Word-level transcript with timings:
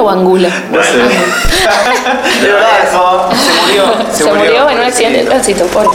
¿Angula 0.00 0.02
o 0.02 0.10
Angula? 0.10 0.64
No 0.72 0.82
sé. 0.82 0.96
De 2.40 2.52
verdad, 2.52 2.68
eso. 2.88 3.28
Se 3.34 3.60
murió. 3.60 3.84
Se, 4.12 4.24
murió, 4.32 4.70
en 4.70 4.78
un 4.78 4.84
accidente 4.84 5.18
de 5.18 5.24
tránsito, 5.26 5.66
pobre. 5.66 5.90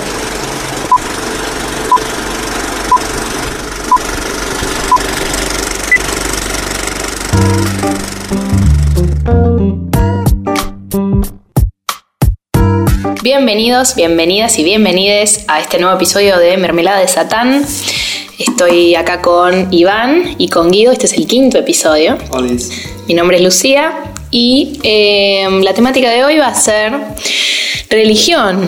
Bienvenidos, 13.23 13.95
bienvenidas 13.95 14.59
y 14.59 14.63
bienvenides 14.63 15.45
a 15.47 15.59
este 15.59 15.79
nuevo 15.79 15.95
episodio 15.95 16.37
de 16.37 16.57
Mermelada 16.57 16.99
de 16.99 17.07
Satán. 17.07 17.65
Estoy 18.37 18.93
acá 18.93 19.21
con 19.21 19.73
Iván 19.73 20.35
y 20.37 20.49
con 20.49 20.69
Guido, 20.69 20.91
este 20.91 21.07
es 21.07 21.13
el 21.13 21.25
quinto 21.25 21.57
episodio. 21.57 22.17
Olis. 22.29 22.94
Mi 23.07 23.13
nombre 23.13 23.37
es 23.37 23.43
Lucía 23.43 23.93
y 24.31 24.79
eh, 24.83 25.47
la 25.61 25.73
temática 25.75 26.09
de 26.09 26.23
hoy 26.25 26.37
va 26.37 26.47
a 26.47 26.55
ser 26.55 26.91
religión 27.89 28.67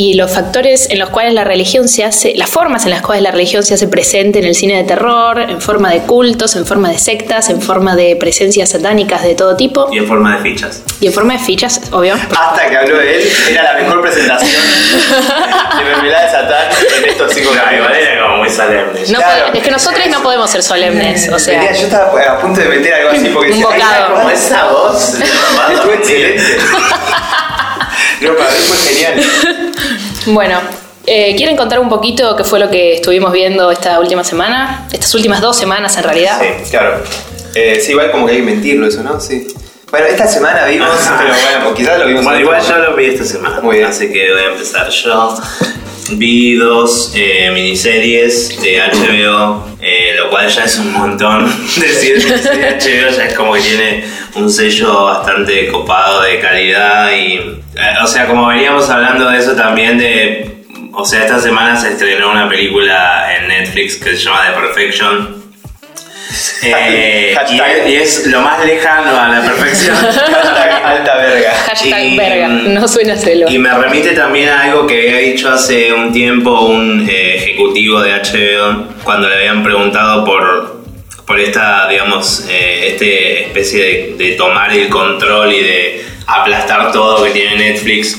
y 0.00 0.14
los 0.14 0.30
factores 0.30 0.88
en 0.90 1.00
los 1.00 1.08
cuales 1.10 1.34
la 1.34 1.42
religión 1.42 1.88
se 1.88 2.04
hace, 2.04 2.32
las 2.36 2.48
formas 2.48 2.84
en 2.84 2.90
las 2.90 3.02
cuales 3.02 3.20
la 3.24 3.32
religión 3.32 3.64
se 3.64 3.74
hace 3.74 3.88
presente 3.88 4.38
en 4.38 4.44
el 4.44 4.54
cine 4.54 4.76
de 4.76 4.84
terror, 4.84 5.40
en 5.40 5.60
forma 5.60 5.90
de 5.90 6.02
cultos, 6.02 6.54
en 6.54 6.64
forma 6.66 6.88
de 6.90 6.98
sectas, 6.98 7.50
en 7.50 7.60
forma 7.60 7.96
de 7.96 8.14
presencias 8.14 8.68
satánicas 8.70 9.24
de 9.24 9.34
todo 9.34 9.56
tipo 9.56 9.88
Y 9.92 9.98
en 9.98 10.06
forma 10.06 10.36
de 10.36 10.42
fichas. 10.42 10.82
y 11.00 11.08
en 11.08 11.12
forma 11.12 11.32
de 11.32 11.40
fichas, 11.40 11.80
obvio. 11.90 12.14
Hasta 12.14 12.70
que 12.70 12.76
habló 12.76 12.96
de 12.96 13.16
él, 13.22 13.28
era 13.50 13.72
la 13.72 13.80
mejor 13.80 14.00
presentación 14.00 14.62
de 15.78 15.84
Mermelada 15.84 16.24
de 16.26 16.30
Satán 16.30 16.68
en 17.02 17.08
estos 17.10 17.32
cinco 17.34 17.50
capítulos. 17.56 17.90
era 17.98 18.22
como 18.22 18.36
muy 18.36 18.50
solemne. 18.50 19.00
No 19.08 19.18
Claro. 19.18 19.46
puede- 19.46 19.58
es 19.58 19.64
que 19.64 19.70
nosotros 19.72 20.06
no 20.10 20.22
podemos 20.22 20.48
ser 20.48 20.62
solemnes, 20.62 21.28
o 21.32 21.38
sea. 21.40 21.72
Yo 21.72 21.86
estaba 21.86 22.12
a 22.34 22.38
punto 22.38 22.60
de 22.60 22.68
meter 22.68 22.94
algo 22.94 23.10
así 23.10 23.28
porque 23.34 23.50
Un 23.50 23.58
decía, 23.62 23.66
"Ay, 23.74 23.80
bocado. 23.80 24.06
como 24.06 24.18
Como 24.20 24.30
esa 24.30 24.46
esa 24.46 24.64
voz. 24.68 25.14
Estuvo 25.74 25.92
excelente. 25.92 26.42
No, 28.20 28.34
para 28.36 28.50
mí 28.50 28.56
fue 28.66 28.76
genial. 28.92 29.14
Bueno, 30.28 30.58
eh, 31.06 31.34
¿quieren 31.36 31.56
contar 31.56 31.78
un 31.78 31.88
poquito 31.88 32.36
qué 32.36 32.44
fue 32.44 32.58
lo 32.58 32.68
que 32.68 32.96
estuvimos 32.96 33.32
viendo 33.32 33.70
esta 33.70 33.98
última 33.98 34.22
semana? 34.24 34.86
Estas 34.92 35.14
últimas 35.14 35.40
dos 35.40 35.56
semanas 35.56 35.96
en 35.96 36.04
realidad. 36.04 36.38
Sí, 36.40 36.70
claro. 36.70 37.02
Eh, 37.54 37.80
sí, 37.82 37.92
igual 37.92 38.10
como 38.10 38.26
que 38.26 38.32
hay 38.32 38.38
que 38.38 38.44
mentirlo 38.44 38.86
eso, 38.86 39.02
¿no? 39.02 39.18
Sí. 39.18 39.48
Bueno, 39.90 40.06
esta 40.06 40.26
semana 40.26 40.66
vimos, 40.66 40.88
pero 41.18 41.30
bueno, 41.30 41.64
pues 41.64 41.74
quizás 41.76 41.98
lo 41.98 42.06
vimos 42.06 42.24
Bueno, 42.24 42.38
en 42.38 42.44
igual 42.44 42.62
yo 42.62 42.78
lo 42.78 42.96
vi 42.96 43.06
esta 43.06 43.24
semana. 43.24 43.60
Muy 43.62 43.76
bien. 43.76 43.88
Así 43.88 44.12
que 44.12 44.30
voy 44.32 44.42
a 44.42 44.46
empezar 44.52 44.90
yo. 44.90 45.34
Vi 46.10 46.54
dos 46.54 47.12
eh, 47.14 47.50
miniseries 47.52 48.60
de 48.62 48.80
HBO, 48.80 49.64
eh, 49.80 50.14
lo 50.16 50.30
cual 50.30 50.48
ya 50.48 50.64
es 50.64 50.78
un 50.78 50.92
montón. 50.92 51.46
Decir 51.76 52.26
que 52.26 52.38
serie 52.38 52.74
de 52.74 52.78
HBO 52.78 53.16
ya 53.16 53.24
es 53.24 53.34
como 53.34 53.52
que 53.54 53.60
tiene 53.60 54.04
un 54.34 54.50
sello 54.50 55.04
bastante 55.04 55.68
copado 55.68 56.22
de 56.22 56.38
calidad 56.38 57.12
y. 57.12 57.62
eh, 57.78 57.94
o 58.02 58.06
sea, 58.06 58.26
como 58.26 58.46
veníamos 58.48 58.88
hablando 58.90 59.30
de 59.30 59.38
eso 59.38 59.52
también 59.54 59.98
de. 59.98 60.64
O 60.92 61.04
sea, 61.04 61.22
esta 61.22 61.38
semana 61.38 61.76
se 61.76 61.90
estrenó 61.90 62.30
una 62.32 62.48
película 62.48 63.36
en 63.36 63.48
Netflix 63.48 63.96
que 63.96 64.16
se 64.16 64.24
llama 64.24 64.40
The 64.46 64.60
Perfection. 64.60 65.38
Eh, 66.62 67.34
y, 67.86 67.94
es 67.94 68.26
lo 68.26 68.42
más 68.42 68.62
lejano 68.64 69.18
a 69.18 69.28
la 69.28 69.40
perfección. 69.40 69.96
Hashtag 69.96 70.84
alta 70.84 71.16
verga. 71.16 71.50
Hashtag 71.68 72.04
Y- 72.04 72.16
verga, 72.18 72.48
no 72.48 72.86
suena 72.86 73.16
celo. 73.16 73.48
Y 73.48 73.58
me 73.58 73.72
remite 73.72 74.10
también 74.10 74.50
a 74.50 74.64
algo 74.64 74.86
que 74.86 75.08
había 75.08 75.32
dicho 75.32 75.48
hace 75.48 75.92
un 75.92 76.12
tiempo 76.12 76.66
un 76.66 77.08
eh, 77.08 77.36
ejecutivo 77.36 78.02
de 78.02 78.12
HBO 78.12 78.88
cuando 79.04 79.28
le 79.28 79.36
habían 79.36 79.62
preguntado 79.62 80.24
por, 80.24 80.77
por 81.28 81.38
esta, 81.38 81.86
digamos, 81.88 82.46
eh, 82.48 82.88
este 82.94 83.42
especie 83.44 83.84
de, 83.84 84.14
de 84.16 84.30
tomar 84.32 84.72
el 84.72 84.88
control 84.88 85.52
y 85.52 85.60
de 85.62 86.04
aplastar 86.26 86.90
todo 86.90 87.22
que 87.22 87.30
tiene 87.30 87.56
Netflix. 87.56 88.18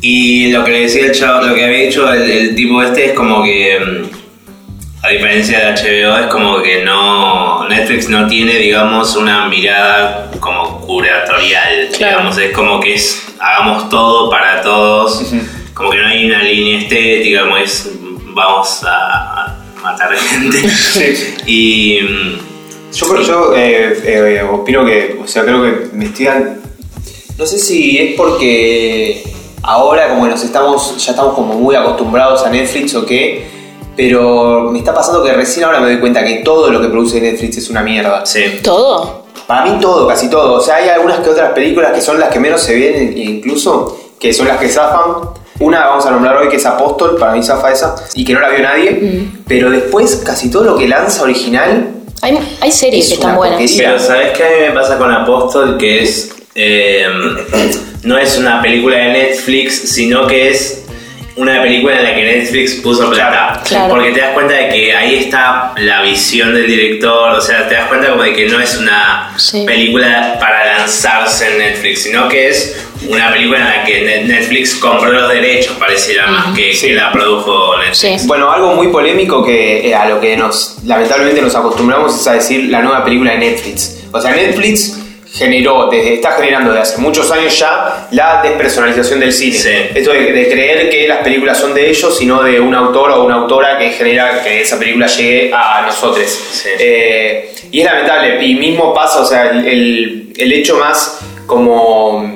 Y 0.00 0.52
lo 0.52 0.62
que 0.64 0.70
le 0.70 0.80
decía 0.82 1.06
el 1.06 1.12
chavo, 1.12 1.44
lo 1.44 1.54
que 1.54 1.64
había 1.64 1.78
dicho 1.88 2.10
el, 2.12 2.22
el 2.30 2.54
tipo 2.54 2.80
este 2.80 3.06
es 3.06 3.12
como 3.14 3.42
que, 3.42 3.80
mm, 3.80 5.04
a 5.04 5.08
diferencia 5.08 5.58
de 5.58 5.72
HBO, 5.72 6.18
es 6.18 6.26
como 6.28 6.62
que 6.62 6.84
no, 6.84 7.68
Netflix 7.68 8.08
no 8.08 8.28
tiene, 8.28 8.54
digamos, 8.54 9.16
una 9.16 9.48
mirada 9.48 10.30
como 10.38 10.80
curatorial, 10.82 11.88
Claro. 11.96 12.18
digamos, 12.18 12.38
es 12.38 12.52
como 12.52 12.78
que 12.78 12.94
es, 12.94 13.26
hagamos 13.40 13.88
todo 13.88 14.30
para 14.30 14.60
todos, 14.62 15.24
como 15.74 15.90
que 15.90 15.98
no 15.98 16.06
hay 16.06 16.24
una 16.26 16.42
línea 16.44 16.78
estética, 16.78 17.40
como 17.42 17.56
es, 17.56 17.90
vamos 18.32 18.82
a 18.86 19.55
matar 19.92 20.12
gente. 20.16 20.68
Sí. 20.68 21.34
y 21.46 21.98
Yo, 22.92 23.52
eh, 23.54 24.00
eh, 24.04 24.42
opino 24.50 24.84
que, 24.84 25.18
o 25.22 25.26
sea, 25.26 25.42
creo 25.44 25.62
que 25.62 25.88
me 25.92 26.06
estoy 26.06 26.26
dan- 26.26 26.60
No 27.38 27.44
sé 27.46 27.58
si 27.58 27.98
es 27.98 28.14
porque 28.16 29.22
ahora 29.62 30.08
como 30.08 30.24
que 30.24 30.30
nos 30.30 30.42
estamos, 30.44 30.96
ya 31.04 31.10
estamos 31.12 31.34
como 31.34 31.54
muy 31.54 31.74
acostumbrados 31.74 32.42
a 32.44 32.50
Netflix 32.50 32.94
o 32.94 33.04
qué, 33.04 33.46
pero 33.96 34.70
me 34.70 34.78
está 34.78 34.94
pasando 34.94 35.22
que 35.24 35.32
recién 35.32 35.64
ahora 35.64 35.80
me 35.80 35.86
doy 35.88 35.98
cuenta 36.00 36.24
que 36.24 36.36
todo 36.36 36.70
lo 36.70 36.80
que 36.80 36.88
produce 36.88 37.20
Netflix 37.20 37.58
es 37.58 37.70
una 37.70 37.82
mierda. 37.82 38.24
sí. 38.26 38.42
¿Todo? 38.62 39.24
Para 39.46 39.64
mí 39.64 39.78
todo, 39.80 40.08
casi 40.08 40.28
todo. 40.28 40.54
O 40.54 40.60
sea, 40.60 40.76
hay 40.76 40.88
algunas 40.88 41.20
que 41.20 41.30
otras 41.30 41.52
películas 41.52 41.92
que 41.92 42.00
son 42.00 42.18
las 42.18 42.30
que 42.30 42.40
menos 42.40 42.60
se 42.60 42.74
ven 42.74 43.16
incluso, 43.16 43.96
que 44.18 44.32
son 44.34 44.48
las 44.48 44.58
que 44.58 44.68
zafan. 44.68 45.30
Una 45.58 45.86
vamos 45.86 46.04
a 46.06 46.10
nombrar 46.10 46.36
hoy 46.36 46.48
que 46.48 46.56
es 46.56 46.66
Apóstol, 46.66 47.16
para 47.18 47.32
mí 47.32 47.42
zafa 47.42 47.72
esa, 47.72 47.94
y 48.14 48.24
que 48.24 48.34
no 48.34 48.40
la 48.40 48.50
vio 48.50 48.62
nadie. 48.62 49.28
Pero 49.48 49.70
después 49.70 50.16
casi 50.24 50.50
todo 50.50 50.64
lo 50.64 50.76
que 50.76 50.86
lanza 50.88 51.22
original 51.22 51.88
Hay, 52.22 52.38
hay 52.60 52.72
series 52.72 53.04
Es 53.04 53.08
que 53.08 53.14
están 53.14 53.30
una 53.30 53.38
buenas. 53.38 53.58
porquería. 53.58 53.88
Pero 53.88 53.98
¿sabes 53.98 54.36
qué 54.36 54.44
a 54.44 54.48
mí 54.48 54.56
me 54.68 54.70
pasa 54.72 54.98
con 54.98 55.10
Apóstol? 55.12 55.78
Que 55.78 56.02
es. 56.02 56.30
eh, 56.54 57.06
no 58.02 58.16
es 58.18 58.38
una 58.38 58.62
película 58.62 58.96
de 58.98 59.08
Netflix, 59.12 59.74
sino 59.94 60.26
que 60.26 60.50
es 60.50 60.82
una 61.36 61.60
película 61.60 61.96
en 61.98 62.04
la 62.04 62.14
que 62.14 62.24
Netflix 62.24 62.74
puso 62.76 63.10
plata. 63.10 63.60
Claro. 63.66 63.88
Porque 63.94 64.12
te 64.12 64.20
das 64.20 64.32
cuenta 64.32 64.54
de 64.54 64.68
que 64.70 64.94
ahí 64.94 65.16
está 65.16 65.72
la 65.78 66.00
visión 66.02 66.54
del 66.54 66.66
director, 66.66 67.30
o 67.32 67.40
sea, 67.40 67.68
te 67.68 67.74
das 67.74 67.88
cuenta 67.88 68.10
como 68.10 68.22
de 68.22 68.32
que 68.32 68.48
no 68.48 68.58
es 68.60 68.78
una 68.78 69.34
Sí. 69.36 69.64
película 69.66 70.36
para 70.40 70.78
lanzarse 70.78 71.50
en 71.52 71.58
Netflix, 71.58 72.04
sino 72.04 72.28
que 72.28 72.48
es 72.48 72.76
una 73.08 73.32
película 73.32 73.58
en 73.58 73.64
la 73.64 73.84
que 73.84 74.02
Net- 74.04 74.24
Netflix 74.26 74.74
compró 74.76 75.10
los 75.12 75.28
derechos, 75.28 75.74
pareciera 75.78 76.26
más 76.26 76.54
que, 76.56 76.72
Sí. 76.72 76.88
que 76.88 76.92
la 76.94 77.12
produjo 77.12 77.76
Netflix. 77.78 77.98
Sí. 78.22 78.26
Bueno, 78.26 78.50
algo 78.50 78.74
muy 78.74 78.88
polémico 78.88 79.44
que 79.44 79.88
eh, 79.88 79.94
a 79.94 80.08
lo 80.08 80.20
que 80.20 80.36
nos 80.36 80.78
lamentablemente 80.84 81.40
nos 81.42 81.54
acostumbramos 81.54 82.18
es 82.20 82.26
a 82.26 82.32
decir 82.34 82.64
la 82.64 82.80
nueva 82.82 83.04
película 83.04 83.32
de 83.32 83.38
Netflix. 83.38 84.04
O 84.12 84.20
sea, 84.20 84.32
Netflix 84.34 84.98
generó, 85.34 85.88
desde, 85.90 86.14
está 86.14 86.32
generando 86.32 86.70
desde 86.72 86.82
hace 86.82 86.98
muchos 87.02 87.30
años 87.30 87.58
ya 87.58 88.08
la 88.12 88.40
despersonalización 88.42 89.20
del 89.20 89.32
cine. 89.32 89.56
Sí. 89.58 89.68
Esto 89.94 90.12
de, 90.12 90.32
de 90.32 90.48
creer 90.48 90.88
que 90.88 91.06
las 91.06 91.18
películas 91.18 91.58
son 91.58 91.74
de 91.74 91.90
ellos, 91.90 92.16
sino 92.16 92.42
de 92.42 92.58
un 92.58 92.74
autor 92.74 93.10
o 93.10 93.24
una 93.24 93.34
autora 93.34 93.76
que 93.78 93.90
genera 93.90 94.42
que 94.42 94.62
esa 94.62 94.78
película 94.78 95.06
llegue 95.08 95.52
a 95.52 95.82
nosotros. 95.84 96.26
Sí. 96.26 96.68
Eh, 96.78 97.52
y 97.70 97.80
es 97.80 97.84
lamentable. 97.84 98.42
Y 98.46 98.54
mismo 98.54 98.94
pasa, 98.94 99.20
o 99.20 99.26
sea, 99.26 99.50
el, 99.50 99.66
el- 99.66 100.22
el 100.38 100.52
hecho 100.52 100.76
más 100.78 101.18
como 101.46 102.35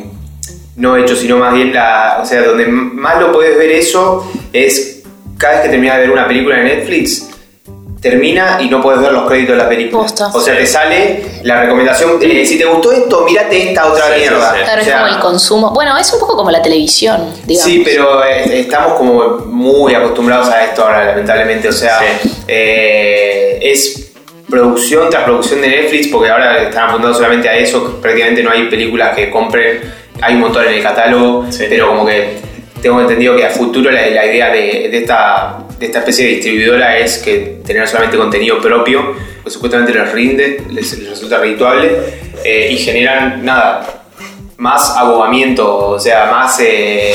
no 0.81 0.97
hecho, 0.97 1.15
sino 1.15 1.37
más 1.39 1.55
bien 1.55 1.73
la. 1.73 2.19
O 2.23 2.27
sea, 2.27 2.43
donde 2.43 2.67
más 2.67 3.21
lo 3.21 3.31
puedes 3.33 3.57
ver 3.57 3.71
eso 3.71 4.29
es 4.53 5.03
cada 5.39 5.55
vez 5.55 5.63
que 5.63 5.69
terminas 5.69 5.97
de 5.97 6.03
ver 6.03 6.11
una 6.11 6.27
película 6.27 6.57
de 6.57 6.65
Netflix, 6.65 7.29
termina 8.01 8.59
y 8.61 8.69
no 8.69 8.81
puedes 8.83 9.01
ver 9.01 9.13
los 9.13 9.27
créditos 9.29 9.57
de 9.57 9.63
la 9.63 9.69
película. 9.69 10.03
Posta. 10.03 10.29
O 10.33 10.41
sea, 10.41 10.57
te 10.57 10.67
sale 10.67 11.23
la 11.43 11.63
recomendación. 11.63 12.19
eh, 12.23 12.45
si 12.47 12.59
te 12.59 12.65
gustó 12.65 12.93
esto, 12.93 13.25
mirate 13.27 13.69
esta 13.69 13.87
otra 13.87 14.07
Sí, 14.07 14.21
mierda. 14.21 14.53
sí. 14.55 14.59
Claro, 14.65 14.81
O 14.81 14.85
sea, 14.85 14.95
es 14.95 15.01
como 15.03 15.15
el 15.15 15.21
consumo. 15.21 15.71
Bueno, 15.73 15.97
es 15.99 16.13
un 16.13 16.21
poco 16.21 16.37
como 16.37 16.51
la 16.51 16.63
televisión, 16.63 17.31
digamos. 17.47 17.71
Sí, 17.71 17.83
pero 17.85 18.25
eh, 18.25 18.61
estamos 18.61 18.95
como 18.95 19.39
muy 19.47 19.95
acostumbrados 19.95 20.49
a 20.49 20.65
esto 20.65 20.83
ahora, 20.83 21.07
lamentablemente. 21.07 21.69
O 21.69 21.73
sea, 21.73 21.99
Sí. 22.23 22.31
eh, 22.49 23.59
es 23.63 24.07
producción 24.49 25.09
tras 25.11 25.25
producción 25.25 25.61
de 25.61 25.69
Netflix, 25.69 26.09
porque 26.09 26.29
ahora 26.31 26.61
están 26.63 26.89
apuntando 26.89 27.15
solamente 27.15 27.49
a 27.49 27.57
eso, 27.57 27.99
prácticamente 28.01 28.43
no 28.43 28.51
hay 28.51 28.69
películas 28.69 29.15
que 29.15 29.31
compren, 29.31 29.81
hay 30.21 30.35
un 30.35 30.41
montón 30.41 30.65
en 30.67 30.75
el 30.75 30.83
catálogo, 30.83 31.47
Sí. 31.51 31.65
pero 31.69 31.89
como 31.89 32.07
que 32.07 32.39
tengo 32.83 33.01
entendido 33.01 33.37
que 33.37 33.45
a 33.45 33.51
futuro 33.51 33.91
la, 33.91 34.01
la 34.09 34.27
idea 34.27 34.51
de, 34.51 34.89
de 34.91 34.99
esta, 34.99 35.59
de 35.79 35.87
esta 35.87 35.99
especie 36.01 36.27
de 36.27 36.31
distribuidora 36.37 36.99
es 36.99 37.19
que 37.19 37.59
tener 37.67 37.87
solamente 37.87 38.17
contenido 38.17 38.59
propio, 38.59 39.15
pues 39.43 39.53
supuestamente 39.55 39.93
les 39.93 40.11
rinde, 40.13 40.63
les, 40.71 40.99
les 40.99 41.11
resulta 41.11 41.39
redituable, 41.39 41.91
eh, 42.45 42.69
y 42.73 42.77
generan 42.79 43.45
nada, 43.45 43.87
más 44.57 44.95
abogamiento, 44.97 45.91
o 45.91 45.99
sea, 45.99 46.27
más 46.31 46.59
eh, 46.61 47.13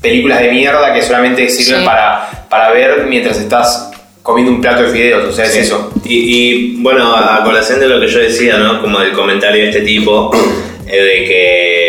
películas 0.00 0.40
de 0.40 0.50
mierda 0.50 0.92
que 0.94 1.02
solamente 1.02 1.48
sirven 1.48 1.80
Sí. 1.80 1.86
para, 1.86 2.46
para 2.48 2.70
ver 2.70 3.04
mientras 3.06 3.38
estás 3.38 3.90
comiendo 4.22 4.52
un 4.52 4.60
plato 4.60 4.82
de 4.82 4.88
fideos, 4.90 5.24
o 5.24 5.32
sea, 5.32 5.46
es 5.46 5.52
Sí. 5.52 5.58
eso. 5.60 5.90
Y, 6.04 6.16
y, 6.18 6.76
bueno, 6.82 7.14
a 7.16 7.42
colación 7.44 7.80
de 7.80 7.88
lo 7.88 7.98
que 8.00 8.08
yo 8.08 8.18
decía, 8.20 8.58
¿no? 8.58 8.80
Como 8.82 9.00
el 9.00 9.12
comentario 9.12 9.62
de 9.62 9.68
este 9.70 9.82
tipo, 9.82 10.30
eh, 10.86 10.96
de 11.02 11.24
que 11.24 11.87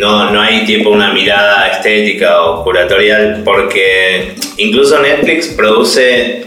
no, 0.00 0.30
no 0.30 0.40
hay 0.40 0.64
tipo 0.64 0.88
una 0.88 1.12
mirada 1.12 1.68
estética 1.68 2.42
o 2.42 2.64
curatorial, 2.64 3.42
porque 3.44 4.34
incluso 4.56 4.98
Netflix 4.98 5.48
produce 5.48 6.44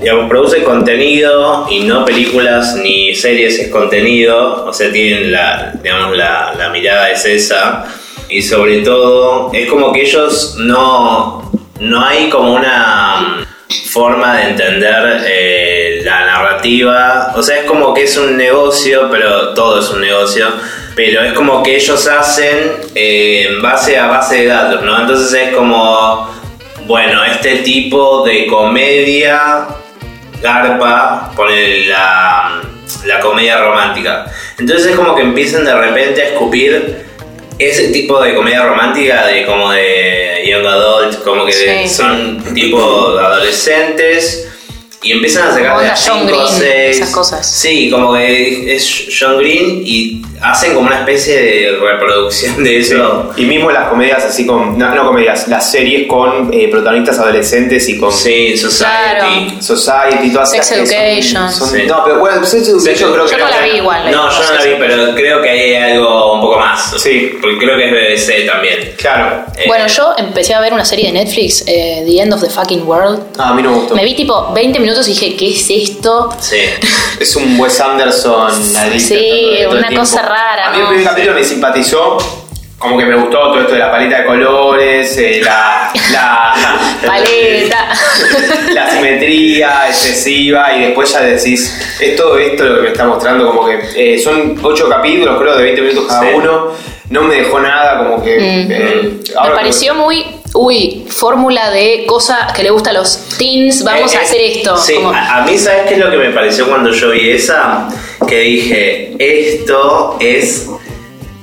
digamos, 0.00 0.28
produce 0.28 0.62
contenido 0.64 1.66
y 1.70 1.80
no 1.80 2.04
películas 2.04 2.76
ni 2.76 3.14
series, 3.14 3.58
es 3.58 3.68
contenido, 3.68 4.64
o 4.66 4.72
sea, 4.72 4.90
tienen 4.90 5.30
la, 5.32 5.72
digamos, 5.82 6.16
la, 6.16 6.54
la 6.58 6.68
mirada 6.70 7.10
es 7.10 7.24
esa. 7.24 7.84
Y 8.28 8.42
sobre 8.42 8.78
todo, 8.78 9.50
es 9.52 9.68
como 9.68 9.92
que 9.92 10.02
ellos 10.02 10.56
no, 10.58 11.50
no 11.80 12.04
hay 12.04 12.28
como 12.30 12.54
una 12.54 13.46
forma 13.90 14.38
de 14.38 14.50
entender 14.50 15.22
eh, 15.26 16.00
la 16.04 16.24
narrativa. 16.26 17.32
O 17.36 17.42
sea, 17.42 17.60
es 17.60 17.64
como 17.64 17.94
que 17.94 18.04
es 18.04 18.16
un 18.16 18.36
negocio, 18.36 19.08
pero 19.10 19.54
todo 19.54 19.80
es 19.80 19.90
un 19.90 20.00
negocio. 20.00 20.48
Pero 20.96 21.22
es 21.24 21.32
como 21.32 21.62
que 21.62 21.76
ellos 21.76 22.06
hacen 22.06 22.72
eh, 22.94 23.46
en 23.48 23.60
base 23.62 23.96
a 23.98 24.06
base 24.06 24.42
de 24.42 24.46
datos, 24.46 24.82
¿no? 24.82 25.00
Entonces 25.00 25.32
es 25.48 25.54
como, 25.54 26.30
bueno, 26.86 27.24
este 27.24 27.56
tipo 27.58 28.24
de 28.24 28.46
comedia 28.46 29.66
garpa 30.40 31.32
pone 31.34 31.86
la, 31.86 32.60
la 33.06 33.20
comedia 33.20 33.58
romántica. 33.58 34.26
Entonces 34.58 34.88
es 34.92 34.96
como 34.96 35.16
que 35.16 35.22
empiezan 35.22 35.64
de 35.64 35.74
repente 35.74 36.22
a 36.22 36.26
escupir 36.26 37.04
ese 37.58 37.88
tipo 37.88 38.20
de 38.20 38.34
comedia 38.34 38.64
romántica 38.64 39.26
de 39.26 39.46
como 39.46 39.72
de 39.72 40.44
young 40.46 40.66
adult, 40.66 41.22
como 41.24 41.44
que 41.46 41.52
Sí. 41.52 41.88
son 41.88 42.42
tipo 42.54 43.18
adolescentes 43.18 44.48
y 45.04 45.12
empiezan 45.12 45.48
a 45.48 45.52
sacar 45.52 45.78
de 45.78 45.86
a 45.86 45.94
John 45.96 46.20
5 46.26 46.32
o 46.36 46.46
Green, 46.46 46.58
6. 46.58 46.96
esas 46.96 47.10
cosas. 47.10 47.46
Sí, 47.50 47.90
como 47.90 48.14
que 48.14 48.74
es 48.74 49.06
John 49.18 49.38
Green 49.38 49.82
y 49.84 50.22
hacen 50.42 50.74
como 50.74 50.86
una 50.88 50.98
especie 51.00 51.40
de 51.40 51.78
reproducción 51.78 52.62
de 52.64 52.78
eso. 52.78 53.30
Y 53.36 53.44
mismo 53.44 53.70
las 53.70 53.88
comedias 53.88 54.24
así 54.24 54.46
con. 54.46 54.78
No, 54.78 54.94
no 54.94 55.06
comedias, 55.06 55.48
las 55.48 55.70
series 55.70 56.06
con 56.06 56.50
eh, 56.52 56.68
protagonistas 56.70 57.18
adolescentes 57.18 57.88
y 57.88 57.98
con. 57.98 58.12
Sí, 58.12 58.56
Society. 58.56 59.60
Society, 59.60 60.30
todas 60.32 60.50
Sex 60.50 60.70
esas 60.70 60.88
son- 60.88 60.96
Education. 60.96 61.52
son- 61.52 61.70
Sí. 61.70 61.82
No, 61.86 62.04
pero 62.04 62.18
bueno, 62.20 62.44
Sex 62.44 62.68
Education 62.68 63.12
creo 63.12 63.24
que 63.26 63.32
Yo 63.32 63.38
no 63.38 63.48
la 63.48 63.60
vi 63.62 63.70
igual. 63.78 64.10
No, 64.10 64.30
yo 64.30 64.42
no 64.44 64.54
la 64.54 64.64
vi, 64.64 64.70
pero 64.78 65.14
creo 65.14 65.42
que 65.42 65.50
hay 65.50 65.74
algo 65.74 66.34
un 66.34 66.40
poco 66.40 66.58
más. 66.58 66.94
Sí. 67.02 67.32
Porque 67.40 67.58
creo 67.58 67.76
que 67.76 67.84
es 68.14 68.26
BBC 68.26 68.46
también. 68.46 68.94
Claro. 68.96 69.44
Eh, 69.56 69.64
Bueno, 69.66 69.86
yo 69.86 70.12
empecé 70.16 70.54
a 70.54 70.60
ver 70.60 70.72
una 70.72 70.84
serie 70.84 71.06
de 71.06 71.12
Netflix, 71.12 71.64
eh, 71.66 72.04
The 72.06 72.20
End 72.22 72.32
of 72.32 72.40
the 72.42 72.50
Fucking 72.50 72.86
World. 72.86 73.20
Ah, 73.38 73.50
a 73.50 73.54
mí 73.54 73.62
no 73.62 73.70
me 73.70 73.76
gustó. 73.78 73.94
Me 73.96 74.04
vi 74.04 74.14
tipo 74.14 74.52
20 74.54 74.78
minutos 74.78 74.93
y 75.02 75.10
dije, 75.12 75.36
¿qué 75.36 75.50
es 75.50 75.66
esto? 75.68 76.30
Sí. 76.40 76.56
Es 77.20 77.36
un 77.36 77.58
Wes 77.58 77.80
Anderson. 77.80 78.52
Sí, 78.98 79.58
una 79.70 79.90
cosa 79.94 80.22
rara, 80.22 80.68
A 80.68 80.70
mí 80.72 80.80
el 80.80 80.86
primer 80.88 81.04
capítulo 81.04 81.34
me 81.34 81.44
simpatizó. 81.44 82.18
Como 82.78 82.98
que 82.98 83.06
me 83.06 83.16
gustó 83.16 83.38
todo 83.38 83.60
esto 83.60 83.72
de 83.72 83.78
la 83.78 83.90
paleta 83.90 84.18
de 84.18 84.24
colores, 84.26 85.16
eh, 85.16 85.40
la, 85.42 85.90
la, 86.12 86.54
Paleta. 87.06 87.88
la 88.74 88.90
simetría 88.90 89.88
excesiva 89.88 90.74
y 90.76 90.80
después 90.86 91.10
ya 91.10 91.20
decís, 91.22 91.74
es 91.98 92.14
todo 92.14 92.36
esto 92.36 92.64
lo 92.64 92.76
que 92.76 92.82
me 92.82 92.88
está 92.88 93.06
mostrando, 93.06 93.46
como 93.46 93.66
que 93.66 93.78
eh, 93.96 94.18
son 94.18 94.58
ocho 94.62 94.86
capítulos, 94.90 95.38
creo, 95.40 95.56
de 95.56 95.62
20 95.62 95.80
minutos 95.80 96.06
cada 96.08 96.20
Sí. 96.22 96.28
uno, 96.34 96.72
no 97.08 97.22
me 97.22 97.36
dejó 97.36 97.58
nada, 97.60 97.98
como 98.04 98.22
que... 98.22 98.36
Mm. 98.36 98.72
eh, 98.72 99.12
Me 99.44 99.50
pareció 99.54 99.94
muy, 99.94 100.26
uy, 100.54 101.04
fórmula 101.10 101.70
de 101.70 102.04
cosa 102.06 102.48
que 102.54 102.62
le 102.62 102.70
gusta 102.70 102.90
a 102.90 102.92
los 102.94 103.28
teens, 103.38 103.82
vamos 103.84 104.12
Eh, 104.14 104.16
a 104.16 104.20
eh, 104.20 104.24
hacer 104.24 104.40
esto. 104.40 104.76
Sí, 104.76 104.94
Como- 104.94 105.10
a, 105.12 105.38
a 105.38 105.44
mí, 105.44 105.58
¿sabes 105.58 105.82
qué 105.88 105.94
es 105.94 106.00
lo 106.00 106.10
que 106.10 106.16
me 106.16 106.30
pareció 106.30 106.68
cuando 106.68 106.90
yo 106.92 107.10
vi 107.10 107.30
esa? 107.30 107.88
Que 108.28 108.38
dije, 108.40 109.16
esto 109.18 110.16
es 110.20 110.68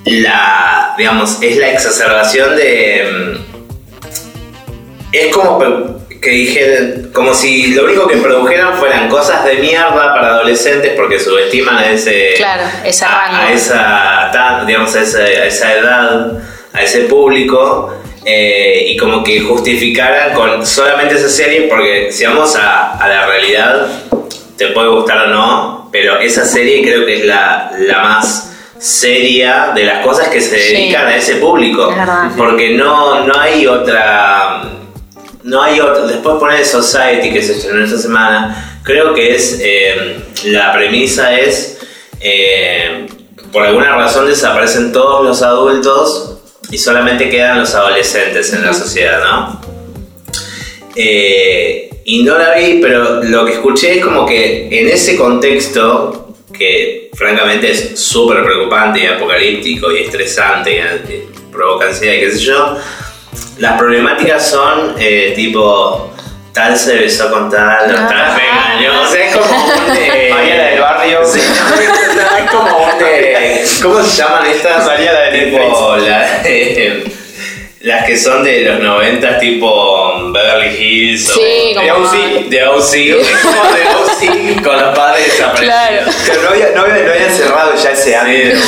la, 0.05 0.95
digamos, 0.97 1.41
es 1.41 1.57
la 1.57 1.69
exacerbación 1.71 2.55
de... 2.55 3.35
mm, 3.37 3.51
Es 5.13 5.33
como 5.33 5.59
que 6.21 6.29
dije, 6.29 6.95
como 7.13 7.33
si 7.33 7.73
lo 7.73 7.83
único 7.85 8.07
que 8.07 8.17
produjeran 8.17 8.75
fueran 8.77 9.09
cosas 9.09 9.43
de 9.43 9.55
mierda 9.55 9.91
para 10.13 10.27
adolescentes 10.35 10.93
porque 10.95 11.19
subestiman 11.19 11.77
a 11.77 11.91
ese... 11.91 12.33
Claro, 12.37 12.63
ese 12.85 13.05
a- 13.05 13.09
rango. 13.09 13.37
A, 13.41 13.51
esa, 13.51 14.63
digamos, 14.67 14.95
a 14.95 15.01
esa, 15.01 15.17
a 15.19 15.45
esa 15.45 15.73
edad, 15.73 16.31
a 16.73 16.81
ese 16.81 17.01
público. 17.01 17.91
Eh, 18.25 18.85
y 18.89 18.97
como 18.97 19.23
que 19.23 19.41
justificaran 19.41 20.33
con 20.33 20.65
solamente 20.65 21.15
esa 21.15 21.29
serie 21.29 21.63
porque 21.63 22.11
si 22.11 22.25
vamos 22.25 22.55
a, 22.55 22.91
a 22.97 23.07
la 23.07 23.25
realidad 23.25 23.87
te 24.57 24.67
puede 24.67 24.89
gustar 24.89 25.25
o 25.25 25.27
no 25.27 25.89
pero 25.91 26.19
esa 26.19 26.45
serie 26.45 26.83
creo 26.83 27.05
que 27.05 27.19
es 27.19 27.25
la, 27.25 27.71
la 27.79 27.99
más 27.99 28.47
seria 28.79 29.71
de 29.75 29.83
las 29.85 30.05
cosas 30.05 30.27
que 30.29 30.39
se 30.41 30.57
Sí. 30.59 30.73
dedican 30.73 31.05
a 31.07 31.15
ese 31.15 31.35
público. 31.35 31.91
Es 31.91 32.33
porque 32.37 32.71
no, 32.75 33.25
no 33.25 33.39
hay 33.39 33.67
otra 33.67 34.63
no 35.43 35.61
hay 35.61 35.79
otra 35.79 36.05
después 36.05 36.35
poner 36.39 36.63
Society 36.65 37.31
que 37.31 37.41
se 37.41 37.53
estrenó 37.53 37.83
esta 37.83 37.97
semana 37.97 38.79
creo 38.83 39.13
que 39.13 39.35
es 39.35 39.59
eh, 39.63 40.19
la 40.45 40.71
premisa 40.73 41.37
es 41.39 41.79
eh, 42.19 43.07
por 43.51 43.63
alguna 43.63 43.95
razón 43.95 44.27
desaparecen 44.27 44.91
todos 44.91 45.23
los 45.25 45.41
adultos 45.41 46.30
y 46.71 46.77
solamente 46.77 47.29
quedan 47.29 47.59
los 47.59 47.75
adolescentes 47.75 48.53
en 48.53 48.65
la 48.65 48.73
sociedad, 48.73 49.21
¿no? 49.23 49.61
Eh, 50.95 51.89
y 52.05 52.23
no 52.23 52.37
la 52.37 52.55
vi, 52.55 52.79
pero 52.81 53.21
lo 53.23 53.45
que 53.45 53.53
escuché 53.53 53.97
es 53.97 54.03
como 54.03 54.25
que 54.25 54.67
en 54.71 54.89
ese 54.89 55.15
contexto, 55.17 56.35
que 56.57 57.09
francamente 57.13 57.71
es 57.71 57.99
súper 57.99 58.43
preocupante 58.43 59.03
y 59.03 59.07
apocalíptico 59.07 59.91
y 59.91 60.03
estresante, 60.03 60.75
y, 60.75 60.77
eh, 60.77 61.25
provoca 61.51 61.87
ansiedad 61.87 62.13
y 62.13 62.19
qué 62.21 62.31
sé 62.31 62.39
yo, 62.39 62.77
las 63.57 63.77
problemáticas 63.77 64.49
son 64.49 64.95
eh, 64.97 65.33
tipo, 65.35 66.13
tal 66.53 66.77
se 66.77 66.97
besó 66.97 67.29
con 67.29 67.49
tal, 67.49 67.91
o 67.91 67.95
tal 67.95 68.35
me 68.35 68.47
engañó, 68.47 69.01
o 69.01 69.07
sea, 69.07 69.25
es 69.27 69.35
como 69.35 69.65
un 69.87 69.93
de... 69.93 70.29
María 70.33 70.57
la 70.57 70.65
del 70.65 70.79
barrio. 70.79 71.19
Sí, 71.25 71.39
no, 71.39 72.00
como 72.51 72.87
de... 72.99 73.65
¿Cómo 73.81 74.01
se 74.03 74.21
llaman 74.21 74.45
estas? 74.47 74.85
María 74.85 75.13
la 75.13 75.21
de 75.31 75.39
tipo, 75.39 75.95
la 75.97 76.41
de- 76.43 77.03
las 77.83 78.05
que 78.05 78.15
son 78.15 78.43
de 78.43 78.61
los 78.61 78.79
90, 78.79 79.39
tipo 79.39 80.31
Beverly 80.31 80.75
Hills 80.77 81.29
o 81.29 81.33
Sí, 81.33 81.73
de 81.73 81.91
OC, 81.91 82.49
de 82.49 82.63
OC, 82.67 82.93
es 82.93 83.37
como 83.41 83.63
de 83.73 83.81
OC 84.55 84.63
con 84.63 84.79
los 84.79 84.95
padres 84.95 85.25
desaparecidos. 85.25 85.65
Claro. 85.65 86.11
Pero 86.27 86.41
no 86.43 86.49
había, 86.49 86.69
no 86.75 86.81
había, 86.81 87.27
no 87.29 87.35
cerrado 87.35 87.71
ya 87.75 87.89
ese 87.91 88.15
año. 88.15 88.59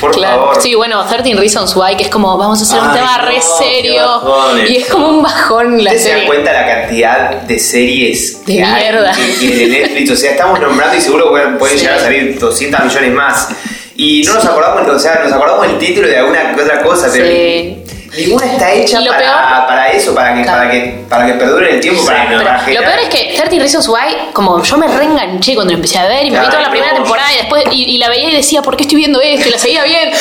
Por 0.00 0.12
Claro. 0.12 0.36
favor. 0.38 0.62
Sí, 0.62 0.74
bueno, 0.76 1.04
13 1.04 1.34
Reasons 1.34 1.74
Why, 1.74 1.96
que 1.96 2.04
es 2.04 2.08
como, 2.10 2.36
vamos 2.38 2.60
a 2.60 2.62
hacer 2.62 2.80
un 2.80 2.88
Ay, 2.90 2.96
tema 2.98 3.18
re 3.18 3.34
no, 3.38 3.40
qué 3.58 3.64
serio. 3.64 4.66
Y 4.68 4.76
es 4.76 4.86
como 4.88 5.08
un 5.08 5.22
bajón 5.22 5.82
la 5.82 5.90
¿Ustedes 5.90 6.02
se 6.02 6.08
dan 6.10 6.18
serie. 6.18 6.26
cuenta 6.28 6.52
la 6.52 6.66
cantidad 6.66 7.30
de 7.42 7.58
series 7.58 8.44
De 8.46 8.56
que 8.56 8.62
hay 8.62 8.82
mierda. 8.82 9.12
y- 9.18 9.44
y 9.44 9.50
de 9.52 9.66
Netflix? 9.66 10.10
O 10.12 10.16
sea, 10.16 10.30
estamos 10.30 10.60
nombrando 10.60 10.96
y 10.96 11.00
seguro 11.00 11.30
pueden, 11.30 11.58
pueden 11.58 11.76
Sí. 11.76 11.84
llegar 11.84 11.98
a 11.98 12.02
salir 12.02 12.38
200 12.38 12.84
millones 12.84 13.12
más. 13.12 13.48
Y 13.96 14.22
no 14.24 14.34
nos 14.34 14.44
acordamos, 14.44 14.88
o 14.94 14.98
sea, 15.00 15.20
nos 15.24 15.32
acordamos 15.32 15.66
el 15.66 15.76
título 15.78 16.06
de 16.06 16.16
alguna 16.18 16.54
otra 16.56 16.80
cosa, 16.82 17.08
pero 17.12 17.26
Sí. 17.26 17.77
Ninguna 18.16 18.46
está 18.46 18.72
hecha 18.72 18.98
para, 19.00 19.18
peor- 19.18 19.66
para 19.66 19.88
eso, 19.92 20.14
para 20.14 20.34
que, 20.34 20.42
Claro. 20.42 20.58
para 20.58 20.70
que, 20.70 21.04
para 21.08 21.26
que 21.26 21.32
perdure 21.34 21.70
el 21.74 21.80
tiempo, 21.80 22.04
para, 22.06 22.24
no. 22.24 22.42
para 22.42 22.58
Lo 22.68 22.80
peor 22.80 22.98
es 23.02 23.08
que 23.08 23.34
13 23.36 23.58
Reasons 23.58 23.88
Why, 23.88 24.16
como 24.32 24.62
yo 24.62 24.76
me 24.78 24.86
reenganché 24.88 25.54
cuando 25.54 25.72
lo 25.72 25.76
empecé 25.76 25.98
a 25.98 26.06
ver 26.06 26.24
y 26.24 26.30
me 26.30 26.38
vi 26.40 26.46
toda 26.46 26.62
la 26.62 26.70
primera 26.70 26.92
no. 26.92 26.98
temporada 27.02 27.32
y 27.32 27.36
después 27.36 27.64
y, 27.72 27.84
y 27.94 27.98
la 27.98 28.08
veía 28.08 28.30
y 28.30 28.36
decía, 28.36 28.62
¿por 28.62 28.76
qué 28.76 28.82
estoy 28.84 28.96
viendo 28.98 29.20
esto? 29.20 29.48
Y 29.48 29.52
la 29.52 29.58
seguía 29.58 29.84
bien. 29.84 30.10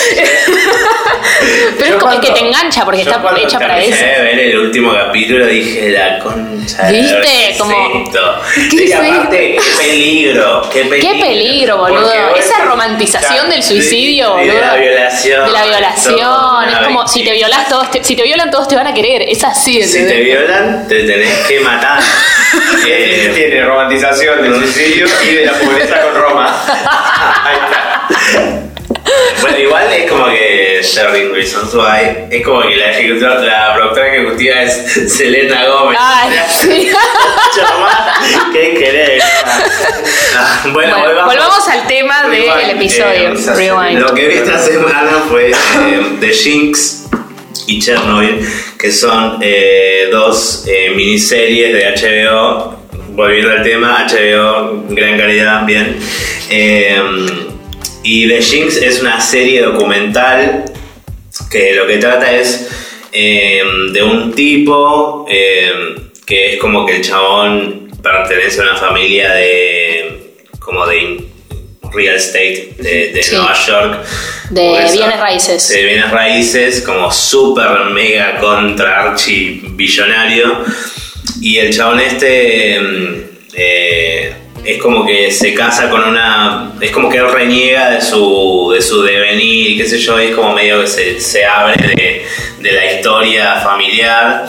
Pero 1.78 1.90
Yo 1.90 1.96
es 1.98 2.02
como 2.04 2.20
que 2.20 2.28
cuando- 2.28 2.34
te 2.34 2.40
engancha 2.48 2.86
porque 2.86 3.04
yo 3.04 3.10
está 3.10 3.22
cuando 3.22 3.42
hecha 3.42 3.60
para 3.60 3.80
eso. 3.80 3.92
de 4.06 4.22
ver 4.22 4.40
el 4.40 4.58
último 4.60 4.94
capítulo 4.94 5.46
dije 5.46 5.90
la 5.90 6.20
concha. 6.20 6.84
de 6.88 6.92
¿Viste? 6.94 7.14
la- 7.16 7.22
¿qué 7.24 7.50
es 7.52 7.58
Como-? 7.58 8.12
¿Qué 8.72 8.84
y 8.84 8.84
es 8.92 8.96
aparte, 8.96 9.58
qué 9.58 9.86
peligro, 9.88 10.70
qué 10.72 10.86
peligro. 10.86 11.12
Qué 11.14 11.20
peligro, 11.26 11.78
boludo. 11.78 12.36
Esa 12.36 12.64
romantización 12.66 13.50
del 13.50 13.64
suicidio, 13.64 14.36
de- 14.36 14.44
de 14.46 14.52
boludo. 14.52 14.66
la 14.66 14.76
violación. 14.76 15.46
De 15.46 15.52
la 15.52 15.66
violación. 15.66 16.20
Todo, 16.20 16.62
Es 16.64 16.78
como 16.88 17.08
si 17.08 17.24
te 17.24 17.32
violas 17.34 17.68
todos, 17.78 17.92
te- 17.92 18.04
si 18.04 18.16
te 18.16 18.24
violan 18.24 18.50
todos 18.50 18.68
te 18.68 18.76
van 18.76 18.88
a 18.88 18.94
querer. 18.94 19.24
Es 19.30 19.44
así, 19.44 19.84
Si 19.84 19.94
te 19.94 20.00
¿entendés? 20.02 20.26
violan, 20.26 20.88
te 20.88 21.04
tenés 21.04 21.34
que 21.48 21.60
matar. 21.60 22.00
Eh, 22.02 22.06
Eh, 23.28 23.32
tiene 23.36 23.62
romantización 23.66 24.42
del 24.42 24.56
suicidio 24.56 25.06
y 25.30 25.36
de 25.36 25.46
la 25.46 25.54
pobreza 25.54 26.02
con 26.02 26.16
Roma. 26.22 26.64
Ahí 27.44 27.58
está. 27.66 28.62
bueno, 29.42 29.58
igual 29.60 29.92
es 29.94 30.10
como 30.10 30.26
que 30.30 30.80
Sherry 30.82 31.28
Reasons 31.34 31.74
Why, 31.74 32.28
es 32.32 32.44
como 32.46 32.62
que 32.62 32.76
la, 32.78 32.92
ejecutora, 32.92 33.40
la 33.42 33.74
productora 33.76 34.08
ejecutiva 34.16 34.62
es 34.62 35.14
Selena 35.14 35.66
Gómez. 35.68 36.00
Ay, 36.02 36.40
sí. 36.50 36.90
Que 38.54 38.74
querés. 38.80 39.24
Ah, 40.36 40.62
bueno, 40.66 40.74
Bueno, 40.74 41.00
volvamos, 41.00 41.36
volvamos 41.36 41.68
al 41.68 41.88
tema 41.88 42.24
del 42.30 42.70
episodio. 42.72 43.34
eh, 43.34 43.54
Rewind. 43.56 44.00
Lo 44.00 44.14
que 44.14 44.28
vi 44.28 44.36
esta 44.36 44.58
semana 44.58 45.24
fue 45.30 45.52
eh, 45.52 46.18
The 46.20 46.30
Jinx 46.30 47.04
y 47.68 47.80
Chernobyl, 47.80 48.40
que 48.80 48.92
son 48.92 49.38
eh, 49.42 50.08
dos 50.10 50.66
eh, 50.68 50.92
miniseries 50.96 51.74
de 51.74 51.84
HBO. 52.02 52.78
Volviendo 53.10 53.52
al 53.52 53.64
tema, 53.64 54.08
HBO, 54.08 54.86
gran 54.90 55.18
calidad, 55.18 55.66
bien. 55.66 55.98
Eh, 56.50 56.98
y 58.04 58.28
The 58.28 58.42
Jinx 58.42 58.78
es 58.78 59.02
una 59.02 59.20
serie 59.20 59.62
documental 59.62 60.66
que 61.52 61.74
lo 61.74 61.86
que 61.88 61.98
trata 61.98 62.36
es 62.36 62.70
de 63.12 64.04
un 64.04 64.34
tipo 64.34 65.26
que 65.28 66.54
es 66.54 66.60
como 66.60 66.86
que 66.86 66.98
el 66.98 67.02
chabón 67.02 67.90
pertenece 68.04 68.62
a 68.62 68.64
una 68.64 68.76
familia 68.76 69.34
de 69.34 70.36
como 70.60 70.86
de 70.86 71.27
real 71.94 72.16
estate 72.16 72.70
de, 72.78 73.12
de 73.14 73.24
Sí. 73.24 73.36
Nueva 73.36 73.54
York. 73.66 74.06
De 74.50 74.84
eso- 74.86 74.94
bienes 74.94 75.20
raíces. 75.20 75.70
De 75.70 75.84
bienes 75.84 76.12
raíces, 76.12 76.82
como 76.82 77.12
super 77.12 77.86
mega 77.92 78.38
contra 78.40 79.10
archi 79.12 79.62
billonario. 79.72 80.64
Y 81.42 81.58
el 81.58 81.76
chabón 81.76 82.00
este 82.00 82.80
mm, 82.80 83.16
eh, 83.54 84.34
es 84.66 84.82
como 84.82 85.06
que 85.06 85.32
se 85.32 85.54
casa 85.54 85.90
con 85.90 86.04
una. 86.04 86.74
Es 86.82 86.92
como 86.92 87.10
que 87.10 87.18
él 87.18 87.32
reniega 87.32 87.92
de 87.92 88.02
su, 88.02 88.72
de 88.74 88.82
su 88.82 89.02
devenir 89.04 89.72
y 89.72 89.78
qué 89.78 89.86
sé 89.86 89.98
yo, 90.00 90.18
es 90.20 90.36
como 90.36 90.54
medio 90.54 90.82
que 90.82 90.88
se, 90.88 91.20
se 91.22 91.46
abre 91.46 91.76
de, 91.88 92.26
de 92.62 92.72
la 92.72 92.92
historia 92.94 93.56
familiar. 93.62 94.46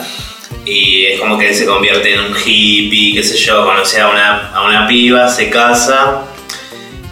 Y 0.65 1.05
es 1.07 1.19
como 1.19 1.37
que 1.37 1.49
él 1.49 1.55
se 1.55 1.65
convierte 1.65 2.13
en 2.13 2.19
un 2.19 2.35
hippie, 2.45 3.13
qué 3.15 3.23
sé 3.23 3.37
yo, 3.37 3.65
conoce 3.65 4.01
a 4.01 4.07
una, 4.09 4.49
a 4.53 4.63
una 4.63 4.87
piba, 4.87 5.27
se 5.27 5.49
casa 5.49 6.25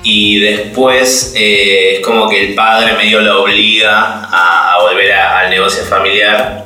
y 0.03 0.39
después 0.39 1.33
eh, 1.35 1.95
es 1.95 1.99
como 2.01 2.29
que 2.29 2.47
el 2.49 2.55
padre 2.55 2.93
medio 2.93 3.19
lo 3.21 3.43
obliga 3.43 4.23
a, 4.31 4.73
a 4.75 4.81
volver 4.83 5.11
a- 5.13 5.39
al 5.39 5.49
negocio 5.49 5.83
familiar. 5.83 6.65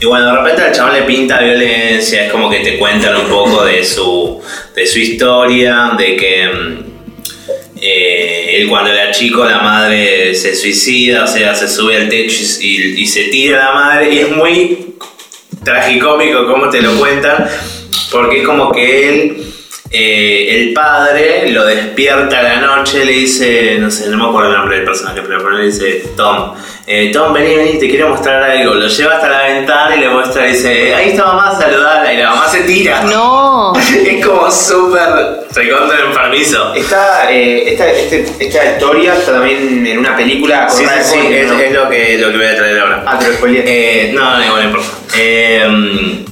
Y 0.00 0.06
bueno, 0.06 0.26
de 0.26 0.32
repente 0.36 0.62
al 0.62 0.72
chabón 0.72 0.94
le 0.94 1.02
pinta 1.02 1.38
violencia, 1.38 2.26
es 2.26 2.32
como 2.32 2.50
que 2.50 2.60
te 2.60 2.76
cuentan 2.78 3.16
un 3.16 3.28
poco 3.28 3.64
de 3.64 3.84
su, 3.84 4.40
de 4.74 4.86
su 4.86 4.98
historia, 4.98 5.92
de 5.96 6.16
que 6.16 6.46
mm, 6.48 6.84
eh, 7.80 8.56
él 8.56 8.68
cuando 8.68 8.90
era 8.90 9.10
chico 9.12 9.44
la 9.44 9.58
madre 9.58 10.34
se 10.34 10.54
suicida, 10.56 11.24
o 11.24 11.26
sea, 11.26 11.54
se 11.54 11.68
sube 11.68 11.96
al 11.96 12.08
techo 12.08 12.36
y, 12.60 13.02
y- 13.02 13.06
se 13.06 13.24
tira 13.24 13.58
la 13.66 13.72
madre, 13.72 14.12
y 14.12 14.18
es 14.18 14.30
muy 14.30 14.94
tragicómico 15.64 16.46
cómo 16.46 16.68
te 16.68 16.82
lo 16.82 16.98
cuentan, 16.98 17.46
porque 18.10 18.40
es 18.40 18.46
como 18.46 18.70
que 18.72 19.08
él, 19.08 19.36
eh, 19.96 20.48
el 20.56 20.72
padre, 20.72 21.50
lo 21.50 21.64
despierta 21.64 22.40
a 22.40 22.42
la 22.42 22.56
noche, 22.56 23.04
le 23.04 23.12
dice, 23.12 23.76
no 23.78 23.88
sé, 23.90 24.08
no 24.08 24.16
me 24.16 24.24
acuerdo 24.24 24.50
el 24.50 24.56
nombre 24.56 24.76
del 24.78 24.84
personaje, 24.84 25.22
pero 25.22 25.50
le 25.50 25.66
dice, 25.66 26.02
Tom, 26.16 26.52
eh, 26.86 27.10
Tom, 27.12 27.32
vení, 27.32 27.54
vení, 27.54 27.78
te 27.78 27.88
quiero 27.88 28.08
mostrar 28.08 28.42
algo. 28.42 28.74
Lo 28.74 28.88
lleva 28.88 29.14
hasta 29.14 29.28
la 29.28 29.42
ventana 29.44 29.94
y 29.96 30.00
le 30.00 30.08
muestra, 30.08 30.46
dice, 30.46 30.92
ahí 30.94 31.10
está 31.10 31.26
mamá, 31.26 31.56
saludala, 31.58 32.12
y 32.12 32.16
la 32.16 32.30
mamá 32.30 32.48
se 32.48 32.60
tira. 32.62 33.02
No. 33.04 33.72
Es 34.04 34.26
como 34.26 34.50
súper 34.50 35.46
recontra 35.54 35.98
enfermizo. 36.06 36.74
Esta, 36.74 37.30
eh, 37.32 37.70
esta, 37.72 37.88
este- 37.90 38.26
esta 38.40 38.72
historia 38.72 39.14
está 39.14 39.32
también 39.32 39.86
en 39.86 39.98
una 39.98 40.16
película 40.16 40.66
con 40.66 40.76
Sí, 40.76 40.84
sí, 40.84 41.18
sí, 41.20 41.34
es, 41.34 41.46
¿no? 41.50 41.58
es 41.58 41.72
lo, 41.72 41.88
que, 41.88 42.18
lo 42.18 42.30
que 42.32 42.36
voy 42.36 42.46
a 42.46 42.56
traer 42.56 42.80
ahora. 42.80 43.04
Ah, 43.06 43.18
te 43.18 43.28
lo 43.28 43.34
spoileé. 43.34 43.62
Eh, 43.64 44.12
no, 44.12 44.36
no, 44.38 44.44
igual 44.44 44.62
no 44.62 44.68
importa. 44.70 44.88
Eh, 45.16 46.24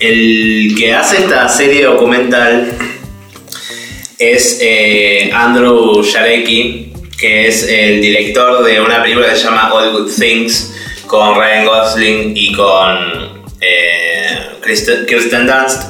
el 0.00 0.74
que 0.76 0.94
hace 0.94 1.18
esta 1.18 1.48
serie 1.48 1.84
documental 1.84 2.72
es 4.30 4.58
eh, 4.60 5.30
Andrew 5.32 6.02
Jarecki, 6.04 6.92
que 7.18 7.48
es 7.48 7.66
el 7.68 8.00
director 8.00 8.64
de 8.64 8.80
una 8.80 9.02
película 9.02 9.28
que 9.30 9.36
se 9.36 9.44
llama 9.44 9.72
All 9.72 9.90
Good 9.92 10.10
Things, 10.18 10.74
con 11.06 11.34
Ryan 11.36 11.66
Gosling 11.66 12.32
y 12.36 12.52
con 12.52 13.42
eh, 13.60 14.38
Kristen, 14.60 15.06
Kirsten 15.06 15.46
Dunst. 15.46 15.82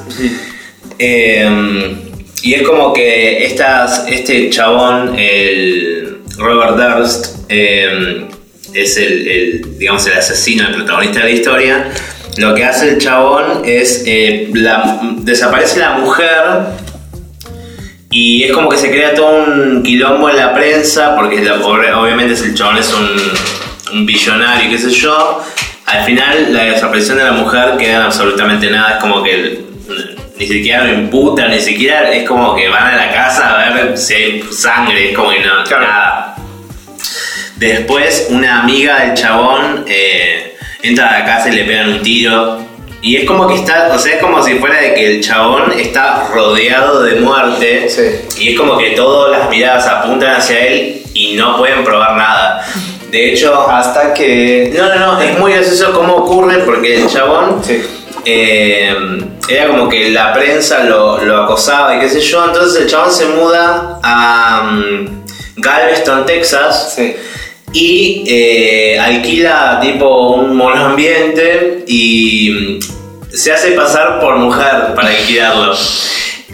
Eh, 0.99 1.97
y 2.43 2.55
es 2.55 2.62
como 2.62 2.93
que 2.93 3.45
estas, 3.45 4.07
este 4.09 4.51
chabón, 4.51 5.17
el 5.19 6.19
Robert 6.39 6.77
Durst, 6.77 7.27
es 7.49 8.97
el, 8.97 9.29
el, 9.29 9.79
digamos, 9.79 10.07
el 10.07 10.15
asesino, 10.15 10.67
el 10.69 10.75
protagonista 10.75 11.19
de 11.21 11.25
la 11.25 11.31
historia. 11.31 11.91
Lo 12.39 12.55
que 12.55 12.65
hace 12.65 12.89
el 12.89 12.99
chabón 12.99 13.62
es, 13.65 14.05
la- 14.55 15.01
desaparece 15.19 15.79
la 15.81 15.93
mujer 15.99 16.33
y 18.12 18.45
es 18.45 18.52
como 18.52 18.69
que 18.69 18.76
se 18.76 18.90
crea 18.90 19.14
todo 19.14 19.31
un 19.45 19.83
quilombo 19.83 20.31
en 20.31 20.37
la 20.37 20.54
prensa, 20.54 21.16
porque 21.16 21.40
la- 21.42 21.57
ob- 21.57 21.95
obviamente 21.97 22.35
el 22.35 22.54
chabón 22.54 22.76
es 22.78 22.92
un, 22.92 23.09
un 23.99 24.07
billonario, 24.07 24.71
qué 24.71 24.78
sé 24.78 24.90
yo. 24.90 25.42
Al 25.87 26.04
final 26.04 26.52
la 26.52 26.64
desaparición 26.64 27.19
de 27.19 27.25
la 27.25 27.33
mujer 27.33 27.76
queda 27.78 27.97
en 27.97 28.02
absolutamente 28.02 28.71
nada, 28.71 28.92
es 28.92 28.97
como 29.00 29.23
que 29.23 29.35
el- 29.35 29.64
ni 30.38 30.47
siquiera 30.47 30.85
lo 30.85 30.92
imputan, 30.95 31.50
ni 31.50 31.61
siquiera 31.61 32.11
es 32.12 32.26
como 32.28 32.54
que 32.57 32.69
van 32.69 32.95
a 32.95 32.97
la 32.97 33.12
casa 33.12 33.66
a 33.66 33.71
ver 33.73 33.97
si 33.97 34.14
hay 34.14 34.42
sangre, 34.50 35.11
es 35.11 35.16
como 35.16 35.31
que 35.31 35.40
no, 35.40 35.62
Claro. 35.64 35.87
nada. 35.87 36.37
Después 37.57 38.26
una 38.31 38.61
amiga 38.62 39.00
del 39.04 39.14
chabón 39.14 39.85
eh, 39.87 40.57
entra 40.83 41.09
a 41.09 41.19
la 41.21 41.25
casa 41.25 41.49
y 41.49 41.52
le 41.57 41.64
pegan 41.64 41.90
un 41.92 42.02
tiro. 42.02 42.59
Y 43.04 43.16
es 43.16 43.25
como 43.25 43.49
que 43.49 43.56
está, 43.56 43.90
o 43.92 43.99
sea, 43.99 44.14
es 44.14 44.23
como 44.23 44.40
si 44.42 44.54
fuera 44.54 44.80
de 44.80 44.94
que 44.94 45.06
el 45.16 45.21
chabón 45.23 45.73
está 45.73 46.28
rodeado 46.32 47.02
de 47.02 47.16
muerte. 47.16 47.88
Sí. 47.88 48.42
Y 48.44 48.52
es 48.52 48.59
como 48.61 48.78
que 48.78 48.90
todas 48.90 49.37
las 49.37 49.50
miradas 49.50 49.87
apuntan 49.88 50.37
hacia 50.37 50.66
él 50.68 51.02
y 51.12 51.35
no 51.35 51.59
pueden 51.59 51.82
probar 51.82 52.16
nada. 52.16 52.64
De 53.11 53.32
hecho, 53.32 53.68
Hasta 53.68 54.14
que. 54.14 54.73
no, 54.75 54.88
no, 54.88 55.14
no, 55.14 55.21
es 55.21 55.37
muy 55.38 55.52
gracioso 55.52 55.92
cómo 55.92 56.14
ocurre 56.14 56.59
porque 56.59 57.02
el 57.02 57.09
chabón 57.09 57.61
Sí. 57.62 57.82
eh, 58.25 58.94
era 59.49 59.66
como 59.66 59.88
que 59.88 60.11
la 60.11 60.32
prensa 60.32 60.85
lo, 60.85 61.18
lo 61.23 61.42
acosaba 61.42 61.97
y 61.97 62.00
qué 62.00 62.09
sé 62.09 62.21
yo. 62.21 62.44
Entonces 62.44 62.82
el 62.82 62.88
chabón 62.88 63.12
se 63.12 63.26
muda 63.26 63.99
a 64.02 64.62
mm, 64.62 65.25
Galveston, 65.56 66.25
Texas 66.25 66.94
Sí. 66.97 67.14
y 67.73 68.25
eh, 68.28 68.99
alquila 68.99 69.78
tipo 69.82 70.35
un 70.35 70.56
monoambiente 70.56 71.85
y 71.87 72.78
mm, 72.80 72.92
se 73.35 73.53
hace 73.53 73.73
pasar 73.73 74.21
por 74.21 74.37
mujer 74.37 74.95
para 74.95 75.09
alquilarlo. 75.09 75.75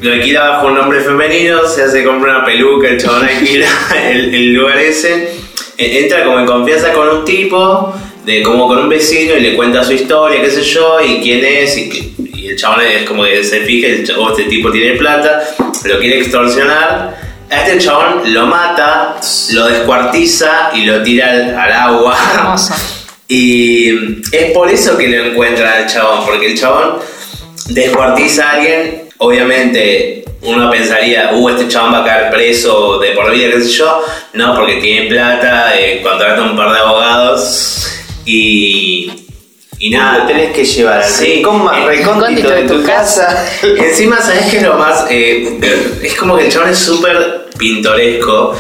Lo 0.01 0.13
alquila 0.13 0.49
bajo 0.51 0.69
un 0.69 0.75
nombre 0.75 1.01
femenino, 1.01 1.67
se 1.67 1.83
hace 1.83 2.05
compra 2.05 2.37
una 2.37 2.45
peluca, 2.45 2.89
el 2.89 3.01
chabón 3.01 3.25
alquila 3.25 3.69
el, 4.11 4.35
el 4.35 4.53
lugar 4.55 4.79
ese. 4.79 5.31
Eh, 5.77 6.01
Entra 6.03 6.25
como 6.25 6.39
en 6.39 6.47
confianza 6.47 6.93
con 6.93 7.09
un 7.09 7.25
tipo, 7.25 7.95
de 8.25 8.43
como 8.43 8.69
con 8.69 8.79
un 8.79 8.89
vecino 8.89 9.37
y 9.37 9.41
le 9.41 9.57
cuenta 9.57 9.85
su 9.85 9.93
historia, 9.93 10.41
qué 10.41 10.51
sé 10.51 10.63
yo, 10.63 11.01
y 11.01 11.21
quién 11.21 11.45
es, 11.45 11.77
y, 11.77 12.15
el 12.49 12.57
chabón 12.57 12.81
es 12.83 13.03
como 13.03 13.25
que 13.25 13.45
se 13.45 13.61
fija, 13.61 13.89
el 13.89 14.07
chabón, 14.07 14.33
este 14.33 14.45
tipo 14.45 14.71
tiene 14.71 14.97
plata, 14.97 15.43
lo 15.85 15.99
quiere 15.99 16.21
extorsionar. 16.21 17.29
A 17.51 17.67
este 17.67 17.79
chabón 17.79 18.33
lo 18.33 18.47
mata, 18.47 19.17
lo 19.53 19.67
descuartiza 19.67 20.71
y 20.75 20.85
lo 20.85 21.03
tira 21.03 21.31
al, 21.31 21.55
al 21.59 21.73
agua. 21.73 22.17
Hermoso. 22.35 22.75
Y 23.29 23.91
es 24.33 24.53
por 24.53 24.71
eso 24.71 24.97
que 24.97 25.07
lo 25.07 25.27
encuentran 25.27 25.83
al 25.83 25.87
chabón, 25.87 26.25
porque 26.25 26.53
el 26.53 26.59
chabón 26.59 26.99
descuartiza 27.69 28.49
a 28.49 28.53
alguien, 28.55 29.03
obviamente 29.19 30.25
uno 30.43 30.71
pensaría, 30.71 31.33
uh, 31.35 31.49
este 31.51 31.69
chabón 31.69 31.93
va 31.95 32.03
a 32.03 32.05
caer 32.05 32.31
preso 32.31 32.99
de 32.99 33.11
por 33.11 33.31
vida, 33.31 33.51
qué 33.51 33.61
sé 33.61 33.71
yo. 33.71 34.03
No, 34.35 34.55
porque 34.55 34.77
tiene 34.77 35.09
plata, 35.09 35.79
eh, 35.79 36.01
contrata 36.03 36.43
un 36.43 36.57
par 36.57 36.73
de 36.73 36.79
abogados 36.79 37.87
y, 38.25 39.11
y 39.79 39.91
nada. 39.91 40.19
Lo 40.19 40.27
tenés 40.27 40.55
que 40.55 40.65
llevar 40.65 41.03
al 41.03 41.11
Sí, 41.11 41.35
rincón 41.35 41.65
más 41.65 41.85
recóndito 41.85 42.51
de 42.51 42.63
tu 42.63 42.83
casa. 42.85 43.47
Encima, 43.63 44.21
¿sabes 44.21 44.47
qué 44.51 44.59
es 44.59 44.63
lo 44.63 44.75
más? 44.75 45.07
Eh, 45.11 45.99
es 46.03 46.15
como 46.15 46.37
que 46.37 46.47
el 46.47 46.53
chabón 46.53 46.71
es 46.71 46.79
súper 46.79 47.47
pintoresco. 47.59 48.57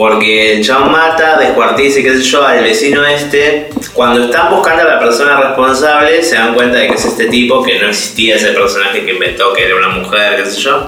Porque 0.00 0.54
el 0.54 0.64
chabón 0.64 0.92
mata, 0.92 1.36
descuartiza 1.36 2.00
y 2.00 2.02
qué 2.02 2.16
sé 2.16 2.22
yo 2.22 2.42
al 2.42 2.64
vecino 2.64 3.04
este. 3.04 3.68
Cuando 3.92 4.24
están 4.24 4.48
buscando 4.48 4.80
a 4.80 4.86
la 4.86 4.98
persona 4.98 5.38
responsable, 5.38 6.22
se 6.22 6.36
dan 6.36 6.54
cuenta 6.54 6.78
de 6.78 6.88
que 6.88 6.94
es 6.94 7.04
este 7.04 7.26
tipo, 7.26 7.62
que 7.62 7.78
no 7.78 7.88
existía 7.88 8.36
ese 8.36 8.52
personaje 8.52 9.04
que 9.04 9.12
inventó, 9.12 9.52
que 9.52 9.66
era 9.66 9.76
una 9.76 9.90
mujer, 9.90 10.42
qué 10.42 10.50
sé 10.50 10.58
yo. 10.58 10.86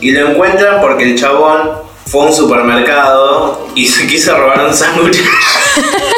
Y 0.00 0.12
lo 0.12 0.30
encuentran 0.30 0.80
porque 0.80 1.04
el 1.04 1.18
chabón 1.18 1.72
fue 2.06 2.22
a 2.22 2.28
un 2.28 2.32
supermercado 2.32 3.68
y 3.74 3.86
se 3.86 4.06
quiso 4.08 4.34
robar 4.34 4.64
un 4.68 4.72
sándwich. 4.72 5.18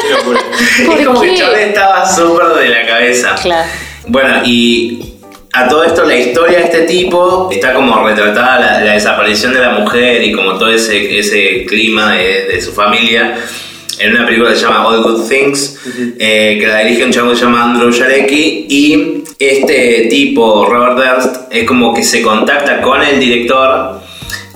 Qué 0.01 0.13
locura. 0.13 0.39
¿Por 0.85 0.99
es 1.01 1.07
como 1.07 1.19
que 1.19 1.31
el 1.31 1.37
chabón 1.37 1.59
estaba 1.59 2.09
súper 2.09 2.47
de 2.53 2.69
la 2.69 2.87
cabeza. 2.87 3.35
Claro. 3.35 3.69
Bueno, 4.07 4.43
y 4.45 5.16
a 5.53 5.67
todo 5.67 5.83
esto 5.83 6.05
la 6.05 6.17
historia 6.17 6.59
de 6.59 6.65
este 6.65 6.81
tipo 6.81 7.49
está 7.51 7.73
como 7.73 8.05
retratada 8.05 8.59
la, 8.59 8.83
la 8.83 8.93
desaparición 8.93 9.53
de 9.53 9.59
la 9.59 9.71
mujer 9.71 10.23
y 10.23 10.31
como 10.31 10.57
todo 10.57 10.69
ese, 10.69 11.17
ese 11.17 11.65
clima 11.65 12.13
de, 12.13 12.45
de 12.45 12.61
su 12.61 12.71
familia 12.73 13.35
en 13.99 14.15
una 14.15 14.25
película 14.25 14.51
que 14.51 14.55
se 14.55 14.63
llama 14.63 14.87
All 14.87 15.03
Good 15.03 15.27
Things, 15.27 15.79
eh, 16.19 16.57
que 16.59 16.67
la 16.67 16.79
dirige 16.79 17.03
un 17.03 17.11
chavo 17.11 17.31
que 17.31 17.37
se 17.37 17.45
llama 17.45 17.63
Andrew 17.63 17.91
Jarecki 17.91 18.65
y 18.69 19.23
este 19.39 20.07
tipo, 20.09 20.65
Robert 20.65 20.97
Durst, 20.97 21.51
es 21.51 21.67
como 21.67 21.93
que 21.93 22.03
se 22.03 22.21
contacta 22.21 22.81
con 22.81 23.01
el 23.01 23.19
director 23.19 23.99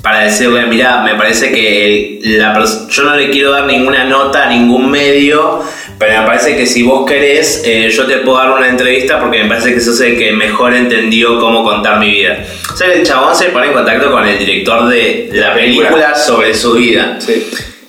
para 0.01 0.21
decirle, 0.21 0.65
mira, 0.65 1.03
me 1.03 1.15
parece 1.15 1.51
que 1.51 2.19
la 2.23 2.63
yo 2.89 3.03
no 3.03 3.15
le 3.15 3.29
quiero 3.29 3.51
dar 3.51 3.65
ninguna 3.65 4.03
nota 4.05 4.45
a 4.45 4.49
ningún 4.49 4.89
medio, 4.89 5.61
pero 6.01 6.19
me 6.21 6.25
parece 6.25 6.57
que 6.57 6.65
si 6.65 6.81
vos 6.81 7.05
querés, 7.07 7.61
eh, 7.63 7.87
yo 7.91 8.07
te 8.07 8.17
puedo 8.17 8.39
dar 8.39 8.49
una 8.49 8.67
entrevista 8.67 9.19
porque 9.19 9.43
me 9.43 9.49
parece 9.49 9.75
que 9.75 9.79
sos 9.79 10.01
el 10.01 10.17
que 10.17 10.31
mejor 10.31 10.73
entendió 10.73 11.39
cómo 11.39 11.63
contar 11.63 11.99
mi 11.99 12.09
vida. 12.09 12.43
O 12.73 12.75
sea, 12.75 12.91
el 12.91 13.03
chabón 13.03 13.35
se 13.35 13.49
pone 13.49 13.67
en 13.67 13.73
contacto 13.73 14.09
con 14.09 14.27
el 14.27 14.39
director 14.39 14.89
de 14.89 15.29
la 15.31 15.53
película 15.53 16.15
sobre 16.15 16.55
su 16.55 16.73
vida 16.73 17.17
Sí. 17.19 17.45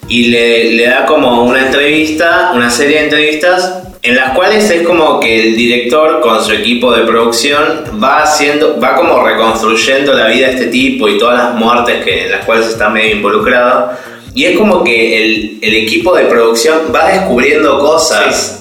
y 0.09 0.25
le, 0.27 0.73
le 0.73 0.89
da 0.89 1.07
como 1.07 1.45
una 1.45 1.65
entrevista, 1.65 2.51
una 2.55 2.71
serie 2.71 2.99
de 2.99 3.05
entrevistas 3.05 3.83
en 4.03 4.17
las 4.17 4.33
cuales 4.33 4.69
es 4.69 4.87
como 4.87 5.19
que 5.19 5.49
el 5.49 5.57
director 5.57 6.21
con 6.21 6.45
su 6.45 6.53
equipo 6.53 6.93
de 6.95 7.05
producción 7.05 7.85
va 8.03 8.25
haciendo, 8.25 8.79
va 8.79 8.95
como 8.95 9.25
reconstruyendo 9.25 10.13
la 10.13 10.27
vida 10.27 10.49
de 10.49 10.53
este 10.55 10.67
tipo 10.67 11.09
y 11.09 11.17
todas 11.17 11.39
las 11.39 11.55
muertes 11.55 12.05
que, 12.05 12.25
en 12.25 12.33
las 12.33 12.45
cuales 12.45 12.67
está 12.67 12.91
medio 12.91 13.17
involucrado. 13.17 13.93
Y 14.35 14.45
es 14.47 14.57
como 14.57 14.83
que 14.83 15.23
el, 15.25 15.59
el 15.61 15.75
equipo 15.75 16.15
de 16.17 16.25
producción 16.25 16.93
va 16.95 17.09
descubriendo 17.09 17.79
cosas. 17.79 18.61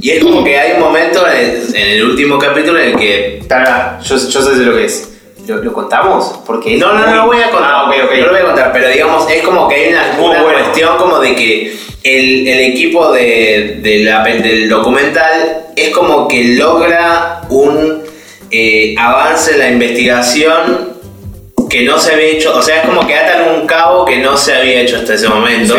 Y 0.00 0.10
es 0.10 0.24
como 0.24 0.42
que 0.42 0.58
hay 0.58 0.72
un 0.72 0.80
momento 0.80 1.26
en 1.28 1.36
el, 1.36 1.76
en 1.76 1.88
el 1.90 2.04
último 2.04 2.38
capítulo 2.38 2.78
en 2.78 2.92
el 2.92 2.96
que 2.96 3.42
Pará, 3.46 4.00
yo, 4.02 4.16
yo 4.16 4.42
sé 4.42 4.54
de 4.58 4.64
lo 4.64 4.74
que 4.76 4.84
es. 4.86 5.06
¿Lo, 5.46 5.56
lo 5.56 5.72
contamos? 5.72 6.40
Porque 6.46 6.76
No, 6.76 6.92
no, 6.94 7.06
no 7.06 7.14
lo 7.14 7.26
voy 7.26 7.38
a 7.38 7.50
contar. 7.50 7.70
Ah, 7.70 7.84
ok, 7.88 7.94
ok. 8.04 8.10
No 8.18 8.26
lo 8.26 8.32
voy 8.32 8.40
a 8.40 8.44
contar, 8.46 8.72
pero 8.72 8.88
digamos, 8.88 9.30
es 9.30 9.42
como 9.42 9.68
que 9.68 9.74
hay 9.74 9.92
una, 9.92 10.16
una 10.18 10.42
bueno. 10.42 10.58
cuestión 10.60 10.96
como 10.96 11.18
de 11.18 11.34
que 11.34 11.76
el, 12.02 12.48
el 12.48 12.60
equipo 12.72 13.12
de, 13.12 13.80
de 13.82 13.98
la 14.04 14.24
del 14.24 14.68
documental 14.68 15.66
es 15.76 15.90
como 15.90 16.26
que 16.28 16.44
logra 16.56 17.42
un 17.50 18.02
eh, 18.50 18.94
avance 18.98 19.52
en 19.52 19.58
la 19.58 19.70
investigación 19.70 20.89
que 21.70 21.82
no 21.82 21.98
se 21.98 22.12
había 22.14 22.26
hecho, 22.26 22.54
o 22.56 22.60
sea, 22.62 22.80
es 22.82 22.86
como 22.88 23.06
que 23.06 23.14
atan 23.14 23.54
un 23.60 23.66
cabo 23.66 24.04
que 24.04 24.18
no 24.18 24.36
se 24.36 24.54
había 24.54 24.80
hecho 24.82 24.96
hasta 24.96 25.14
ese 25.14 25.28
momento 25.28 25.76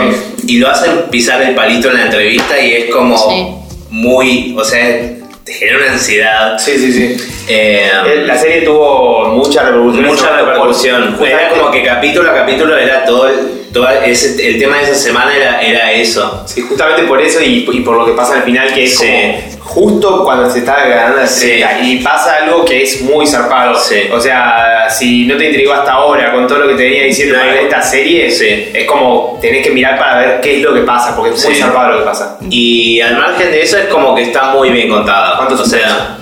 y 0.48 0.58
lo 0.58 0.70
hacen 0.70 1.04
pisar 1.12 1.42
el 1.42 1.54
palito 1.54 1.90
en 1.90 1.96
la 1.98 2.04
entrevista 2.06 2.60
y 2.60 2.74
es 2.74 2.86
como 2.94 3.18
Sí. 3.18 3.48
muy, 3.90 4.56
o 4.58 4.64
sea, 4.64 5.00
te 5.44 5.54
genera 5.54 5.78
una 5.80 5.92
ansiedad. 5.94 6.58
Sí, 6.60 6.78
sí, 6.78 6.94
sí. 6.94 7.18
Eh, 7.48 7.92
La 8.26 8.38
serie 8.38 8.62
tuvo 8.62 9.30
mucha 9.30 9.64
repercusión. 9.64 10.06
mucha 10.06 10.36
repercusión. 10.38 11.02
Justamente- 11.18 11.34
Era 11.44 11.50
como 11.50 11.72
que 11.72 11.84
capítulo 11.84 12.32
a 12.32 12.36
capítulo 12.36 12.78
era 12.78 13.04
todo 13.06 13.28
el, 13.28 13.36
todo 13.74 13.88
ese, 13.90 14.48
el 14.50 14.60
tema 14.60 14.78
de 14.78 14.84
esa 14.84 14.96
semana 14.96 15.36
era, 15.36 15.62
era 15.62 15.92
eso. 15.94 16.44
Sí, 16.46 16.62
justamente 16.62 17.04
por 17.04 17.22
eso 17.22 17.42
y, 17.42 17.68
y 17.72 17.80
por 17.82 17.96
lo 17.98 18.06
que 18.06 18.12
pasa 18.14 18.36
al 18.36 18.44
final, 18.44 18.74
que 18.74 18.84
es 18.84 18.98
Sí. 18.98 19.06
como 19.08 19.62
justo 19.72 20.24
cuando 20.26 20.50
se 20.52 20.60
está 20.60 20.86
ganando 20.86 21.18
la 21.22 21.28
Sí. 21.28 21.46
estrella 21.52 21.80
y 21.82 21.98
pasa 22.04 22.36
algo 22.44 22.66
que 22.66 22.84
es 22.84 23.02
muy 23.02 23.26
zarpado. 23.26 23.76
Sí. 23.80 23.96
O 24.12 24.20
sea, 24.20 24.88
si 24.90 25.26
no 25.26 25.38
te 25.38 25.46
intrigó 25.48 25.72
hasta 25.74 25.94
ahora 25.94 26.34
con 26.34 26.46
todo 26.48 26.58
lo 26.60 26.68
que 26.68 26.76
te 26.76 26.84
venía 26.84 27.04
diciendo 27.04 27.38
de 27.38 27.64
esta 27.64 27.82
serie, 27.82 28.30
Sí. 28.30 28.48
es 28.74 28.86
como 28.86 29.38
tenés 29.42 29.66
que 29.66 29.72
mirar 29.72 29.98
para 29.98 30.18
ver 30.20 30.42
qué 30.42 30.58
es 30.58 30.62
lo 30.62 30.74
que 30.74 30.82
pasa, 30.82 31.16
porque 31.16 31.34
es 31.36 31.46
muy 31.46 31.56
Sí. 31.56 31.62
zarpado 31.62 31.94
lo 31.94 32.00
que 32.00 32.06
pasa. 32.06 32.38
Y 32.50 33.00
al 33.00 33.16
margen 33.18 33.52
de 33.52 33.62
eso 33.62 33.78
es 33.78 33.86
como 33.86 34.14
que 34.16 34.24
está 34.24 34.52
muy 34.54 34.70
bien 34.72 34.90
contada. 34.90 35.38
¿Cuántos 35.38 35.62
O 35.62 35.66
sea, 35.66 36.18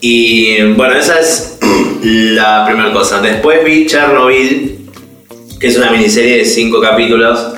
y 0.00 0.62
bueno, 0.72 0.94
esa 0.98 1.20
es 1.20 1.58
la 2.02 2.64
primera 2.66 2.92
cosa. 2.92 3.20
Después 3.20 3.62
vi 3.64 3.86
Chernobyl, 3.86 4.81
que 5.62 5.68
es 5.68 5.76
una 5.76 5.92
miniserie 5.92 6.38
de 6.38 6.44
cinco 6.44 6.80
capítulos. 6.80 7.54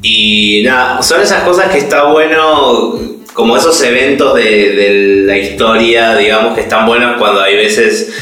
Y 0.00 0.62
nada, 0.62 1.02
son 1.02 1.20
esas 1.20 1.42
cosas 1.42 1.72
que 1.72 1.78
está 1.78 2.04
bueno, 2.04 3.00
como 3.34 3.56
esos 3.56 3.82
eventos 3.82 4.36
de, 4.36 4.70
de 4.70 5.22
la 5.26 5.36
historia, 5.36 6.14
digamos, 6.14 6.54
que 6.54 6.60
están 6.60 6.86
buenos 6.86 7.18
cuando 7.18 7.40
hay 7.40 7.56
veces 7.56 8.14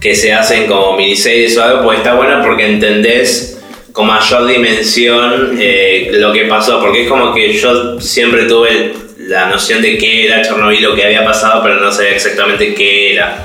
que 0.00 0.16
se 0.16 0.32
hacen 0.32 0.66
como 0.66 0.96
miniseries 0.96 1.56
o 1.56 1.62
algo, 1.62 1.84
pues 1.84 1.98
está 1.98 2.14
bueno 2.14 2.42
porque 2.44 2.66
entendés 2.66 3.62
con 3.92 4.08
mayor 4.08 4.44
dimensión 4.48 5.56
eh, 5.60 6.10
lo 6.14 6.32
que 6.32 6.46
pasó, 6.46 6.80
porque 6.80 7.04
es 7.04 7.08
como 7.08 7.32
que 7.32 7.52
yo 7.52 8.00
siempre 8.00 8.46
tuve 8.46 8.92
la 9.18 9.48
noción 9.48 9.80
de 9.82 9.96
qué 9.96 10.26
era 10.26 10.42
Chernobyl, 10.42 10.82
lo 10.82 10.96
que 10.96 11.04
había 11.04 11.24
pasado, 11.24 11.62
pero 11.62 11.76
no 11.76 11.92
sabía 11.92 12.10
exactamente 12.10 12.74
qué 12.74 13.14
era. 13.14 13.44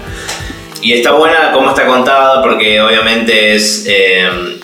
Y 0.81 0.93
está 0.93 1.11
buena 1.11 1.51
cómo 1.53 1.69
está 1.69 1.85
contada, 1.85 2.41
porque 2.41 2.81
obviamente 2.81 3.53
es, 3.53 3.85
eh, 3.87 4.58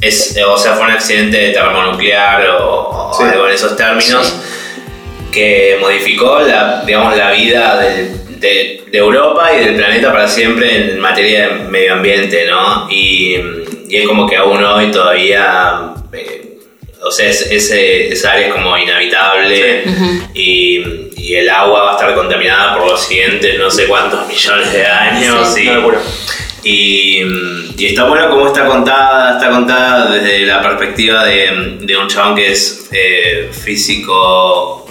es 0.00 0.38
o 0.46 0.56
sea, 0.58 0.74
fue 0.74 0.86
un 0.86 0.92
accidente 0.92 1.50
termonuclear 1.50 2.48
o, 2.50 3.10
o 3.10 3.14
Sí. 3.16 3.24
algo 3.24 3.46
en 3.48 3.54
esos 3.54 3.76
términos 3.76 4.26
Sí. 4.26 5.30
que 5.32 5.76
modificó 5.80 6.40
la, 6.40 6.82
digamos, 6.86 7.16
la 7.16 7.30
vida 7.32 7.78
del- 7.80 8.40
de, 8.40 8.84
de 8.92 8.98
Europa 8.98 9.50
y 9.52 9.64
del 9.64 9.74
planeta 9.74 10.12
para 10.12 10.28
siempre 10.28 10.92
en 10.92 11.00
materia 11.00 11.48
de 11.48 11.54
medio 11.64 11.94
ambiente, 11.94 12.46
¿no? 12.46 12.86
Y, 12.88 13.34
y 13.88 13.96
es 13.96 14.06
como 14.06 14.28
que 14.28 14.36
aún 14.36 14.62
hoy 14.62 14.92
todavía, 14.92 15.92
eh, 16.12 16.58
o 17.02 17.10
sea, 17.10 17.28
es- 17.28 17.48
ese, 17.50 18.12
esa 18.12 18.32
área 18.32 18.46
es 18.48 18.52
como 18.54 18.78
inhabitable 18.78 19.82
y, 20.34 21.10
y 21.16 21.34
el 21.34 21.50
agua 21.50 21.82
va 21.82 21.90
a 21.90 21.94
estar 21.96 22.14
contaminada 22.14 22.76
por 22.78 22.86
los 22.86 23.02
siguientes 23.04 23.58
no 23.58 23.68
sé 23.70 23.86
cuántos 23.88 24.26
millones 24.28 24.72
de 24.72 24.86
años. 24.86 25.52
Sí. 25.52 25.62
y- 25.62 25.74
locura. 25.74 25.98
Y, 26.64 27.22
y 27.76 27.86
está 27.86 28.04
bueno 28.04 28.28
cómo 28.28 28.48
está 28.48 28.66
contada, 28.66 29.38
está 29.38 29.50
contada 29.50 30.10
desde 30.12 30.46
la 30.46 30.60
perspectiva 30.62 31.24
de, 31.24 31.96
un 31.96 32.08
chabón 32.08 32.34
que 32.34 32.52
es 32.52 32.88
eh, 32.92 33.48
físico, 33.52 34.86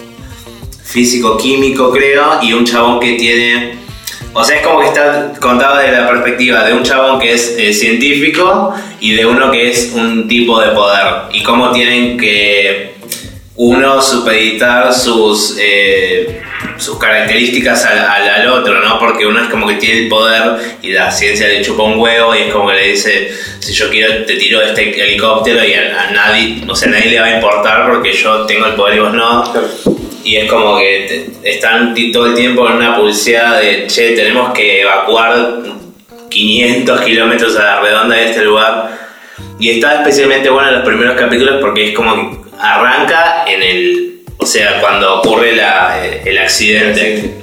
físico 0.82 1.36
químico 1.36 1.90
creo, 1.90 2.42
y 2.42 2.52
un 2.52 2.64
chabón 2.64 2.98
que 2.98 3.14
tiene, 3.14 3.78
o 4.32 4.42
sea 4.42 4.56
es 4.56 4.66
como 4.66 4.80
que 4.80 4.86
está 4.86 5.32
contada 5.40 5.80
desde 5.82 6.00
la 6.00 6.08
perspectiva 6.08 6.64
de 6.64 6.72
un 6.72 6.82
chabón 6.82 7.20
que 7.20 7.34
es 7.34 7.56
eh, 7.58 7.72
científico 7.72 8.74
y 9.00 9.12
de 9.14 9.26
uno 9.26 9.50
que 9.50 9.70
es 9.70 9.92
un 9.94 10.26
tipo 10.26 10.60
de 10.60 10.68
poder, 10.70 11.24
y 11.32 11.42
cómo 11.42 11.70
tienen 11.72 12.16
que 12.16 12.94
uno 13.56 14.00
supeditar 14.00 14.94
sus, 14.94 15.56
eh, 15.60 16.40
sus 16.78 16.98
características 16.98 17.84
al, 17.84 18.48
otro, 18.48 18.80
¿no? 18.80 18.98
Porque 18.98 19.26
uno 19.26 19.42
es 19.42 19.48
como 19.48 19.66
que 19.66 19.74
tiene 19.74 20.04
el 20.04 20.08
poder 20.08 20.56
y 20.82 20.92
la 20.92 21.10
ciencia 21.10 21.48
le 21.48 21.62
chupa 21.62 21.82
un 21.82 21.98
huevo 21.98 22.34
y 22.34 22.42
es 22.42 22.52
como 22.52 22.68
que 22.68 22.74
le 22.74 22.88
dice, 22.88 23.30
si 23.58 23.72
yo 23.72 23.90
quiero 23.90 24.24
te 24.24 24.36
tiro 24.36 24.62
este 24.62 24.90
helicóptero 25.00 25.64
y 25.64 25.74
a, 25.74 26.10
nadie, 26.12 26.62
sea, 26.74 26.88
nadie 26.90 27.10
le 27.10 27.20
va 27.20 27.26
a 27.26 27.34
importar 27.34 27.90
porque 27.90 28.12
yo 28.12 28.46
tengo 28.46 28.66
el 28.66 28.74
poder 28.74 28.96
y 28.96 29.00
vos 29.00 29.12
no. 29.12 29.52
Y 30.24 30.36
es 30.36 30.50
como 30.50 30.78
que 30.78 31.30
están 31.42 31.94
todo 32.12 32.26
el 32.26 32.34
tiempo 32.34 32.68
en 32.68 32.76
una 32.76 32.96
pulseada 32.96 33.60
de, 33.60 33.86
che, 33.86 34.10
tenemos 34.10 34.52
que 34.52 34.82
evacuar 34.82 35.62
500 36.28 37.00
kilómetros 37.00 37.56
a 37.56 37.62
la 37.62 37.80
redonda 37.80 38.16
de 38.16 38.30
este 38.30 38.44
lugar. 38.44 38.90
Y 39.58 39.70
está 39.70 39.94
especialmente 39.94 40.50
bueno 40.50 40.68
en 40.68 40.74
los 40.76 40.84
primeros 40.84 41.16
capítulos 41.16 41.56
porque 41.60 41.88
es 41.88 41.94
como 41.94 42.14
que 42.14 42.48
arranca 42.60 43.44
en 43.46 43.62
el. 43.62 44.17
O 44.38 44.46
sea, 44.46 44.80
cuando 44.80 45.20
ocurre 45.20 45.54
la- 45.56 46.04
el 46.24 46.38
accidente. 46.38 47.34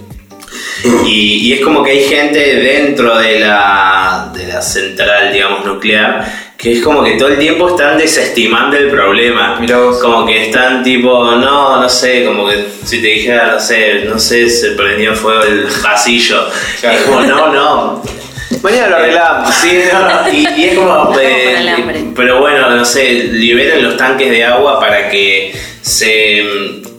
Y, 1.06 1.48
y 1.48 1.54
es 1.54 1.62
como 1.62 1.84
que 1.84 1.92
hay 1.92 2.04
gente 2.06 2.40
dentro 2.40 3.18
de 3.18 3.40
la, 3.40 4.32
de 4.34 4.48
la 4.48 4.62
central, 4.62 5.32
digamos, 5.34 5.66
nuclear, 5.66 6.26
que 6.58 6.74
es 6.74 6.82
como 6.84 7.04
que 7.04 7.12
todo 7.14 7.30
el 7.30 7.40
tiempo 7.40 7.70
están 7.70 7.98
desestimando 7.98 8.78
el 8.78 8.90
problema. 8.90 9.58
Mirá 9.60 9.78
vos. 9.80 9.98
Como 10.00 10.26
que 10.26 10.44
están 10.46 10.84
tipo, 10.84 11.32
no, 11.36 11.82
no 11.82 11.90
sé, 11.90 12.24
como 12.26 12.48
que 12.48 12.66
si 12.86 13.02
te 13.02 13.08
dijera, 13.08 13.48
no 13.54 13.60
sé, 13.60 14.06
no 14.06 14.18
sé, 14.20 14.50
se 14.50 14.72
prendió 14.72 15.14
fuego 15.16 15.44
el 15.44 15.66
pasillo. 15.84 16.48
Claro. 16.80 16.98
Es 16.98 17.04
como, 17.04 17.22
no, 17.22 17.52
no, 17.54 18.04
Mañana 18.62 18.88
lo 18.90 18.96
arreglamos. 18.98 19.54
Sí, 19.56 19.80
no, 19.92 20.32
y, 20.32 20.48
y 20.62 20.66
es 20.66 20.78
como. 20.78 21.14
eh, 21.20 22.06
pero 22.16 22.40
bueno, 22.40 22.70
no 22.70 22.86
sé, 22.86 23.04
liberen 23.32 23.84
los 23.84 23.98
tanques 23.98 24.30
de 24.30 24.44
agua 24.44 24.80
para 24.80 25.10
que 25.10 25.54
se. 25.86 26.44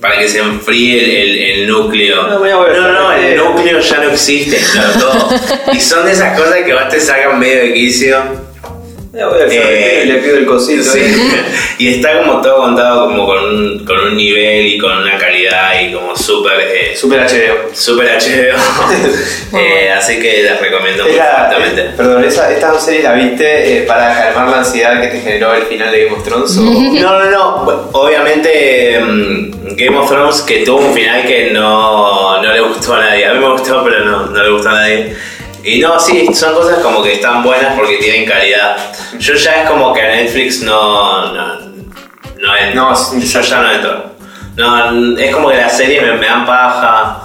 para 0.00 0.18
que 0.20 0.28
se 0.28 0.38
enfríe 0.38 1.02
el, 1.02 1.10
el- 1.10 1.60
el 1.60 1.66
núcleo. 1.68 2.22
No, 2.28 2.38
no, 2.38 2.92
no, 2.92 3.12
el 3.12 3.36
núcleo 3.36 3.80
ya 3.80 3.96
no 3.98 4.10
existe, 4.12 4.56
claro, 4.72 4.92
todo. 5.00 5.30
Y 5.72 5.80
son 5.80 6.04
de 6.06 6.12
esas 6.12 6.38
cosas 6.38 6.58
que 6.64 6.72
vos 6.72 6.88
te 6.88 7.00
sacan 7.00 7.38
medio 7.38 7.58
de 7.62 7.72
quicio. 7.74 8.45
Ya 9.16 9.28
voy 9.28 9.40
al 9.40 9.48
ferretero 9.50 10.02
y 10.02 10.06
le 10.08 10.14
pido 10.18 10.36
el 10.36 10.46
cosito. 10.46 10.82
Sí. 10.82 10.98
eh. 11.00 11.42
Y 11.78 11.88
está 11.94 12.18
como 12.22 12.40
todo 12.40 12.56
contado 12.56 13.06
como 13.06 13.26
con 13.26 13.38
un, 13.44 13.84
con 13.84 13.98
un 13.98 14.16
nivel 14.16 14.66
y 14.66 14.78
con 14.78 14.96
una 14.96 15.18
calidad 15.18 15.78
y 15.80 15.92
como 15.92 16.16
súper. 16.16 16.58
eh, 16.60 16.96
Super 16.96 17.20
HBO. 17.20 17.74
Súper 17.74 18.06
HBO. 18.18 18.56
Eh, 19.58 19.90
así 19.90 20.18
que 20.20 20.42
les 20.42 20.60
recomiendo 20.60 21.04
muy 21.04 21.12
fuertemente. 21.14 21.82
eh, 21.82 21.90
perdón, 21.96 22.24
esa, 22.24 22.50
¿estas 22.52 22.72
dos 22.72 22.82
series 22.84 23.04
la 23.04 23.12
viste 23.14 23.78
eh, 23.78 23.82
para 23.82 24.12
calmar 24.34 24.48
la 24.48 24.58
ansiedad 24.58 25.00
que 25.00 25.06
te 25.08 25.20
generó 25.20 25.54
el 25.54 25.62
final 25.62 25.90
de 25.92 26.04
Game 26.04 26.16
of 26.16 26.24
Thrones? 26.24 26.56
o- 26.58 26.62
No, 27.00 27.18
no, 27.18 27.30
no. 27.30 27.56
Bueno, 27.64 27.88
Obviamente 27.92 29.00
mm, 29.00 29.50
Game 29.76 29.96
of 29.96 30.08
Thrones 30.10 30.42
que 30.42 30.58
tuvo 30.64 30.78
un 30.78 30.94
final 30.94 31.24
que 31.26 31.50
no, 31.52 32.42
no 32.42 32.52
le 32.52 32.60
gustó 32.60 32.94
a 32.94 33.00
nadie. 33.00 33.24
A 33.26 33.32
mí 33.34 33.38
me 33.40 33.48
gustó, 33.52 33.82
pero 33.84 34.00
no, 34.04 34.26
no 34.26 34.42
le 34.42 34.50
gustó 34.50 34.68
a 34.70 34.74
nadie. 34.74 35.14
Y 35.66 35.80
no, 35.80 35.98
sí, 35.98 36.28
son 36.32 36.54
cosas 36.54 36.78
como 36.78 37.02
que 37.02 37.14
están 37.14 37.42
buenas 37.42 37.74
porque 37.74 37.96
tienen 37.96 38.24
calidad. 38.24 38.76
Yo 39.18 39.34
ya 39.34 39.62
es 39.62 39.68
como 39.68 39.92
que 39.92 40.00
a 40.00 40.14
Netflix 40.14 40.62
no... 40.62 41.32
No, 41.34 41.54
no 41.56 42.56
entro. 42.56 42.74
No, 42.74 43.18
yo 43.18 43.40
ya 43.40 43.60
no 43.60 43.72
entro. 43.72 44.04
No, 44.54 45.18
es 45.18 45.34
como 45.34 45.48
que 45.48 45.56
las 45.56 45.76
series 45.76 46.02
me, 46.02 46.12
me 46.12 46.26
dan 46.26 46.46
paja. 46.46 47.20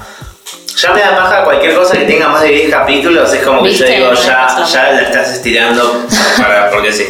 Ya 0.76 0.92
me 0.92 1.02
da 1.02 1.16
paja 1.16 1.44
cualquier 1.44 1.76
cosa 1.76 1.96
que 1.96 2.06
tenga 2.06 2.30
más 2.30 2.42
de 2.42 2.50
10 2.50 2.72
capítulos. 2.72 3.32
Es 3.32 3.44
como 3.44 3.62
que 3.62 3.72
yo 3.74 3.86
digo, 3.86 4.12
ya, 4.14 4.66
ya 4.66 4.92
la 4.92 5.02
estás 5.04 5.34
estirando 5.34 6.08
para, 6.38 6.72
porque 6.72 6.92
sí. 6.92 7.06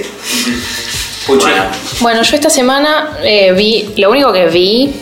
Bueno. 1.27 1.63
Bueno, 2.01 2.23
yo 2.23 2.35
esta 2.35 2.49
semana 2.49 3.17
eh, 3.23 3.53
vi, 3.53 3.93
lo 3.95 4.09
único 4.09 4.33
que 4.33 4.47
vi 4.47 4.93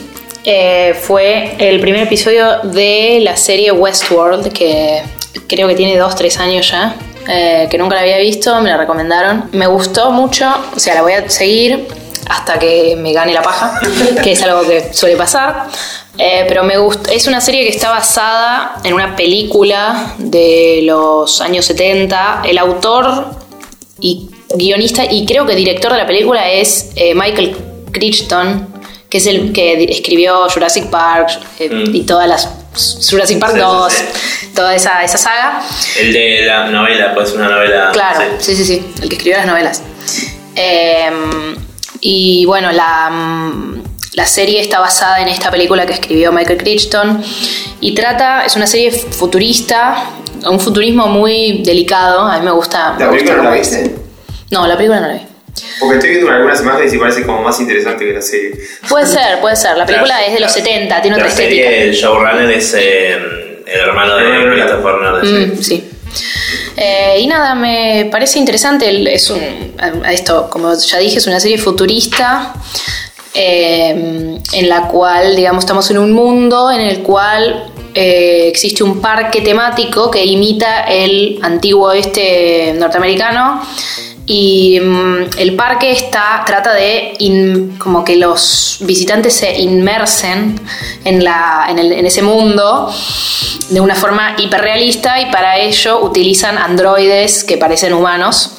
eh, 0.43 0.93
fue 1.01 1.55
el 1.57 1.79
primer 1.79 2.03
episodio 2.03 2.59
de 2.65 3.19
la 3.23 3.35
serie 3.35 3.71
Westworld, 3.71 4.53
que 4.53 5.01
creo 5.49 5.67
que 5.67 5.75
tiene 5.75 5.97
dos, 5.97 6.15
tres 6.15 6.39
años 6.39 6.69
ya, 6.71 6.95
eh, 7.27 7.67
que 7.69 7.77
nunca 7.77 7.95
la 7.95 8.01
había 8.01 8.17
visto, 8.19 8.61
me 8.61 8.69
la 8.69 8.77
recomendaron. 8.77 9.49
Me 9.51 9.67
gustó 9.67 10.11
mucho, 10.11 10.49
o 10.75 10.79
sea, 10.79 10.95
la 10.95 11.01
voy 11.01 11.13
a 11.13 11.29
seguir. 11.29 11.87
hasta 12.29 12.59
que 12.59 12.95
me 12.95 13.11
gane 13.11 13.33
la 13.33 13.41
paja, 13.41 13.79
que 14.23 14.33
es 14.33 14.43
algo 14.43 14.61
que 14.61 14.93
suele 14.93 15.15
pasar. 15.15 15.65
Eh, 16.15 16.45
pero 16.47 16.63
me 16.63 16.77
gusta, 16.77 17.11
es 17.11 17.25
una 17.27 17.41
serie 17.41 17.63
que 17.63 17.69
está 17.69 17.89
basada 17.89 18.75
en 18.83 18.93
una 18.93 19.15
película 19.15 20.13
de 20.19 20.81
los 20.83 21.41
años 21.41 21.65
70. 21.65 22.43
El 22.45 22.57
autor 22.59 23.25
y 23.99 24.29
guionista 24.53 25.05
y 25.09 25.25
creo 25.25 25.45
que 25.47 25.55
director 25.55 25.91
de 25.91 25.97
la 25.97 26.05
película 26.05 26.47
es 26.51 26.91
eh, 26.95 27.15
Michael 27.15 27.55
Crichton, 27.91 28.67
que 29.09 29.17
es 29.17 29.25
el 29.25 29.51
que 29.51 29.85
escribió 29.85 30.47
Jurassic 30.49 30.87
Park 30.91 31.29
eh, 31.59 31.69
Mm. 31.69 31.95
y 31.95 32.03
todas 32.03 32.27
las 32.27 32.47
Jurassic 33.09 33.39
Park 33.39 33.53
Sí, 33.53 33.59
sí, 33.59 33.65
2, 33.65 33.93
sí. 33.93 34.47
toda 34.55 34.75
esa, 34.75 35.03
esa 35.03 35.17
saga. 35.17 35.61
El 35.99 36.13
de 36.13 36.41
la 36.45 36.67
novela, 36.69 37.13
pues 37.13 37.31
una 37.33 37.47
novela. 37.49 37.89
Claro, 37.93 38.19
sí. 38.39 38.55
sí, 38.55 38.63
sí, 38.63 38.65
sí, 38.65 38.93
el 39.01 39.09
que 39.09 39.15
escribió 39.15 39.37
las 39.37 39.47
novelas. 39.47 39.81
Eh, 40.55 41.09
y 42.01 42.45
bueno, 42.45 42.71
la, 42.71 43.09
mm, 43.09 43.83
la 44.13 44.25
serie 44.25 44.59
está 44.61 44.79
basada 44.79 45.21
en 45.21 45.27
esta 45.27 45.51
película 45.51 45.85
que 45.85 45.93
escribió 45.93 46.31
Michael 46.31 46.57
Crichton 46.57 47.23
y 47.81 47.93
trata, 47.93 48.43
es 48.45 48.55
una 48.55 48.67
serie 48.67 48.91
futurista, 48.91 50.03
un 50.49 50.59
futurismo 50.59 51.07
muy 51.07 51.61
delicado, 51.63 52.21
a 52.21 52.37
mí 52.39 52.45
me 52.45 52.51
gusta. 52.51 52.93
me 52.93 52.99
¿La 53.05 53.05
gusta 53.07 53.11
película 53.11 53.37
no 53.37 53.43
la 53.49 53.55
viste? 53.55 53.95
No, 54.51 54.67
la 54.67 54.75
película 54.75 54.99
no 55.01 55.07
la 55.07 55.13
vi. 55.13 55.21
Porque 55.79 55.95
estoy 55.95 56.09
viendo 56.11 56.31
algunas 56.31 56.61
imágenes 56.61 56.93
y 56.93 56.97
parece 56.97 57.25
como 57.25 57.41
más 57.41 57.59
interesante 57.59 58.05
que 58.05 58.13
la 58.13 58.21
serie. 58.21 58.51
Puede 58.87 59.05
ser, 59.07 59.39
puede 59.39 59.55
ser. 59.55 59.77
La 59.77 59.85
película 59.85 60.15
La- 60.19 60.25
es 60.25 60.33
de 60.33 60.39
los 60.39 60.49
la- 60.55 60.61
70, 60.63 61.01
tiene 61.01 61.17
la 61.17 61.23
otra 61.23 61.35
serie, 61.35 61.61
estética. 61.63 61.83
El 61.83 61.93
showrunner 61.95 62.51
es 62.51 62.73
eh, 62.77 63.13
el 63.65 63.79
hermano 63.81 64.15
de 64.17 64.23
Mm. 64.25 64.51
Christopher 64.53 64.95
Nolan. 65.01 65.49
Mm, 65.53 65.61
sí. 65.63 65.83
Eh, 66.75 67.17
y 67.19 67.27
nada, 67.27 67.55
me 67.55 68.07
parece 68.11 68.39
interesante. 68.39 69.13
Es 69.13 69.29
un, 69.29 69.41
esto, 70.09 70.49
como 70.49 70.73
ya 70.73 70.97
dije, 70.97 71.17
es 71.17 71.27
una 71.27 71.39
serie 71.39 71.57
futurista 71.57 72.53
eh, 73.33 74.37
en 74.53 74.69
la 74.69 74.87
cual, 74.87 75.35
digamos, 75.35 75.63
estamos 75.63 75.89
en 75.91 75.97
un 75.99 76.11
mundo 76.11 76.71
en 76.71 76.81
el 76.81 76.99
cual 77.03 77.71
eh, 77.93 78.47
existe 78.47 78.83
un 78.83 79.01
parque 79.01 79.41
temático 79.41 80.09
que 80.09 80.23
imita 80.25 80.81
el 80.83 81.39
antiguo 81.41 81.87
oeste 81.89 82.73
norteamericano. 82.75 83.61
Y 84.31 84.79
mm, 84.79 85.39
el 85.39 85.55
parque 85.55 85.91
está, 85.91 86.43
trata 86.45 86.71
de 86.75 87.13
in- 87.17 87.77
como 87.79 88.03
que 88.05 88.15
los 88.15 88.77
visitantes 88.81 89.33
se 89.35 89.57
inmersen 89.59 90.61
en, 91.03 91.23
la, 91.23 91.65
en, 91.67 91.79
el- 91.79 91.91
en 91.93 92.05
ese 92.05 92.21
mundo 92.21 92.93
de 93.69 93.81
una 93.81 93.95
forma 93.95 94.35
hiperrealista 94.37 95.19
y 95.19 95.31
para 95.31 95.57
ello 95.57 96.01
utilizan 96.01 96.59
androides 96.59 97.43
que 97.43 97.57
parecen 97.57 97.91
humanos 97.93 98.51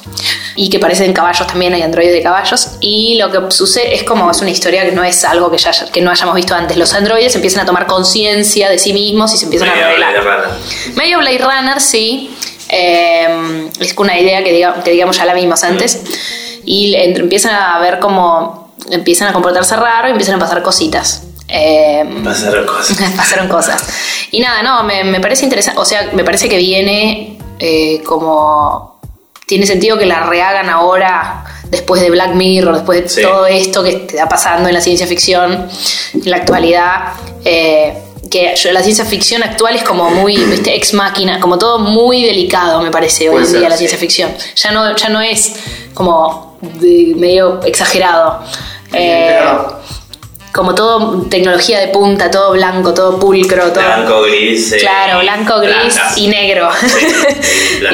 y 0.57 0.69
que 0.69 0.77
parecen 0.79 1.13
caballos 1.13 1.47
también, 1.47 1.73
hay 1.73 1.83
androides 1.83 2.13
de 2.13 2.21
caballos. 2.21 2.71
Y 2.81 3.17
lo 3.17 3.31
que 3.31 3.39
sucede 3.51 3.95
es 3.95 4.03
como 4.03 4.29
es 4.29 4.41
una 4.41 4.49
historia 4.51 4.83
que 4.83 4.91
no 4.91 5.05
es 5.05 5.23
algo 5.23 5.49
que, 5.49 5.57
ya, 5.57 5.71
que 5.89 6.01
no 6.01 6.11
hayamos 6.11 6.35
visto 6.35 6.53
antes. 6.53 6.75
Los 6.75 6.93
androides 6.93 7.33
empiezan 7.35 7.61
a 7.61 7.65
tomar 7.65 7.87
conciencia 7.87 8.69
de 8.69 8.77
sí 8.77 8.91
mismos 8.91 9.33
y 9.33 9.37
se 9.37 9.45
empiezan 9.45 9.69
Medio 9.69 9.85
a 9.85 9.87
revelar. 9.87 10.11
Blade 10.21 10.35
Runner. 10.35 10.95
Medio 10.97 11.19
Blade 11.19 11.37
Runner, 11.37 11.79
sí. 11.79 12.29
Eh, 12.71 13.69
es 13.79 13.93
una 13.97 14.17
idea 14.19 14.43
que, 14.43 14.53
diga- 14.57 14.81
que 14.83 14.91
digamos 14.91 15.17
ya 15.17 15.25
la 15.25 15.33
vimos 15.33 15.63
antes. 15.63 16.01
Y 16.63 16.95
empiezan 16.95 17.53
a 17.55 17.79
ver 17.79 17.99
cómo 17.99 18.73
empiezan 18.89 19.27
a 19.27 19.33
comportarse 19.33 19.75
raro 19.75 20.07
y 20.07 20.11
empiezan 20.11 20.35
a 20.35 20.39
pasar 20.39 20.61
cositas. 20.63 21.23
Eh, 21.47 22.21
Pasaron 22.23 22.65
cosas. 22.65 22.97
pasaron 23.17 23.47
cosas. 23.49 23.83
Y 24.31 24.39
nada, 24.39 24.63
no, 24.63 24.83
me, 24.83 25.03
me 25.03 25.19
parece 25.19 25.43
interesante. 25.43 25.79
O 25.79 25.85
sea, 25.85 26.09
me 26.13 26.23
parece 26.23 26.47
que 26.49 26.57
viene 26.57 27.37
eh, 27.59 28.01
como. 28.05 28.99
Tiene 29.47 29.65
sentido 29.65 29.97
que 29.97 30.05
la 30.05 30.21
rehagan 30.27 30.69
ahora, 30.69 31.43
después 31.65 32.01
de 32.01 32.09
Black 32.09 32.35
Mirror, 32.35 32.73
después 32.75 33.01
de 33.03 33.09
Sí. 33.09 33.21
todo 33.21 33.45
esto 33.47 33.83
que 33.83 34.05
está 34.07 34.29
pasando 34.29 34.69
en 34.69 34.75
la 34.75 34.79
ciencia 34.79 35.05
ficción, 35.07 35.67
en 36.13 36.29
la 36.31 36.37
actualidad. 36.37 37.13
eh, 37.43 37.97
que 38.29 38.53
yo- 38.55 38.71
la 38.71 38.81
ciencia 38.83 39.05
ficción 39.05 39.41
actual 39.43 39.75
es 39.75 39.83
como 39.83 40.09
muy, 40.09 40.35
viste, 40.37 40.75
ex 40.75 40.93
máquina, 40.93 41.39
como 41.39 41.57
todo 41.57 41.79
muy 41.79 42.23
delicado, 42.23 42.81
me 42.81 42.91
parece, 42.91 43.29
hoy 43.29 43.39
en 43.43 43.47
ser, 43.47 43.59
día 43.59 43.69
la 43.69 43.75
sí. 43.75 43.79
ciencia 43.79 43.97
ficción. 43.97 44.31
Ya 44.55 44.71
no, 44.71 44.95
ya 44.95 45.09
no 45.09 45.21
es 45.21 45.53
como 45.93 46.57
de- 46.61 47.13
medio 47.17 47.61
exagerado. 47.63 48.39
Eh, 48.93 49.39
como 50.53 50.75
todo 50.75 51.21
tecnología 51.29 51.79
de 51.79 51.87
punta, 51.87 52.29
todo 52.29 52.51
blanco, 52.51 52.93
todo 52.93 53.17
pulcro, 53.17 53.71
todo. 53.71 53.83
Blanco, 53.85 54.21
gris. 54.23 54.73
eh, 54.73 54.77
Claro, 54.79 55.21
blanco, 55.21 55.59
gris 55.59 55.73
blancas. 55.95 56.17
y 56.17 56.27
negro. 56.27 56.69
Sí, 56.81 57.07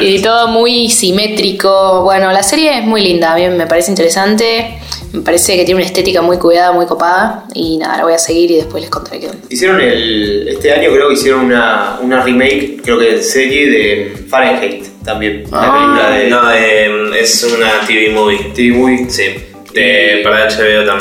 y 0.00 0.20
todo 0.22 0.48
muy 0.48 0.90
simétrico. 0.90 2.02
Bueno, 2.02 2.32
la 2.32 2.42
serie 2.42 2.78
es 2.78 2.84
muy 2.84 3.00
linda, 3.02 3.34
mí 3.36 3.48
me 3.48 3.66
parece 3.68 3.90
interesante. 3.92 4.76
Me 5.12 5.20
parece 5.22 5.56
que 5.56 5.64
tiene 5.64 5.80
una 5.80 5.86
estética 5.86 6.20
muy 6.22 6.36
cuidada, 6.38 6.72
muy 6.72 6.86
copada. 6.86 7.44
Y 7.54 7.78
nada, 7.78 7.96
la 7.98 8.04
voy 8.04 8.12
a 8.12 8.18
seguir 8.18 8.50
y 8.50 8.56
después 8.56 8.82
les 8.82 8.90
contaré 8.90 9.20
qué 9.20 9.26
onda. 9.28 9.38
Hicieron 9.48 9.80
el. 9.80 10.48
Este 10.48 10.72
año 10.72 10.90
creo 10.92 11.08
que 11.08 11.14
hicieron 11.14 11.46
una, 11.46 11.98
una 12.02 12.22
remake, 12.22 12.80
creo 12.82 12.98
que 12.98 13.12
de 13.16 13.22
serie 13.22 13.70
de 13.70 14.16
Fahrenheit 14.28 14.84
también. 15.04 15.44
Ah. 15.52 15.66
La 15.66 15.72
película 15.72 16.10
de. 16.18 16.30
No, 16.30 16.52
eh, 17.14 17.20
es 17.20 17.42
una 17.44 17.86
TV 17.86 18.10
movie. 18.10 18.52
TV 18.54 18.76
Movie. 18.76 19.06
Sí. 19.10 19.24
De, 19.74 20.20
para 20.24 20.48
HBO 20.48 20.84
también. 20.86 21.00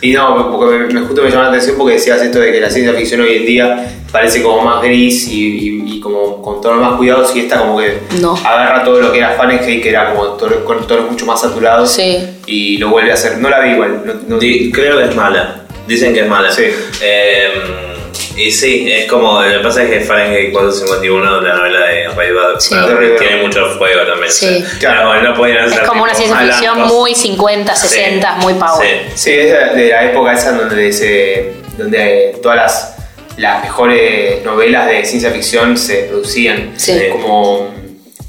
Sí, 0.00 0.08
y 0.08 0.12
no, 0.12 0.50
porque 0.56 0.78
me, 0.78 0.86
me- 0.86 1.00
justo 1.06 1.22
me 1.22 1.28
llamó 1.30 1.42
la 1.42 1.48
atención 1.50 1.76
porque 1.76 1.94
decías 1.94 2.20
esto 2.22 2.38
de 2.40 2.52
que 2.52 2.60
la 2.60 2.70
ciencia 2.70 2.94
ficción 2.94 3.20
hoy 3.20 3.36
en 3.36 3.46
día 3.46 3.97
parece 4.12 4.42
como 4.42 4.62
más 4.62 4.82
gris 4.82 5.28
y, 5.28 5.58
y- 5.58 5.96
y 5.96 6.00
como 6.00 6.40
con 6.42 6.60
tonos 6.60 6.80
más 6.80 6.96
cuidados 6.96 7.34
y 7.36 7.40
esta 7.40 7.58
como 7.58 7.78
que 7.78 7.98
No. 8.20 8.34
agarra 8.34 8.82
todo 8.84 9.00
lo 9.00 9.12
que 9.12 9.18
era 9.18 9.32
Fahrenheit, 9.32 9.82
que 9.82 9.90
era 9.90 10.12
como 10.14 10.36
tono- 10.36 10.64
con 10.64 10.86
tonos 10.86 11.10
mucho 11.10 11.26
más 11.26 11.40
saturados 11.40 11.90
Sí. 11.92 12.18
y 12.46 12.78
lo 12.78 12.88
vuelve 12.88 13.10
a 13.10 13.14
hacer. 13.14 13.38
No 13.38 13.48
la 13.50 13.60
vi 13.60 13.70
igual. 13.72 14.02
No, 14.04 14.14
no- 14.26 14.38
Di- 14.38 14.70
creo 14.72 14.98
que 14.98 15.04
es 15.04 15.14
mala. 15.14 15.62
Dicen 15.86 16.12
que 16.14 16.20
es 16.20 16.28
mala. 16.28 16.50
Sí. 16.52 16.64
Eh, 17.02 17.48
y 18.36 18.50
sí, 18.52 18.90
es 18.90 19.06
como. 19.10 19.42
Lo 19.42 19.58
que 19.58 19.64
pasa 19.64 19.82
es 19.82 19.90
que 19.90 20.00
Fahrenheit 20.00 20.52
451, 20.52 21.40
la 21.40 21.54
novela 21.56 21.80
de 21.86 22.08
Ray 22.08 22.28
Sí. 22.58 22.74
Tiene 23.18 23.42
mucho 23.42 23.66
fuego 23.78 24.00
también. 24.06 24.30
Sí. 24.32 24.46
o 24.46 24.68
sea, 24.68 24.78
Claro, 24.78 25.22
no 25.22 25.34
podían 25.34 25.58
hacer. 25.64 25.82
Es 25.82 25.88
como 25.88 26.04
una 26.04 26.14
ciencia 26.14 26.38
ficción 26.38 26.82
muy 26.82 27.14
50, 27.14 27.74
60, 27.74 28.36
muy 28.36 28.54
power. 28.54 28.86
Sí. 28.86 29.12
Sí, 29.14 29.30
es 29.32 29.52
de, 29.74 29.82
de 29.82 29.88
la 29.90 30.04
época 30.04 30.32
esa 30.34 30.52
donde, 30.52 30.92
se, 30.92 31.54
donde 31.76 32.38
todas 32.42 32.56
las, 32.56 32.96
las 33.38 33.62
mejores 33.62 34.44
novelas 34.44 34.86
de 34.88 35.04
ciencia 35.04 35.30
ficción 35.30 35.76
se 35.76 36.04
producían. 36.04 36.74
Sí. 36.76 36.92
Eh, 36.92 37.08
Como 37.10 37.68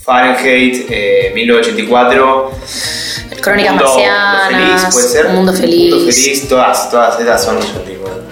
Fahrenheit, 0.01 0.85
eh, 0.89 1.31
1984. 1.35 2.51
Crónicas 3.41 3.71
Mundo- 3.73 3.85
marcianas, 3.85 4.47
feliz, 4.49 4.93
puede 4.93 5.07
ser. 5.07 5.25
Un 5.27 5.35
mundo 5.35 5.53
feliz. 5.53 5.93
Mundo 5.95 6.11
feliz, 6.11 6.47
todas, 6.47 6.91
todas 6.91 7.19
esas 7.19 7.43
son 7.43 7.57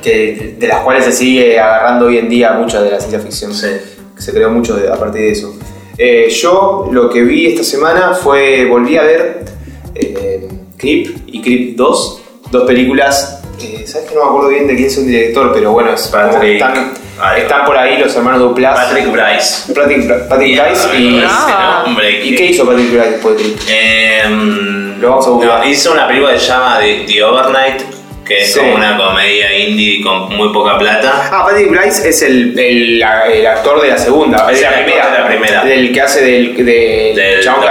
que, 0.02 0.56
de 0.58 0.68
las 0.68 0.82
cuales 0.82 1.06
se 1.06 1.12
sigue 1.12 1.60
agarrando 1.60 2.06
hoy 2.08 2.18
en 2.18 2.30
día 2.30 2.54
mucho 2.54 2.82
de 2.82 2.92
la 2.92 3.00
ciencia 3.00 3.20
ficción. 3.20 3.54
Sí. 3.54 3.68
Que 4.16 4.22
se 4.22 4.32
creó 4.34 4.50
mucho 4.50 4.76
de- 4.76 4.90
a 4.90 4.96
partir 4.96 5.22
de 5.22 5.32
eso. 5.32 5.56
Eh, 5.98 6.30
yo 6.30 6.90
lo 6.92 7.10
que 7.10 7.22
vi 7.24 7.48
esta 7.48 7.64
semana 7.64 8.14
fue, 8.14 8.66
volví 8.66 8.98
a 8.98 9.04
ver 9.04 9.46
eh, 9.96 10.48
Creep 10.78 11.18
y 11.28 11.42
Creep 11.42 11.76
2, 11.76 12.22
dos 12.52 12.64
películas. 12.68 13.37
Eh, 13.62 13.84
¿Sabes 13.88 14.10
que 14.10 14.16
no 14.16 14.24
me 14.24 14.28
acuerdo 14.30 14.50
bien 14.50 14.68
de 14.68 14.76
quién 14.76 14.88
es 14.88 14.98
un 14.98 15.08
director? 15.08 15.52
Pero 15.54 15.72
bueno, 15.72 15.94
es 15.94 16.08
Patrick- 16.08 16.54
están, 16.62 16.94
están 17.38 17.66
por 17.66 17.78
ahí 17.78 17.98
los 17.98 18.16
hermanos 18.16 18.40
Duplas. 18.42 18.78
Patrick 18.80 19.12
Bryce. 19.12 19.74
Patrick, 19.74 20.28
Patrick 20.28 20.62
Bryce 20.62 21.00
y, 21.00 21.22
Ah. 21.26 21.80
Ese 21.82 21.88
nombre 21.90 22.26
¿Y 22.26 22.36
qué 22.36 22.46
hizo 22.48 22.66
Patrick 22.66 22.92
Bryce 22.92 23.10
después 23.12 23.38
de 23.38 23.44
Creep? 23.44 23.58
Eh, 23.70 24.24
Lo 25.00 25.10
vamos 25.10 25.28
a 25.28 25.30
buscar. 25.32 25.60
no, 25.60 25.66
hizo 25.70 25.92
una 25.92 26.08
película 26.08 26.34
que 26.34 26.40
se 26.40 26.48
llama 26.48 26.78
The, 26.80 27.06
The 27.08 27.24
Overnight, 27.24 27.82
que 28.26 28.42
es 28.42 28.54
Sí. 28.54 28.60
como 28.60 28.76
una 28.76 28.98
comedia 28.98 29.58
indie 29.58 30.02
con 30.04 30.36
muy 30.36 30.52
poca 30.52 30.78
plata. 30.78 31.30
Ah, 31.32 31.46
Patrick 31.48 31.70
Bryce 31.70 32.10
es 32.10 32.22
el, 32.24 32.58
el, 32.60 33.02
el 33.32 33.48
actor 33.48 33.82
de 33.82 33.88
la 33.90 33.98
segunda, 33.98 34.48
Es 34.52 34.60
de 34.60 34.64
la 34.66 34.74
primera, 34.74 35.12
de 35.12 35.20
la 35.20 35.28
primera. 35.28 35.64
del 35.64 35.92
que 35.94 36.02
hace 36.02 36.22
del, 36.24 36.56
del, 36.58 37.16
Del 37.16 37.44
chabón 37.44 37.62
que. 37.62 37.68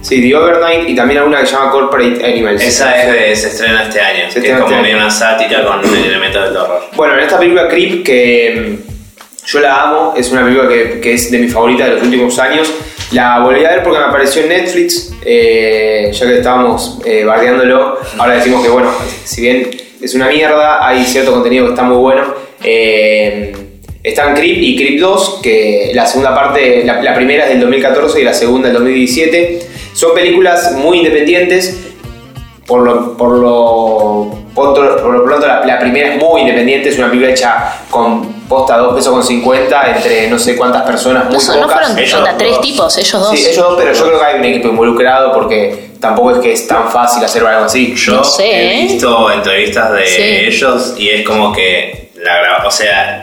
Sí, 0.00 0.22
The 0.22 0.34
Overnight 0.34 0.88
y 0.88 0.94
también 0.94 1.18
alguna 1.18 1.40
que 1.40 1.46
se 1.46 1.54
llama 1.54 1.70
Corporate 1.70 2.24
Animals. 2.24 2.62
Esa 2.62 3.02
es 3.02 3.12
de, 3.12 3.36
se 3.36 3.48
estrena 3.48 3.82
este 3.82 4.00
año, 4.00 4.30
Se 4.30 4.40
que 4.40 4.52
es 4.52 4.58
como 4.58 4.70
este 4.70 4.82
medio 4.82 4.96
una 4.96 5.10
sátira 5.10 5.64
con 5.64 5.84
elementos 5.84 6.42
de 6.42 6.48
terror. 6.50 6.82
Bueno, 6.94 7.14
en 7.14 7.20
esta 7.20 7.38
película 7.38 7.68
Creep, 7.68 8.04
que 8.04 8.78
mm, 8.84 9.46
yo 9.46 9.60
la 9.60 9.82
amo, 9.82 10.14
es 10.16 10.30
una 10.30 10.44
película 10.44 10.68
que, 10.68 11.00
que 11.00 11.14
es 11.14 11.30
de 11.30 11.38
mis 11.38 11.52
favoritas 11.52 11.88
de 11.88 11.94
los 11.94 12.02
últimos 12.04 12.38
años. 12.38 12.72
La 13.12 13.40
volví 13.40 13.64
a 13.64 13.70
ver 13.70 13.82
porque 13.82 13.98
me 13.98 14.04
apareció 14.04 14.42
en 14.42 14.50
Netflix, 14.50 15.14
eh, 15.24 16.10
ya 16.12 16.26
que 16.26 16.36
estábamos 16.36 16.98
eh, 17.06 17.24
bardeándolo. 17.24 17.98
Ahora 18.18 18.34
decimos 18.34 18.62
que, 18.62 18.68
bueno, 18.68 18.92
si 19.24 19.40
bien 19.40 19.70
es 20.00 20.14
una 20.14 20.28
mierda, 20.28 20.86
hay 20.86 21.04
cierto 21.04 21.32
contenido 21.32 21.64
que 21.64 21.70
está 21.70 21.82
muy 21.82 21.96
bueno. 21.96 22.34
Eh, 22.62 23.52
están 24.02 24.34
Creep 24.34 24.58
y 24.60 24.76
Creep 24.76 25.00
2, 25.00 25.40
que 25.42 25.90
la 25.94 26.06
segunda 26.06 26.34
parte, 26.34 26.84
la, 26.84 27.02
la 27.02 27.14
primera 27.14 27.44
es 27.44 27.50
del 27.50 27.60
2014 27.60 28.20
y 28.20 28.24
la 28.24 28.34
segunda 28.34 28.68
del 28.68 28.76
2017. 28.76 29.67
Son 29.98 30.14
películas 30.14 30.72
muy 30.76 30.98
independientes, 30.98 31.76
por 32.68 32.82
lo, 32.82 33.16
por 33.16 33.30
lo, 33.36 34.30
por 34.54 34.78
lo- 34.78 34.96
por 35.02 35.12
lo 35.14 35.24
pronto 35.24 35.46
la, 35.48 35.64
la 35.66 35.78
primera 35.80 36.14
es 36.14 36.22
muy 36.22 36.42
independiente, 36.42 36.88
es 36.90 36.98
una 36.98 37.08
película 37.08 37.32
hecha 37.32 37.72
con 37.90 38.22
posta 38.48 38.76
2 38.76 38.94
pesos 38.94 39.12
con 39.12 39.24
50 39.24 39.90
entre 39.96 40.30
no 40.30 40.38
sé 40.38 40.56
cuántas 40.56 40.82
personas, 40.82 41.24
muy 41.24 41.34
No, 41.34 41.60
no 41.66 41.68
fueron 41.68 41.98
Ellos 41.98 42.14
onda, 42.14 42.36
tres 42.38 42.50
dos. 42.52 42.60
tipos, 42.60 42.96
ellos 42.98 43.20
dos. 43.20 43.30
Sí, 43.30 43.44
ellos 43.44 43.56
dos, 43.56 43.74
pero 43.76 43.92
yo 43.92 44.04
creo 44.06 44.18
que 44.20 44.24
hay 44.24 44.38
un 44.38 44.44
equipo 44.44 44.68
involucrado 44.68 45.32
porque 45.32 45.90
tampoco 46.00 46.30
es 46.32 46.38
que 46.38 46.52
es 46.52 46.68
tan 46.68 46.88
fácil 46.92 47.24
hacer 47.24 47.44
algo 47.44 47.64
así. 47.64 47.92
Yo 47.96 48.12
No 48.12 48.22
sé, 48.24 48.44
he 48.46 48.80
¿eh? 48.80 48.82
visto 48.84 49.32
entrevistas 49.32 49.92
de 49.92 50.06
Sí. 50.06 50.22
ellos 50.22 50.94
y 50.96 51.08
es 51.08 51.26
como 51.26 51.50
que 51.52 52.12
la 52.22 52.64
o 52.64 52.70
sea, 52.70 53.20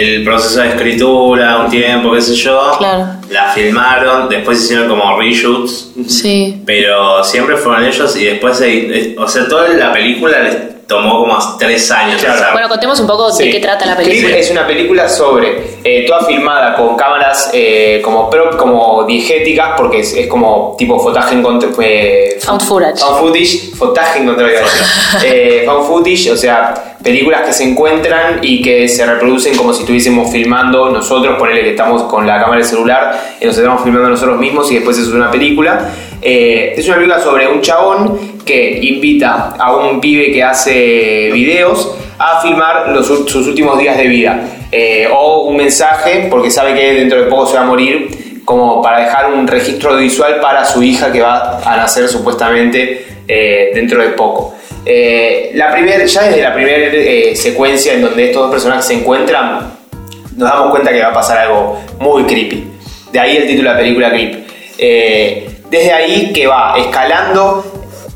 el 0.00 0.24
proceso 0.24 0.60
de 0.60 0.68
escritura, 0.68 1.58
un 1.58 1.70
tiempo, 1.70 2.12
qué 2.12 2.20
sé 2.20 2.34
yo, 2.34 2.76
Claro. 2.78 3.06
la 3.30 3.52
filmaron, 3.52 4.28
después 4.28 4.62
hicieron 4.62 4.88
como 4.88 5.18
reshoots, 5.18 5.90
Sí. 6.08 6.62
pero 6.66 7.22
siempre 7.24 7.56
fueron 7.56 7.84
ellos 7.84 8.16
y 8.16 8.24
después, 8.24 8.56
se- 8.58 9.14
o 9.18 9.28
sea, 9.28 9.46
toda 9.48 9.68
la 9.68 9.92
película 9.92 10.40
les 10.40 10.86
tomó 10.86 11.20
como 11.20 11.38
tres 11.58 11.90
años. 11.90 12.20
Claro. 12.22 12.52
Bueno, 12.52 12.68
contemos 12.68 13.00
un 13.00 13.06
poco 13.06 13.32
de 13.32 13.50
qué 13.50 13.58
trata 13.58 13.86
la 13.86 13.96
Clip 13.96 14.08
película. 14.08 14.36
es 14.36 14.50
una 14.50 14.66
película 14.66 15.08
sobre, 15.08 15.78
eh, 15.82 16.04
toda 16.06 16.26
filmada 16.26 16.74
con 16.76 16.94
cámaras 16.94 17.50
eh, 17.54 18.00
como 18.04 18.28
prop, 18.28 18.56
como 18.56 19.04
diegéticas, 19.04 19.70
porque 19.78 20.00
es, 20.00 20.12
es 20.14 20.26
como 20.26 20.74
tipo 20.76 20.98
fotaje 21.00 21.34
en 21.36 21.42
contra, 21.42 21.70
eh, 21.80 22.36
Found 22.42 22.60
footage. 22.62 22.98
Found 23.00 23.18
footage, 23.20 23.70
fotaje 23.78 24.18
en 24.18 24.26
contra 24.26 24.46
eh, 25.24 25.62
Found 25.66 25.86
footage, 25.86 26.30
o 26.32 26.36
sea, 26.36 26.93
películas 27.04 27.42
que 27.42 27.52
se 27.52 27.64
encuentran 27.64 28.38
y 28.42 28.62
que 28.62 28.88
se 28.88 29.04
reproducen 29.04 29.54
como 29.56 29.74
si 29.74 29.82
estuviésemos 29.82 30.32
filmando 30.32 30.90
nosotros, 30.90 31.38
ponele 31.38 31.62
que 31.62 31.70
estamos 31.70 32.04
con 32.04 32.26
la 32.26 32.40
cámara 32.40 32.56
del 32.56 32.66
celular 32.66 33.20
y 33.40 33.44
nos 33.44 33.56
estamos 33.56 33.84
filmando 33.84 34.08
nosotros 34.08 34.38
mismos 34.38 34.72
y 34.72 34.76
después 34.76 34.98
es 34.98 35.08
una 35.08 35.30
película. 35.30 35.90
Eh, 36.22 36.72
es 36.76 36.86
una 36.86 36.96
película 36.96 37.20
sobre 37.20 37.46
un 37.46 37.60
chabón 37.60 38.40
que 38.46 38.78
invita 38.82 39.54
a 39.58 39.76
un 39.76 40.00
pibe 40.00 40.32
que 40.32 40.42
hace 40.42 41.30
videos 41.32 41.94
a 42.18 42.40
filmar 42.40 42.88
los, 42.88 43.06
sus 43.06 43.46
últimos 43.46 43.78
días 43.78 43.98
de 43.98 44.08
vida. 44.08 44.40
Eh, 44.72 45.06
o 45.12 45.42
un 45.42 45.56
mensaje, 45.56 46.28
porque 46.30 46.50
sabe 46.50 46.74
que 46.74 46.94
dentro 46.94 47.22
de 47.22 47.26
poco 47.28 47.46
se 47.46 47.56
va 47.56 47.62
a 47.62 47.66
morir, 47.66 48.40
como 48.44 48.82
para 48.82 49.00
dejar 49.00 49.32
un 49.32 49.46
registro 49.46 49.96
visual 49.96 50.40
para 50.40 50.64
su 50.64 50.82
hija 50.82 51.12
que 51.12 51.20
va 51.20 51.60
a 51.64 51.76
nacer 51.76 52.08
supuestamente 52.08 53.06
eh, 53.28 53.70
dentro 53.74 54.02
de 54.02 54.08
poco. 54.08 54.53
Eh, 54.86 55.50
la 55.54 55.72
primer, 55.72 56.04
ya 56.06 56.22
desde 56.24 56.42
la 56.42 56.52
primera 56.54 56.76
eh, 56.92 57.34
secuencia 57.36 57.94
en 57.94 58.02
donde 58.02 58.26
estos 58.26 58.42
dos 58.42 58.50
personajes 58.50 58.84
se 58.86 58.94
encuentran, 58.94 59.72
nos 60.36 60.50
damos 60.50 60.70
cuenta 60.70 60.92
que 60.92 61.00
va 61.00 61.08
a 61.08 61.12
pasar 61.12 61.38
algo 61.38 61.80
muy 62.00 62.24
creepy. 62.24 62.64
De 63.12 63.20
ahí 63.20 63.36
el 63.36 63.46
título 63.46 63.70
de 63.70 63.74
la 63.76 63.80
película 63.80 64.10
Creep. 64.10 64.46
Eh, 64.78 65.50
desde 65.70 65.92
ahí 65.92 66.32
que 66.32 66.46
va 66.46 66.74
escalando 66.78 67.64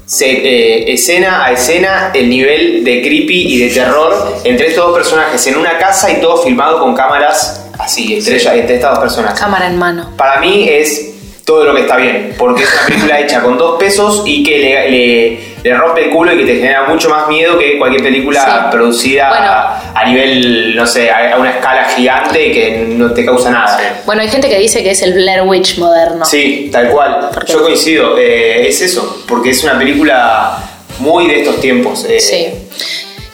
se- 0.04 0.30
eh, 0.30 0.92
escena 0.92 1.44
a 1.44 1.52
escena 1.52 2.10
el 2.14 2.28
nivel 2.28 2.82
de 2.84 3.00
creepy 3.02 3.54
y 3.54 3.58
de 3.68 3.74
terror 3.74 4.40
entre 4.44 4.68
estos 4.68 4.86
dos 4.86 4.94
personajes 4.96 5.46
en 5.46 5.56
una 5.56 5.78
casa 5.78 6.10
y 6.10 6.20
todo 6.20 6.42
filmado 6.42 6.80
con 6.80 6.94
cámaras 6.94 7.66
así, 7.78 8.14
entre, 8.16 8.34
ellas- 8.36 8.54
entre 8.56 8.74
estas 8.76 8.90
dos 8.90 8.98
personas. 9.00 9.38
Cámara 9.38 9.66
en 9.68 9.76
mano. 9.78 10.10
Para 10.16 10.40
mí 10.40 10.66
es 10.68 11.07
todo 11.48 11.64
lo 11.64 11.74
que 11.74 11.80
está 11.80 11.96
bien, 11.96 12.34
porque 12.38 12.62
es 12.64 12.68
una 12.74 12.86
película 12.86 13.20
hecha 13.20 13.40
con 13.42 13.56
dos 13.56 13.78
pesos 13.78 14.22
y 14.26 14.42
que 14.42 14.58
le, 14.58 14.90
le- 14.90 15.48
le 15.64 15.74
rompe 15.74 16.04
el 16.04 16.10
culo 16.10 16.32
y 16.34 16.36
que 16.38 16.44
te 16.44 16.56
genera 16.56 16.84
mucho 16.88 17.08
más 17.08 17.26
miedo 17.26 17.58
que 17.58 17.78
cualquier 17.78 18.02
película 18.02 18.40
Sí. 18.70 18.76
producida 18.76 19.28
Bueno. 19.30 19.44
a, 19.46 19.92
a 20.02 20.04
nivel, 20.04 20.76
no 20.76 20.86
sé, 20.86 21.10
a, 21.10 21.34
a 21.34 21.38
una 21.38 21.50
escala 21.52 21.84
gigante 21.86 22.46
y 22.48 22.52
que 22.52 22.84
no 22.90 23.12
te 23.12 23.24
causa 23.24 23.50
nada. 23.50 24.00
Bueno, 24.06 24.20
hay 24.22 24.28
gente 24.28 24.48
que 24.48 24.58
dice 24.58 24.82
que 24.82 24.90
es 24.90 25.00
el 25.02 25.14
Blair 25.14 25.42
Witch 25.42 25.78
moderno. 25.78 26.24
Sí, 26.26 26.68
tal 26.70 26.90
cual. 26.90 27.30
Yo 27.46 27.62
coincido. 27.62 28.16
eh, 28.18 28.68
es 28.68 28.80
eso, 28.82 29.24
porque 29.26 29.50
es 29.50 29.64
una 29.64 29.76
película 29.78 30.58
muy 31.00 31.26
de 31.26 31.40
estos 31.40 31.60
tiempos. 31.60 32.04
eh, 32.08 32.20
Sí. 32.20 32.48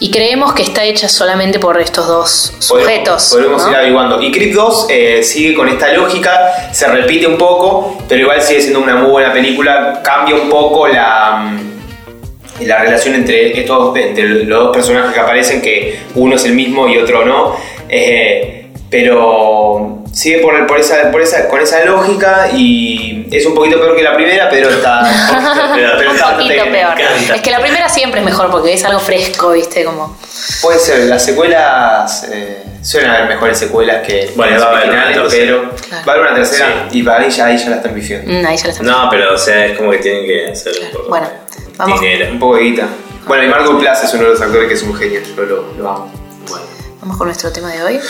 Y 0.04 0.10
creemos 0.10 0.52
que 0.52 0.62
está 0.62 0.84
hecha 0.84 1.08
solamente 1.08 1.58
por 1.58 1.80
estos 1.80 2.06
dos 2.06 2.52
Podemos- 2.68 2.84
sujetos. 2.84 3.28
Podemos 3.32 3.62
¿no? 3.64 3.70
ir 3.70 3.76
averiguando. 3.76 4.20
Y 4.20 4.30
Creed 4.30 4.54
2 4.54 4.86
eh, 4.90 5.22
sigue 5.22 5.54
con 5.54 5.66
esta 5.66 5.94
lógica, 5.94 6.68
se 6.72 6.86
repite 6.88 7.26
un 7.26 7.38
poco, 7.38 7.96
pero 8.06 8.20
igual 8.20 8.42
sigue 8.42 8.60
siendo 8.60 8.80
una 8.80 8.96
muy 8.96 9.10
buena 9.10 9.32
película. 9.32 10.02
Cambia 10.04 10.34
un 10.34 10.50
poco 10.50 10.86
la, 10.88 11.46
mm, 11.50 12.66
la 12.66 12.80
relación 12.82 13.14
entre 13.14 13.58
estos 13.58 13.96
entre 13.96 14.44
los 14.44 14.64
dos 14.64 14.76
personajes 14.76 15.14
que 15.14 15.20
aparecen, 15.20 15.62
que 15.62 15.98
uno 16.16 16.36
es 16.36 16.44
el 16.44 16.52
mismo 16.52 16.86
y 16.86 16.98
otro 16.98 17.24
no. 17.24 17.56
Eh, 17.88 18.66
pero 18.90 20.03
sigue 20.14 20.38
por, 20.38 20.66
por 20.66 20.78
esa, 20.80 21.10
por 21.10 21.20
esa, 21.20 21.48
con 21.48 21.60
esa 21.60 21.84
lógica 21.84 22.48
y 22.52 23.26
es 23.30 23.44
un 23.46 23.54
poquito 23.54 23.78
peor 23.78 23.96
que 23.96 24.02
la 24.02 24.14
primera, 24.14 24.48
pero 24.48 24.70
está, 24.70 25.02
pero, 25.74 25.92
pero 25.98 26.12
está 26.12 26.28
Un 26.28 26.36
poquito 26.36 26.64
peor. 26.70 26.94
Es 27.34 27.40
que 27.42 27.50
la 27.50 27.60
primera 27.60 27.88
siempre 27.88 28.20
es 28.20 28.24
mejor 28.26 28.50
porque 28.50 28.72
es 28.74 28.84
algo 28.84 29.00
fresco, 29.00 29.50
¿viste? 29.52 29.84
Como. 29.84 30.16
Puede 30.62 30.78
ser, 30.78 31.00
las 31.04 31.24
secuelas 31.24 32.26
eh, 32.30 32.62
suelen 32.82 33.10
haber 33.10 33.28
mejores 33.28 33.58
secuelas 33.58 34.06
que 34.06 34.30
Bueno, 34.36 34.60
va 34.60 34.66
a 34.66 34.76
haber 34.78 34.90
una 34.90 35.12
tercera. 35.12 35.46
Claro. 35.88 36.04
va 36.06 36.12
a 36.12 36.16
haber 36.16 36.26
una 36.26 36.34
tercera 36.34 36.88
y 36.90 37.02
para 37.02 37.22
ahí 37.24 37.30
ya, 37.30 37.46
ahí 37.46 37.58
ya 37.58 37.70
la 37.70 37.76
están 37.76 37.94
pifiando. 37.94 38.30
mm, 38.30 38.46
ahí 38.46 38.56
ya 38.56 38.64
la 38.66 38.72
estamos. 38.72 38.80
No, 38.92 39.08
pero 39.10 39.34
o 39.34 39.38
sea, 39.38 39.66
es 39.66 39.76
como 39.76 39.90
que 39.90 39.98
tienen 39.98 40.26
que 40.26 40.50
hacer 40.50 40.72
un 40.82 40.90
poco 40.90 41.08
Bueno, 41.08 41.26
de 41.28 41.62
vamos. 41.76 42.00
dinero. 42.00 42.30
Un 42.32 42.38
poco 42.38 42.56
de 42.56 42.62
guita. 42.62 42.86
Bueno, 43.26 43.44
y 43.44 43.48
Marco 43.48 43.78
Plaza 43.78 44.06
es 44.06 44.12
uno 44.14 44.24
de 44.24 44.30
los 44.30 44.40
actores 44.40 44.68
que 44.68 44.74
es 44.74 44.82
un 44.82 44.94
genio, 44.94 45.20
yo 45.34 45.42
lo, 45.44 45.72
lo 45.78 45.88
amo. 45.90 46.12
Bueno. 46.48 46.66
Vamos 47.00 47.16
con 47.16 47.26
nuestro 47.26 47.50
tema 47.52 47.72
de 47.72 47.82
hoy. 47.82 48.00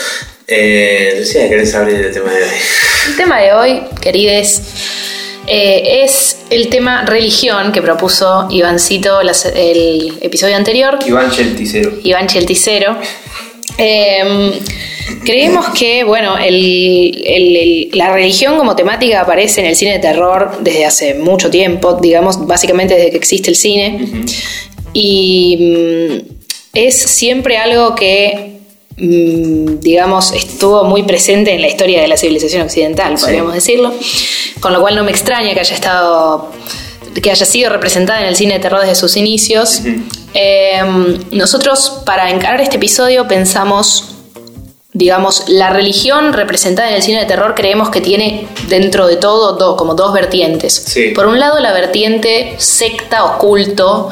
Eh, 0.46 1.14
Lucía, 1.18 1.48
¿querés 1.48 1.74
abrir 1.74 1.96
el 1.96 2.12
tema 2.12 2.30
de 2.33 2.42
hoy? 2.42 2.48
El 3.09 3.16
tema 3.16 3.40
de 3.40 3.52
hoy, 3.54 3.80
querides, 4.00 4.62
eh, 5.46 6.02
es 6.04 6.38
el 6.50 6.68
tema 6.68 7.04
religión 7.07 7.72
que 7.72 7.80
propuso 7.80 8.46
Ivancito 8.50 9.22
las- 9.22 9.46
el 9.46 10.18
episodio 10.20 10.57
anterior. 10.57 10.98
Iván 11.07 11.30
Chelticero. 11.30 11.92
Iván 12.02 12.26
Chelticero. 12.26 12.96
Eh, 13.78 14.52
creemos 15.24 15.66
que, 15.70 16.04
bueno, 16.04 16.37
el- 16.38 17.24
el- 17.26 17.57
el- 17.57 17.88
la 17.94 18.12
religión 18.12 18.57
como 18.59 18.76
temática 18.76 19.22
aparece 19.22 19.61
en 19.61 19.66
el 19.68 19.76
cine 19.76 19.92
de 19.92 19.98
terror 19.98 20.59
desde 20.61 20.85
hace 20.85 21.14
mucho 21.14 21.48
tiempo, 21.50 21.94
digamos, 22.00 22.46
básicamente 22.46 22.94
desde 22.94 23.11
que 23.11 23.16
existe 23.16 23.50
el 23.50 23.57
cine. 23.57 24.24
Y 24.92 25.57
mm, 25.59 26.35
es 26.74 26.96
siempre 26.96 27.57
algo 27.57 27.94
que, 27.94 28.53
digamos, 28.96 30.33
estuvo 30.33 30.85
muy 30.85 31.02
presente 31.02 31.52
en 31.52 31.61
la 31.61 31.68
historia 31.68 32.00
de 32.00 32.09
la 32.09 32.16
civilización 32.16 32.62
occidental, 32.62 33.14
podríamos 33.20 33.54
decirlo. 33.54 33.92
Con 34.61 34.72
lo 34.72 34.80
cual 34.80 34.94
no 34.96 35.04
me 35.04 35.11
extraña 35.11 35.52
que 35.52 35.61
haya 35.61 35.74
estado 35.74 36.50
que 37.22 37.30
haya 37.30 37.46
sido 37.46 37.70
representada 37.70 38.20
en 38.20 38.26
el 38.26 38.37
cine 38.37 38.54
de 38.54 38.61
terror 38.61 38.80
desde 38.80 38.96
sus 38.96 39.16
inicios. 39.16 39.83
Eh, 40.35 40.83
nosotros 41.30 42.02
para 42.04 42.30
encarar 42.30 42.61
este 42.61 42.76
episodio 42.76 43.28
pensamos 43.28 44.13
digamos, 44.96 45.48
la 45.48 45.70
religión 45.70 46.33
representada 46.33 46.88
en 46.88 46.94
el 46.94 47.02
cine 47.02 47.18
de 47.18 47.26
terror 47.26 47.57
creemos 47.57 47.90
que 47.90 48.00
tiene 48.00 48.46
dentro 48.68 49.09
de 49.09 49.16
todo 49.16 49.54
do- 49.54 49.76
como 49.76 49.94
dos 49.94 50.12
vertientes. 50.12 50.72
Sí. 50.72 51.09
Por 51.09 51.26
un 51.26 51.40
lado, 51.40 51.59
la 51.59 51.72
vertiente 51.72 52.54
secta 52.59 53.24
oculto, 53.24 54.09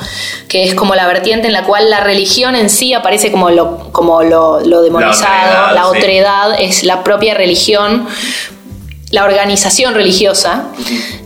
que 0.49 0.65
es 0.65 0.75
como 0.75 0.97
la 0.97 1.07
vertiente 1.07 1.47
en 1.47 1.53
la 1.53 1.65
cual 1.67 1.89
la 1.89 2.01
religión 2.01 2.57
en 2.57 2.69
sí 2.69 2.95
aparece 2.95 3.31
como 3.31 3.51
lo, 3.51 3.93
como 3.93 4.25
lo, 4.25 4.59
lo 4.61 4.83
demonizado, 4.83 5.73
la 5.73 5.87
otredad, 5.87 6.49
otredad 6.51 6.61
es 6.61 6.83
la 6.83 7.05
propia 7.05 7.35
religión, 7.35 8.09
la 9.13 9.23
organización 9.25 9.95
religiosa. 9.95 10.65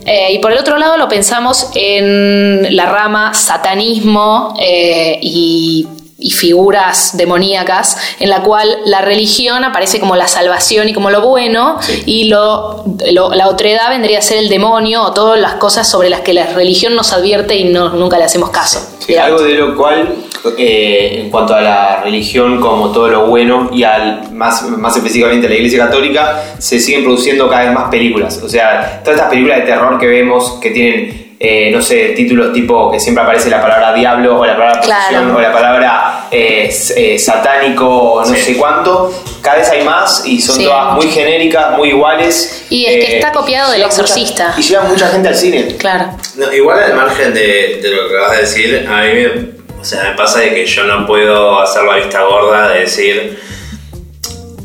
Eh, 0.05 0.33
y 0.33 0.39
por 0.39 0.51
el 0.51 0.59
otro 0.59 0.77
lado 0.77 0.97
lo 0.97 1.09
pensamos 1.09 1.71
en 1.73 2.75
la 2.75 2.85
rama 2.85 3.33
satanismo 3.33 4.55
eh, 4.61 5.17
y, 5.21 5.87
y 6.19 6.31
figuras 6.31 7.15
demoníacas, 7.15 7.97
en 8.19 8.29
la 8.29 8.41
cual 8.41 8.67
la 8.85 9.01
religión 9.01 9.63
aparece 9.63 9.99
como 9.99 10.15
la 10.15 10.27
salvación 10.27 10.89
y 10.89 10.93
como 10.93 11.11
lo 11.11 11.21
bueno, 11.21 11.77
Sí. 11.81 12.03
y 12.07 12.23
lo, 12.29 12.83
lo- 13.11 13.33
la 13.35 13.47
otredad 13.47 13.89
vendría 13.89 14.17
a 14.19 14.21
ser 14.23 14.39
el 14.39 14.49
demonio 14.49 15.03
o 15.03 15.13
todas 15.13 15.39
las 15.39 15.53
cosas 15.55 15.87
sobre 15.87 16.09
las 16.09 16.21
que 16.21 16.33
la 16.33 16.47
religión 16.53 16.95
nos 16.95 17.13
advierte 17.13 17.55
y 17.55 17.65
no, 17.65 17.89
nunca 17.89 18.17
le 18.17 18.23
hacemos 18.23 18.49
caso. 18.49 18.79
Sí, 18.99 19.15
algo 19.15 19.39
de 19.41 19.53
lo 19.53 19.75
cual, 19.77 20.15
eh, 20.57 21.21
en 21.23 21.29
cuanto 21.29 21.53
a 21.53 21.61
la 21.61 22.01
religión 22.01 22.59
como 22.59 22.91
todo 22.91 23.07
lo 23.09 23.27
bueno 23.27 23.69
y 23.71 23.83
al 23.83 24.31
más, 24.31 24.63
más 24.63 24.97
específicamente 24.97 25.45
a 25.45 25.49
la 25.51 25.55
Iglesia 25.55 25.85
Católica, 25.85 26.43
se 26.57 26.79
siguen 26.79 27.03
produciendo 27.03 27.47
cada 27.47 27.65
vez 27.65 27.73
más 27.73 27.89
películas. 27.89 28.41
O 28.43 28.49
sea, 28.49 29.01
todas 29.03 29.17
estas 29.19 29.29
películas 29.29 29.59
de 29.59 29.65
terror 29.65 29.99
que 29.99 30.07
vemos 30.07 30.53
que 30.61 30.71
tienen, 30.71 31.26
eh, 31.39 31.69
no 31.71 31.81
sé, 31.81 32.09
títulos 32.15 32.51
tipo 32.51 32.91
que 32.91 32.99
siempre 32.99 33.23
aparece 33.23 33.49
la 33.49 33.61
palabra 33.61 33.93
diablo 33.93 34.39
o 34.39 34.45
la 34.45 34.57
palabra 34.57 34.81
Claro. 34.81 35.35
o 35.35 35.39
la 35.39 35.51
palabra 35.53 36.27
eh, 36.31 36.69
eh, 36.95 37.19
satánico 37.19 37.87
o 37.87 38.19
no 38.21 38.25
Sí. 38.33 38.41
sé 38.41 38.57
cuánto, 38.57 39.13
cada 39.41 39.57
vez 39.57 39.69
hay 39.69 39.83
más 39.83 40.23
y 40.25 40.41
son 40.41 40.55
Sí, 40.55 40.63
todas 40.65 40.93
muy 40.95 41.07
genéricas, 41.09 41.77
muy 41.77 41.89
iguales. 41.89 42.65
Y 42.71 42.85
es 42.85 43.05
que 43.05 43.15
está 43.17 43.31
copiado 43.31 43.69
del 43.71 43.81
llevan 43.81 43.95
mucha- 43.95 44.01
Exorcista. 44.03 44.53
y 44.57 44.61
llevan 44.63 44.87
mucha 44.89 45.07
gente 45.09 45.27
al 45.29 45.35
cine. 45.35 45.67
Claro. 45.77 46.09
No, 46.37 46.51
igual 46.51 46.79
al 46.83 46.95
margen 46.95 47.33
de, 47.33 47.79
de 47.83 47.89
lo 47.89 48.09
que 48.09 48.15
acabas 48.17 48.31
de 48.37 48.41
decir, 48.41 48.87
a 48.89 49.01
mí 49.03 49.07
me, 49.13 49.79
o 49.79 49.85
sea, 49.85 50.03
me 50.03 50.15
pasa 50.17 50.39
de 50.39 50.53
que 50.55 50.65
yo 50.65 50.83
no 50.85 51.05
puedo 51.05 51.61
hacer 51.61 51.83
la 51.83 51.95
vista 51.97 52.23
gorda 52.23 52.69
de 52.69 52.79
decir. 52.79 53.39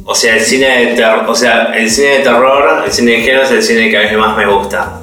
O 0.05 0.15
sea, 0.15 0.35
el 0.37 0.41
cine 0.41 0.87
de 0.87 0.95
terror, 0.97 1.25
o 1.29 1.35
sea, 1.35 1.71
el 1.75 1.89
cine 1.91 2.09
de 2.09 2.19
terror, 2.21 2.83
el 2.85 2.91
cine 2.93 3.13
de 3.13 3.21
género 3.21 3.43
es 3.45 3.51
el 3.53 3.63
cine 3.63 3.91
que 3.91 3.99
a 3.99 4.11
mí 4.11 4.17
más 4.17 4.37
me 4.37 4.47
gusta. 4.47 4.99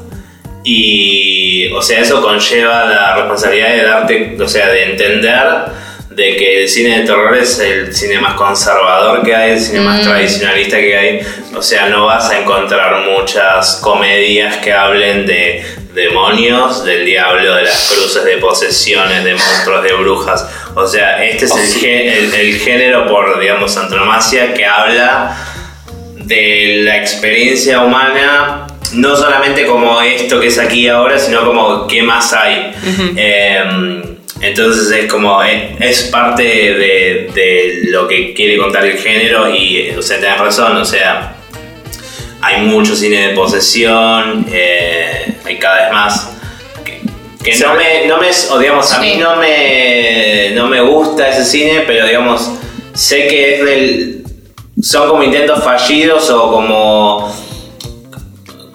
Y, 0.64 1.72
o 1.72 1.82
sea, 1.82 2.02
eso 2.02 2.22
conlleva 2.22 2.86
la 2.86 3.16
responsabilidad 3.16 3.70
de 3.76 3.84
darte, 3.84 4.38
o 4.42 4.48
sea, 4.48 4.68
de 4.70 4.84
entender 4.92 5.46
de 6.10 6.36
que 6.36 6.64
el 6.64 6.70
cine 6.70 7.00
de 7.00 7.06
terror 7.06 7.38
es 7.38 7.60
el 7.60 7.96
cine 7.96 8.20
más 8.20 8.34
conservador 8.34 9.24
que 9.24 9.34
hay, 9.34 9.52
el 9.52 9.60
cine 9.60 9.80
más 9.82 10.02
tradicionalista 10.02 10.78
que 10.78 10.98
hay. 10.98 11.20
O 11.56 11.62
sea, 11.62 11.88
no 11.88 12.06
vas 12.06 12.30
a 12.30 12.40
encontrar 12.40 13.06
muchas 13.06 13.78
comedias 13.78 14.58
que 14.58 14.74
hablen 14.74 15.26
de, 15.26 15.64
demonios, 15.94 16.84
del 16.84 17.06
diablo, 17.06 17.56
de 17.56 17.64
las 17.64 17.90
cruces, 17.94 18.24
de 18.26 18.38
posesiones, 18.38 19.24
de 19.24 19.34
monstruos, 19.34 19.82
de 19.84 19.94
brujas. 19.94 20.50
O 20.76 20.86
sea, 20.86 21.24
este 21.24 21.46
es 21.46 21.52
el, 21.56 21.82
gé- 21.82 22.18
el- 22.18 22.34
el 22.34 22.60
género 22.60 23.08
por, 23.08 23.40
digamos, 23.40 23.76
antonomasia 23.78 24.54
que 24.54 24.66
habla 24.66 25.38
de 26.18 26.82
la 26.84 26.98
experiencia 26.98 27.82
humana, 27.82 28.68
no 28.94 29.16
solamente 29.16 29.66
como 29.66 30.02
esto 30.02 30.40
que 30.40 30.48
es 30.48 30.58
aquí 30.58 30.88
ahora, 30.88 31.18
sino 31.18 31.46
como 31.46 31.88
qué 31.88 32.02
más 32.02 32.34
hay. 32.34 32.72
Eh, 33.16 34.18
entonces 34.42 34.92
es 34.92 35.12
como, 35.12 35.44
es, 35.44 35.80
es 35.80 36.04
parte 36.04 36.44
de, 36.44 37.32
de 37.34 37.80
lo 37.90 38.08
que 38.08 38.34
quiere 38.34 38.58
contar 38.58 38.86
el 38.86 38.98
género 38.98 39.54
y, 39.54 39.92
o 39.92 40.02
sea, 40.02 40.20
tenés 40.20 40.40
razón, 40.40 40.78
o 40.78 40.86
sea, 40.86 41.36
hay 42.42 42.62
mucho 42.62 42.96
cine 42.96 43.28
de 43.28 43.34
posesión, 43.34 44.46
eh, 44.52 45.34
hay 45.44 45.58
cada 45.58 45.84
vez 45.84 45.92
más. 45.92 46.32
Que, 46.86 47.02
que 47.44 47.60
no 47.60 47.76
me, 47.76 48.08
no 48.08 48.18
me, 48.18 48.30
o 48.52 48.60
digamos, 48.60 48.92
a 48.94 49.00
mí 49.00 49.18
no 49.18 49.36
me, 49.36 50.52
no 50.56 50.68
me 50.68 50.82
gusta 50.82 51.30
ese 51.30 51.44
cine, 51.44 51.84
pero 51.86 52.06
digamos, 52.06 52.50
sé 52.94 53.28
que 53.28 53.56
es 53.56 53.66
del, 53.66 54.24
son 54.82 55.10
como 55.10 55.24
intentos 55.24 55.64
fallidos 55.64 56.30
o 56.30 56.50
como 56.52 57.39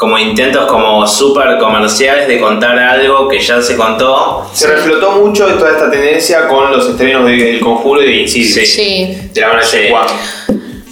como 0.04 0.18
intentos 0.18 0.66
como 0.66 1.06
súper 1.06 1.56
comerciales 1.58 2.28
de 2.28 2.38
contar 2.38 2.78
algo 2.78 3.26
que 3.28 3.38
ya 3.40 3.60
se 3.62 3.74
contó. 3.76 4.48
Se 4.52 4.66
reflotó 4.66 5.12
mucho 5.12 5.46
de 5.46 5.54
toda 5.54 5.70
esta 5.72 5.90
tendencia 5.90 6.46
con 6.46 6.70
los 6.70 6.88
estrenos 6.90 7.26
de 7.26 7.50
El 7.50 7.60
Conjuro 7.60 8.02
y 8.02 8.06
de 8.06 8.12
Insidious. 8.22 8.68
Sí. 8.70 9.16
De 9.32 9.40
la 9.40 9.48
mano 9.48 9.62
de. 9.70 9.94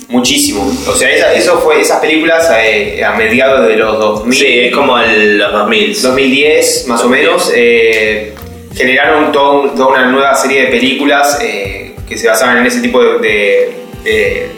Muchísimo. 0.08 0.70
O 0.88 0.92
sea, 0.94 1.10
esa- 1.10 1.32
eso 1.32 1.58
fue, 1.58 1.80
esas 1.80 2.00
películas 2.00 2.50
eh, 2.54 3.02
a 3.02 3.12
mediados 3.12 3.66
de 3.66 3.76
los 3.76 3.98
2000. 3.98 4.34
Sí, 4.38 4.46
es 4.60 4.74
como 4.74 4.98
el, 4.98 5.38
los 5.38 5.52
2000. 5.52 6.02
2010 6.02 6.86
más 6.88 7.02
o 7.02 7.08
menos, 7.08 7.50
eh, 7.54 8.34
generaron 8.74 9.32
todo 9.32 9.70
toda 9.70 9.88
una 9.88 10.06
nueva 10.06 10.34
serie 10.34 10.62
de 10.62 10.66
películas 10.68 11.38
eh, 11.42 11.94
que 12.08 12.18
se 12.18 12.28
basaban 12.28 12.58
en 12.58 12.66
ese 12.66 12.80
tipo 12.80 13.02
de, 13.02 13.18
de, 13.20 13.76
de- 14.04 14.50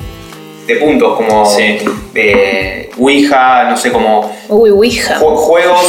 de 0.66 0.76
puntos, 0.76 1.16
como 1.16 1.44
Sí. 1.46 1.78
de 2.12 2.90
Ouija, 2.98 3.64
no 3.68 3.76
sé, 3.76 3.90
como 3.90 4.30
Uy, 4.48 4.70
Ouija. 4.70 5.18
ju- 5.18 5.34
juegos, 5.36 5.80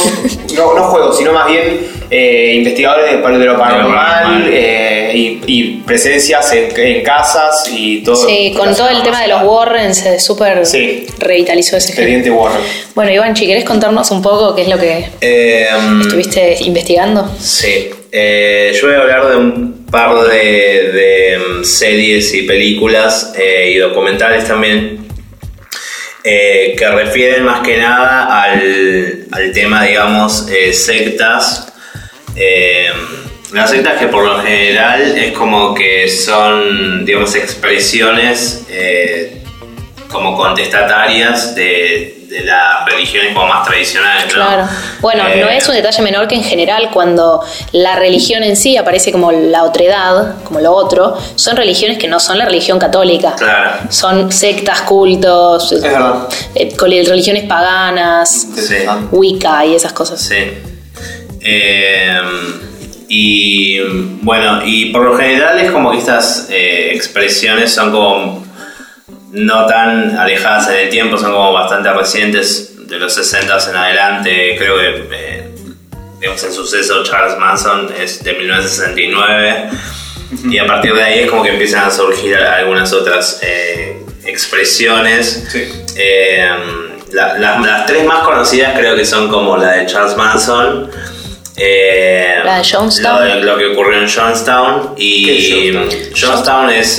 no, 0.56 0.74
no 0.74 0.82
juegos, 0.84 1.16
sino 1.18 1.32
más 1.32 1.46
bien 1.48 1.96
eh, 2.10 2.54
investigadores 2.56 3.10
de, 3.10 3.16
de 3.38 3.44
lo 3.46 3.58
paranormal 3.58 4.48
eh, 4.48 5.10
y, 5.14 5.40
y 5.46 5.72
presencias 5.86 6.52
en, 6.52 6.68
en 6.78 7.02
casas 7.02 7.68
y 7.72 8.02
todo. 8.02 8.16
Sí, 8.28 8.54
con 8.56 8.74
todo 8.74 8.88
el 8.90 9.02
tema 9.02 9.22
de 9.22 9.28
los 9.28 9.42
Warren 9.44 9.94
se 9.94 10.18
súper 10.20 10.64
Sí. 10.66 11.06
revitalizó 11.18 11.76
ese 11.76 11.92
género. 11.92 12.02
Expediente 12.18 12.30
Warren. 12.30 12.60
Bueno, 12.94 13.10
Ivanchi, 13.12 13.46
¿querés 13.46 13.64
contarnos 13.64 14.10
un 14.10 14.22
poco 14.22 14.54
qué 14.54 14.62
es 14.62 14.68
lo 14.68 14.78
que 14.78 15.06
Eh, 15.20 15.66
estuviste 16.02 16.58
investigando? 16.60 17.28
Sí, 17.40 17.90
eh, 18.18 18.72
yo 18.72 18.86
voy 18.86 18.96
a 18.96 19.00
hablar 19.00 19.28
de 19.28 19.36
un 19.36 19.84
par 19.90 20.26
de, 20.26 21.38
mm, 21.38 21.64
series 21.64 22.32
y 22.32 22.44
películas 22.44 23.34
eh, 23.36 23.72
y 23.74 23.76
documentales 23.76 24.46
también 24.46 25.06
eh, 26.24 26.74
que 26.78 26.88
refieren 26.88 27.44
más 27.44 27.60
que 27.60 27.76
nada 27.76 28.42
al, 28.42 29.26
al 29.30 29.52
tema, 29.52 29.84
digamos, 29.84 30.48
sectas. 30.72 31.74
Las 33.52 33.70
sectas 33.70 33.98
que 33.98 34.06
por 34.06 34.24
lo 34.24 34.40
general 34.40 35.18
es 35.18 35.32
como 35.32 35.74
que 35.74 36.08
son, 36.08 37.04
digamos, 37.04 37.34
expresiones 37.34 38.66
como 40.10 40.36
contestatarias 40.36 41.54
de, 41.54 42.24
de 42.28 42.40
las 42.44 42.84
religiones 42.86 43.34
como 43.34 43.46
más 43.46 43.66
tradicionales. 43.66 44.26
¿no? 44.26 44.32
Claro. 44.34 44.68
Bueno, 45.00 45.24
Eh, 45.28 45.40
no 45.40 45.48
es 45.48 45.68
un 45.68 45.74
detalle 45.74 46.02
menor 46.02 46.28
que 46.28 46.34
en 46.34 46.44
general 46.44 46.90
cuando 46.92 47.42
la 47.72 47.96
religión 47.96 48.42
en 48.42 48.56
sí 48.56 48.76
aparece 48.76 49.12
como 49.12 49.32
la 49.32 49.64
otredad, 49.64 50.42
como 50.44 50.60
lo 50.60 50.72
otro, 50.72 51.16
son 51.34 51.56
religiones 51.56 51.98
que 51.98 52.08
no 52.08 52.20
son 52.20 52.38
la 52.38 52.44
religión 52.44 52.78
católica. 52.78 53.34
Claro. 53.36 53.70
Son 53.90 54.32
sectas, 54.32 54.82
cultos, 54.82 55.72
Es 55.72 55.84
eh, 55.84 56.74
religiones 57.06 57.44
paganas, 57.44 58.46
Sí. 58.56 58.76
Wicca 59.12 59.64
y 59.66 59.74
esas 59.74 59.92
cosas. 59.92 60.20
Sí. 60.20 60.36
Eh, 61.40 62.20
y 63.08 63.78
bueno, 64.22 64.62
y 64.64 64.86
por 64.86 65.02
lo 65.02 65.16
general 65.16 65.58
es 65.60 65.70
como 65.70 65.92
que 65.92 65.98
estas 65.98 66.48
eh, 66.50 66.90
expresiones 66.92 67.72
son 67.72 67.92
como 67.92 68.45
no 69.36 69.66
tan 69.66 70.16
alejadas 70.18 70.68
en 70.68 70.76
el 70.76 70.88
tiempo, 70.90 71.16
son 71.18 71.32
como 71.32 71.52
bastante 71.52 71.92
recientes, 71.92 72.72
de 72.88 72.98
los 72.98 73.14
60 73.14 73.58
en 73.70 73.76
adelante. 73.76 74.56
Creo 74.58 74.76
que 74.78 75.08
eh, 75.12 75.48
digamos, 76.20 76.42
el 76.44 76.52
suceso 76.52 77.02
Charles 77.02 77.36
Manson 77.38 77.90
es 77.98 78.22
de 78.24 78.32
1969 78.34 79.68
y 80.50 80.58
a 80.58 80.66
partir 80.66 80.94
de 80.94 81.02
ahí 81.02 81.18
es 81.20 81.30
como 81.30 81.42
que 81.42 81.50
empiezan 81.50 81.84
a 81.84 81.90
surgir 81.90 82.36
algunas 82.36 82.92
otras 82.92 83.40
eh, 83.42 84.02
expresiones. 84.24 85.44
Sí. 85.50 85.64
Eh, 85.96 86.48
la- 87.12 87.38
la- 87.38 87.58
las 87.60 87.86
tres 87.86 88.04
más 88.04 88.20
conocidas 88.24 88.76
creo 88.78 88.96
que 88.96 89.04
son 89.04 89.28
como 89.28 89.56
la 89.56 89.72
de 89.72 89.86
Charles 89.86 90.16
Manson. 90.16 90.90
eh, 91.56 92.40
La 92.44 92.58
de 92.58 92.64
Jonestown. 92.64 93.44
Lo, 93.46 93.56
que 93.56 93.66
ocurrió 93.66 94.00
en 94.00 94.08
Jonestown. 94.08 94.94
Y 94.96 95.24
¿Qué 95.24 95.38
es 95.38 95.74
Jonestown? 95.74 96.12
Jonestown 96.30 96.70
es. 96.70 96.98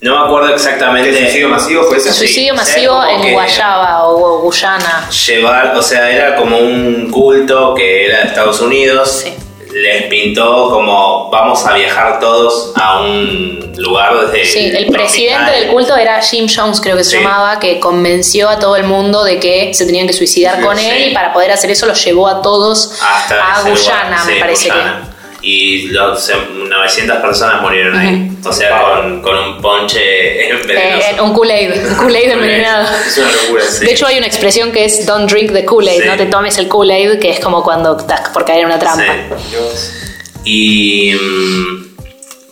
No 0.00 0.18
me 0.20 0.26
acuerdo 0.26 0.54
exactamente. 0.54 1.10
¿El 1.10 1.16
suicidio 1.24 1.48
masivo 1.48 1.82
fue 1.84 1.96
ese? 1.98 2.12
Suicidio 2.12 2.52
Sí, 2.54 2.56
masivo 2.56 3.04
en 3.04 3.20
que- 3.22 3.32
Guayaba 3.32 4.06
o 4.08 4.38
Guyana. 4.40 5.08
Llevar, 5.26 5.76
o 5.76 5.82
sea, 5.82 6.10
era 6.10 6.36
como 6.36 6.56
un 6.58 7.10
culto 7.10 7.74
que 7.74 8.06
era 8.06 8.18
de 8.20 8.24
Estados 8.28 8.60
Unidos. 8.60 9.22
Sí. 9.24 9.34
Les 9.74 10.04
pintó 10.04 10.70
como 10.70 11.28
vamos 11.30 11.64
a 11.66 11.74
viajar 11.74 12.18
todos 12.20 12.72
a 12.74 13.00
un 13.00 13.70
lugar 13.76 14.30
desde. 14.30 14.46
Sí, 14.46 14.72
el 14.74 14.86
presidente 14.90 15.50
del 15.50 15.68
culto 15.68 15.94
era 15.94 16.20
Jim 16.22 16.46
Jones, 16.52 16.80
creo 16.80 16.96
que 16.96 17.04
se 17.04 17.10
Sí. 17.10 17.16
llamaba, 17.22 17.60
que 17.60 17.78
convenció 17.78 18.48
a 18.48 18.58
todo 18.58 18.76
el 18.76 18.84
mundo 18.84 19.24
de 19.24 19.38
que 19.38 19.74
se 19.74 19.84
tenían 19.84 20.06
que 20.06 20.14
suicidar 20.14 20.56
Sí, 20.58 20.62
con 20.64 20.78
sí. 20.78 20.86
él 20.88 21.10
y 21.10 21.14
para 21.14 21.34
poder 21.34 21.50
hacer 21.52 21.70
eso 21.70 21.84
los 21.86 22.02
llevó 22.02 22.28
a 22.28 22.40
todos 22.40 22.98
hasta 23.02 23.56
a 23.56 23.62
Guyana, 23.68 24.24
me 24.24 24.36
parece 24.36 24.68
Guyana. 24.70 25.02
Y 25.42 25.88
los, 25.88 26.30
900 26.68 27.16
personas 27.18 27.60
murieron 27.62 27.96
ahí. 27.96 28.30
O 28.44 28.52
sea, 28.52 28.80
Wow. 28.80 28.94
con, 29.02 29.22
con 29.22 29.38
un 29.38 29.60
ponche 29.62 30.48
envenenoso. 30.50 31.06
Eh, 31.16 31.20
un 31.22 31.32
Kool-Aid, 31.34 31.70
un 31.88 31.94
Kool-Aid 31.96 32.30
envenenado. 32.30 32.86
Es 33.06 33.18
una 33.18 33.32
locura. 33.32 33.64
Sí. 33.64 33.84
De 33.84 33.92
hecho, 33.92 34.06
hay 34.06 34.18
una 34.18 34.26
expresión 34.26 34.70
que 34.72 34.84
es 34.84 35.04
don't 35.06 35.30
drink 35.30 35.52
the 35.52 35.64
Kool-Aid, 35.64 36.02
Sí. 36.02 36.08
no 36.08 36.16
te 36.16 36.26
tomes 36.26 36.56
el 36.58 36.68
Kool-Aid, 36.68 37.18
que 37.18 37.30
es 37.30 37.40
como 37.40 37.62
cuando 37.62 37.96
estás 37.98 38.28
por 38.30 38.44
caer 38.44 38.60
en 38.60 38.66
una 38.66 38.78
trampa. 38.78 39.04
Sí. 39.04 40.08
Y 40.44 41.14
mm, 41.14 41.96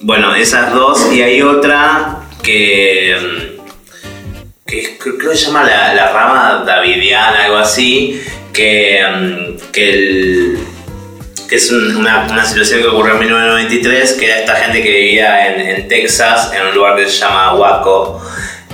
bueno, 0.01 0.35
esas 0.35 0.73
dos. 0.73 1.13
Y 1.13 1.23
hay 1.23 1.41
otra 1.43 2.19
que, 2.43 3.17
mm, 3.21 4.67
que 4.67 4.81
es- 4.81 4.91
creo 4.99 5.31
que 5.31 5.37
se 5.37 5.47
llama 5.47 5.63
la, 5.65 5.95
la 5.95 6.13
rama 6.13 6.65
davidiana, 6.67 7.45
algo 7.45 7.57
así, 7.59 8.21
que, 8.53 9.01
mm, 9.09 9.71
que, 9.73 9.91
el- 9.91 10.59
que 11.49 11.57
es 11.57 11.71
un- 11.71 11.97
una, 11.97 12.27
una 12.31 12.45
situación 12.45 12.81
que 12.83 12.89
ocurrió 12.89 13.15
en 13.15 13.21
1993, 13.21 14.13
que 14.15 14.27
era 14.27 14.39
esta 14.41 14.57
gente 14.57 14.83
que 14.83 14.91
vivía 14.91 15.47
en, 15.55 15.61
en 15.61 15.89
Texas, 15.89 16.53
en 16.55 16.67
un 16.69 16.75
lugar 16.75 16.97
que 16.97 17.07
se 17.09 17.19
llama 17.21 17.55
Waco, 17.55 18.21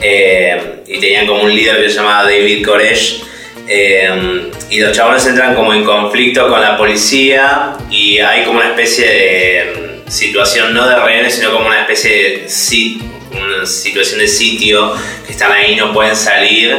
eh, 0.01 0.83
y 0.87 0.99
tenían 1.01 1.27
como 1.27 1.43
un 1.43 1.55
líder 1.55 1.83
que 1.83 1.89
se 1.91 1.97
llamaba 1.97 2.25
David 2.25 2.65
Koresh. 2.67 3.25
eh, 3.69 4.51
y 4.71 4.81
los 4.81 4.97
chabones 4.97 5.25
entran 5.27 5.55
como 5.55 5.73
en 5.73 5.85
conflicto 5.85 6.49
con 6.49 6.61
la 6.61 6.77
policía 6.77 7.75
y 7.91 8.19
hay 8.19 8.45
como 8.45 8.59
una 8.59 8.71
especie 8.71 9.07
de 9.07 10.01
mm, 10.07 10.11
situación 10.11 10.75
no 10.75 10.87
de 10.89 10.97
rehenes, 10.97 11.35
sino 11.37 11.53
como 11.53 11.67
una 11.67 11.81
especie 11.83 12.11
de 12.13 12.49
si- 12.49 13.01
una 13.31 13.65
situación 13.67 14.19
de 14.19 14.27
sitio 14.29 14.93
que 15.27 15.33
están 15.33 15.53
ahí 15.53 15.77
no 15.77 15.93
pueden 15.93 16.17
salir 16.17 16.77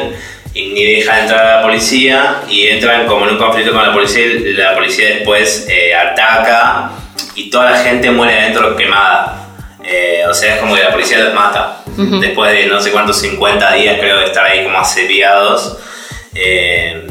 y 0.53 0.67
ni 0.67 0.85
dejan 0.95 1.21
entrar 1.21 1.45
a 1.45 1.55
la 1.57 1.61
policía 1.63 2.41
y 2.49 2.67
entran 2.67 3.07
como 3.07 3.25
en 3.25 3.33
un 3.33 3.37
conflicto 3.37 3.73
con 3.73 3.83
la 3.83 3.93
policía 3.93 4.25
y 4.25 4.53
la 4.53 4.75
policía 4.75 5.09
después 5.09 5.67
eh, 5.69 5.95
ataca 5.95 6.91
y 7.35 7.49
toda 7.49 7.71
la 7.71 7.77
gente 7.79 8.11
muere 8.11 8.39
adentro 8.39 8.75
quemada. 8.75 9.39
Eh, 9.83 10.23
o 10.29 10.33
sea, 10.33 10.55
es 10.55 10.61
como 10.61 10.75
que 10.75 10.83
la 10.83 10.91
policía 10.91 11.19
los 11.19 11.33
mata. 11.33 11.79
Después 11.95 12.51
de 12.51 12.65
no 12.67 12.79
sé 12.79 12.91
cuántos 12.91 13.19
50 13.19 13.73
días 13.75 13.97
creo 13.99 14.19
de 14.19 14.25
estar 14.25 14.45
ahí 14.45 14.63
como 14.63 14.79
asediados, 14.79 15.77
eh, 16.33 17.05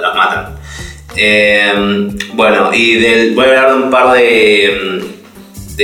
los 0.00 0.14
matan. 0.14 0.56
Bueno, 2.34 2.70
y 2.72 2.94
del, 2.96 3.34
voy 3.34 3.44
a 3.44 3.48
hablar 3.48 3.70
de 3.70 3.76
un 3.76 3.90
par 3.90 4.12
de, 4.12 5.19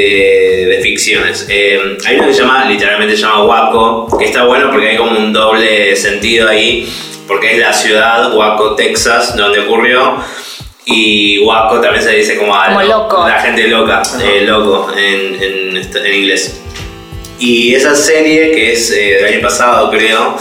de, 0.00 0.66
de 0.66 0.80
ficciones. 0.82 1.46
Eh, 1.48 1.96
hay 2.06 2.16
uno 2.16 2.28
que 2.28 2.34
se 2.34 2.42
llama, 2.42 2.64
literalmente 2.66 3.16
se 3.16 3.22
llama 3.22 3.44
Waco, 3.44 4.18
que 4.18 4.26
está 4.26 4.44
bueno 4.44 4.70
porque 4.70 4.90
hay 4.90 4.96
como 4.96 5.18
un 5.18 5.32
doble 5.32 5.96
sentido 5.96 6.48
ahí, 6.48 6.88
porque 7.26 7.52
es 7.52 7.58
la 7.58 7.72
ciudad, 7.72 8.34
Waco, 8.34 8.74
Texas, 8.74 9.36
donde 9.36 9.60
ocurrió. 9.60 10.18
Y 10.84 11.38
Waco 11.40 11.80
también 11.80 12.04
se 12.04 12.12
dice 12.12 12.36
como, 12.36 12.54
a 12.54 12.66
Como 12.66 12.82
loco. 12.82 13.26
La 13.26 13.40
gente 13.40 13.66
loca, 13.68 14.02
eh, 14.22 14.42
loco 14.42 14.92
en, 14.96 15.42
en, 15.42 15.76
en 15.76 16.14
inglés. 16.14 16.60
Y 17.38 17.74
esa 17.74 17.94
serie, 17.94 18.52
que 18.52 18.72
es 18.72 18.90
eh, 18.92 19.16
del 19.16 19.34
año 19.34 19.40
pasado, 19.42 19.90
creo, 19.90 20.36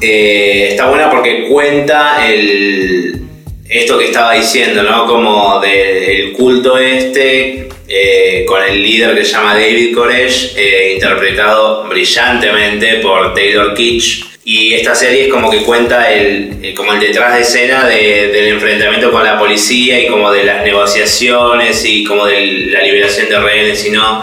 eh, 0.00 0.68
está 0.70 0.86
buena 0.86 1.10
porque 1.10 1.46
cuenta 1.48 2.26
el, 2.26 3.22
esto 3.68 3.98
que 3.98 4.06
estaba 4.06 4.34
diciendo, 4.34 4.82
¿no? 4.82 5.06
Como 5.06 5.60
del 5.60 6.32
culto 6.32 6.76
este, 6.78 7.68
eh, 7.88 8.44
con 8.46 8.62
el 8.62 8.82
líder 8.82 9.14
que 9.16 9.24
se 9.24 9.32
llama 9.32 9.54
David 9.54 9.94
Koresh, 9.94 10.54
eh, 10.56 10.92
interpretado 10.94 11.84
brillantemente 11.88 12.94
por 12.96 13.34
Taylor 13.34 13.74
Kitsch. 13.74 14.24
Y 14.44 14.72
esta 14.74 14.94
serie 14.94 15.26
es 15.26 15.28
como 15.32 15.50
que 15.50 15.58
cuenta 15.62 16.10
el, 16.10 16.58
eh, 16.62 16.74
como 16.74 16.94
el 16.94 17.00
detrás 17.00 17.34
de 17.34 17.42
escena 17.42 17.86
de- 17.86 18.28
del 18.28 18.48
enfrentamiento 18.54 19.10
con 19.10 19.22
la 19.22 19.38
policía 19.38 20.00
y 20.00 20.06
como 20.06 20.30
de 20.32 20.44
las 20.44 20.62
negociaciones 20.64 21.84
y 21.84 22.04
como 22.04 22.24
de 22.26 22.40
la 22.70 22.82
liberación 22.82 23.28
de 23.28 23.38
rehenes 23.40 23.84
y 23.86 23.90
no. 23.90 24.22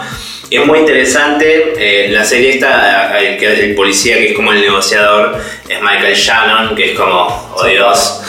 Es 0.50 0.64
muy 0.64 0.78
interesante, 0.80 1.72
eh, 1.78 2.08
la 2.10 2.24
serie 2.24 2.50
esta, 2.50 3.18
el, 3.20 3.36
que- 3.36 3.52
el 3.52 3.74
policía 3.74 4.16
que 4.18 4.28
es 4.28 4.32
como 4.34 4.52
el 4.52 4.60
negociador 4.60 5.40
es 5.68 5.80
Michael 5.80 6.14
Shannon, 6.14 6.74
que 6.76 6.92
es 6.92 6.98
como, 6.98 7.52
oh 7.56 7.64
Dios, 7.66 8.20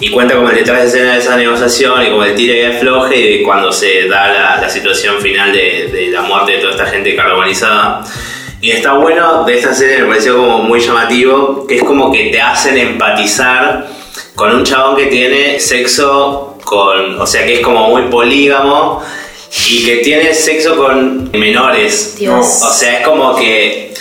y 0.00 0.10
cuenta 0.10 0.34
como 0.34 0.50
el 0.50 0.56
detrás 0.56 0.80
de 0.80 0.86
escena 0.88 1.12
de 1.14 1.18
esa 1.18 1.36
negociación 1.36 2.02
y 2.02 2.10
como 2.10 2.24
el 2.24 2.34
tira 2.34 2.56
y 2.56 2.76
afloje 2.76 3.18
y 3.18 3.42
cuando 3.42 3.72
se 3.72 4.08
da 4.08 4.28
la, 4.28 4.60
la 4.60 4.68
situación 4.68 5.20
final 5.20 5.52
de, 5.52 5.88
de 5.92 6.08
la 6.08 6.22
muerte 6.22 6.52
de 6.52 6.58
toda 6.58 6.72
esta 6.72 6.86
gente 6.86 7.16
carbonizada. 7.16 8.04
Y 8.60 8.70
está 8.72 8.94
bueno 8.94 9.44
de 9.44 9.54
esta 9.58 9.74
serie, 9.74 9.98
me 9.98 10.08
pareció 10.08 10.36
como 10.36 10.58
muy 10.58 10.80
llamativo, 10.80 11.66
que 11.66 11.76
es 11.76 11.82
como 11.82 12.10
que 12.10 12.30
te 12.30 12.40
hacen 12.40 12.76
empatizar 12.76 13.86
con 14.34 14.54
un 14.54 14.64
chabón 14.64 14.96
que 14.96 15.06
tiene 15.06 15.60
sexo 15.60 16.58
con, 16.64 17.20
o 17.20 17.26
sea, 17.26 17.46
que 17.46 17.54
es 17.54 17.60
como 17.60 17.88
muy 17.88 18.02
polígamo 18.10 19.02
y 19.70 19.84
que 19.84 19.96
tiene 19.98 20.34
sexo 20.34 20.76
con 20.76 21.30
menores. 21.32 22.16
Dios. 22.18 22.62
O 22.62 22.72
sea, 22.72 22.98
es 22.98 23.06
como 23.06 23.36
que 23.36 23.94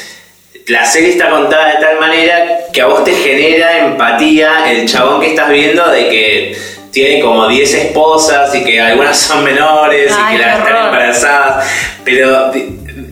la 0.67 0.85
serie 0.85 1.09
está 1.09 1.29
contada 1.29 1.75
de 1.75 1.85
tal 1.85 1.99
manera 1.99 2.64
que 2.75 2.81
a 2.81 2.87
vos 2.87 3.03
te 3.05 3.13
genera 3.13 3.85
empatía 3.85 4.69
el 4.69 4.85
chabón 4.85 5.21
que 5.21 5.27
estás 5.29 5.49
viendo 5.49 5.89
de 5.89 6.09
que 6.09 6.57
tiene 6.91 7.21
como 7.21 7.47
10 7.47 7.73
esposas 7.73 8.53
y 8.53 8.63
que 8.65 8.79
algunas 8.81 9.17
son 9.17 9.43
menores 9.43 10.13
Ay, 10.17 10.35
y 10.35 10.37
que 10.37 10.45
las 10.45 10.59
están 10.59 10.85
embarazadas. 10.85 11.65
Pero 12.03 12.51
di- 12.51 12.65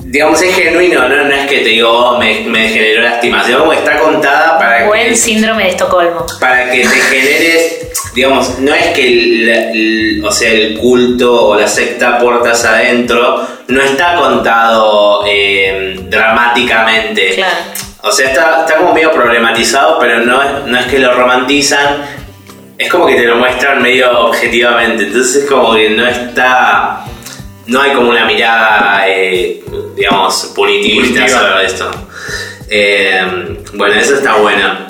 digamos 0.05 0.41
es 0.41 0.53
genuino, 0.55 1.07
no, 1.09 1.24
no 1.24 1.34
es 1.34 1.47
que 1.47 1.59
te 1.59 1.70
digo, 1.70 1.89
oh, 1.89 2.18
me, 2.20 2.41
me 2.41 2.68
generó 2.70 3.01
lástima, 3.03 3.43
sino 3.43 3.59
como 3.59 3.74
está 3.74 3.99
contada 3.99 4.57
para 4.59 4.86
Buen 4.86 5.09
que 5.09 5.16
síndrome 5.16 5.64
de 5.64 5.70
Estocolmo. 5.72 6.26
para 6.39 6.70
que 6.72 6.82
te 6.82 6.88
generes, 6.88 8.09
digamos, 8.14 8.59
no 8.59 8.74
es 8.76 8.88
que 8.88 9.07
el, 9.07 9.49
el- 9.49 10.26
o 10.26 10.32
sea, 10.32 10.51
el 10.51 10.78
culto 10.78 11.47
o 11.47 11.55
la 11.59 11.68
secta 11.68 12.20
puertas 12.20 12.64
adentro 12.66 13.47
no 13.68 13.82
está 13.82 14.16
contado 14.16 15.24
eh, 15.28 15.95
dramáticamente. 16.09 17.36
Claro. 17.36 17.55
O 18.06 18.12
sea, 18.12 18.28
está, 18.28 18.66
está 18.66 18.80
como 18.80 18.93
medio 18.93 19.14
problematizado, 19.14 19.97
pero 19.97 20.20
no 20.20 20.43
es, 20.43 20.66
no 20.66 20.78
es 20.78 20.88
que 20.88 20.99
lo 20.99 21.14
romantizan, 21.14 22.04
es 22.78 22.89
como 22.89 23.08
que 23.08 23.16
te 23.16 23.24
lo 23.24 23.38
muestran 23.38 23.82
medio 23.82 24.28
objetivamente. 24.28 25.04
Entonces, 25.04 25.45
como 25.45 25.74
que 25.74 25.89
no 25.91 26.06
está. 26.06 27.06
No 27.68 27.82
hay 27.82 27.93
como 27.93 28.10
una 28.10 28.26
mirada, 28.26 29.06
eh, 29.08 29.64
digamos, 29.95 30.51
punitivista 30.54 31.30
sobre 31.30 31.66
esto. 31.66 31.89
Eh, 32.70 33.58
bueno, 33.76 33.95
eso 33.95 34.16
está 34.16 34.36
bueno. 34.36 34.86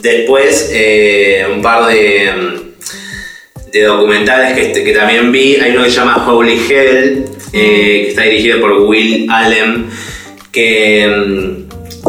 Después, 0.00 0.70
eh, 0.72 1.48
un 1.52 1.60
par 1.60 1.86
de, 1.86 2.72
de 3.72 3.82
documentales 3.82 4.52
que, 4.52 4.84
que 4.84 4.92
también 4.92 5.32
vi. 5.32 5.56
Hay 5.56 5.72
uno 5.72 5.82
que 5.82 5.90
se 5.90 5.96
llama 5.96 6.24
Holy 6.24 6.64
Hell, 6.70 7.24
eh, 7.52 8.02
que 8.04 8.08
está 8.10 8.22
dirigido 8.22 8.60
por 8.60 8.72
Will 8.82 9.26
Allen, 9.28 9.90
que 10.52 11.65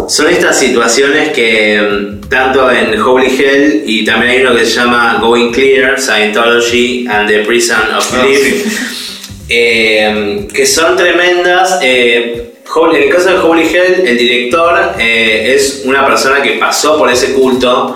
son 0.07 0.29
estas 0.29 0.57
situaciones 0.59 1.29
que 1.29 1.79
mm, 1.81 2.29
tanto 2.29 2.71
en 2.71 2.99
Holy 2.99 3.27
Hell 3.27 3.83
y 3.85 4.05
también 4.05 4.31
hay 4.31 4.41
uno 4.45 4.55
que 4.55 4.65
se 4.65 4.75
llama 4.79 5.17
Going 5.21 5.51
Clear, 5.51 5.99
Scientology 5.99 7.07
and 7.07 7.29
the 7.29 7.39
Prison 7.39 7.77
of 7.97 8.07
Ah, 8.13 8.25
Life, 8.25 8.65
eh, 9.49 10.47
que 10.53 10.65
son 10.65 10.95
tremendas. 10.97 11.79
eh, 11.81 12.43
en 12.93 12.95
el 13.03 13.09
caso 13.09 13.29
de 13.29 13.37
Holy 13.39 13.63
Hell, 13.63 14.03
el 14.05 14.17
director 14.17 14.93
eh, 14.99 15.53
es 15.55 15.81
una 15.85 16.05
persona 16.05 16.43
que 16.43 16.51
pasó 16.51 16.97
por 16.97 17.09
ese 17.09 17.33
culto 17.33 17.95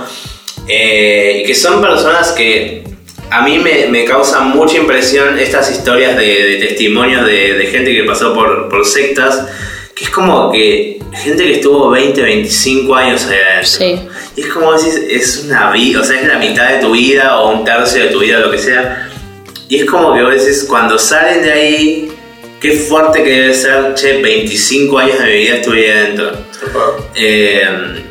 eh, 0.68 1.41
y 1.43 1.45
que 1.45 1.53
son 1.53 1.82
personas 1.82 2.32
que 2.32 2.82
a 3.30 3.43
mí 3.43 3.59
me, 3.59 3.88
me 3.88 4.05
causan 4.05 4.49
mucha 4.49 4.78
impresión 4.78 5.38
estas 5.38 5.70
historias 5.72 6.18
de, 6.18 6.26
de 6.26 6.55
testimonios 6.68 7.26
de, 7.28 7.53
de 7.53 7.66
gente 7.68 7.93
que 7.93 8.03
pasó 8.05 8.34
por, 8.34 8.70
por 8.70 8.86
sectas, 8.86 9.45
que 10.02 10.06
es 10.06 10.10
como 10.10 10.52
que 10.52 10.99
gente 11.14 11.43
que 11.43 11.54
estuvo 11.54 11.91
20, 11.91 12.20
25 12.24 12.95
años 12.95 13.24
ahí 13.28 13.38
adentro. 13.38 13.68
Sí. 13.68 13.99
Y 14.36 14.41
es 14.41 14.47
como 14.47 14.74
decís, 14.74 14.99
es 15.08 15.43
una 15.45 15.72
vida, 15.72 16.02
o 16.02 16.04
sea, 16.04 16.20
es 16.20 16.28
la 16.28 16.39
mitad 16.39 16.70
de 16.70 16.80
tu 16.80 16.91
vida 16.91 17.39
o 17.39 17.52
un 17.52 17.64
tercio 17.64 18.06
de 18.06 18.10
tu 18.10 18.20
vida, 18.20 18.39
lo 18.39 18.49
que 18.49 18.58
sea. 18.58 19.12
Y 19.70 19.76
es 19.82 19.86
como 19.86 20.16
que 20.16 20.24
vos 20.24 20.34
decís, 20.34 20.66
cuando 20.68 20.97
salen 20.97 21.43
de 21.43 21.52
ahí, 21.52 22.12
qué 22.60 22.72
fuerte 22.72 23.24
que 23.24 23.30
debe 23.30 23.54
ser, 23.54 23.93
che, 23.93 24.22
25 24.24 24.97
años 24.97 25.20
de 25.20 25.26
mi 25.26 25.34
vida 25.34 25.56
estuve 25.58 25.91
ahí 25.91 25.91
adentro. 25.91 26.32
Eh, 27.14 28.04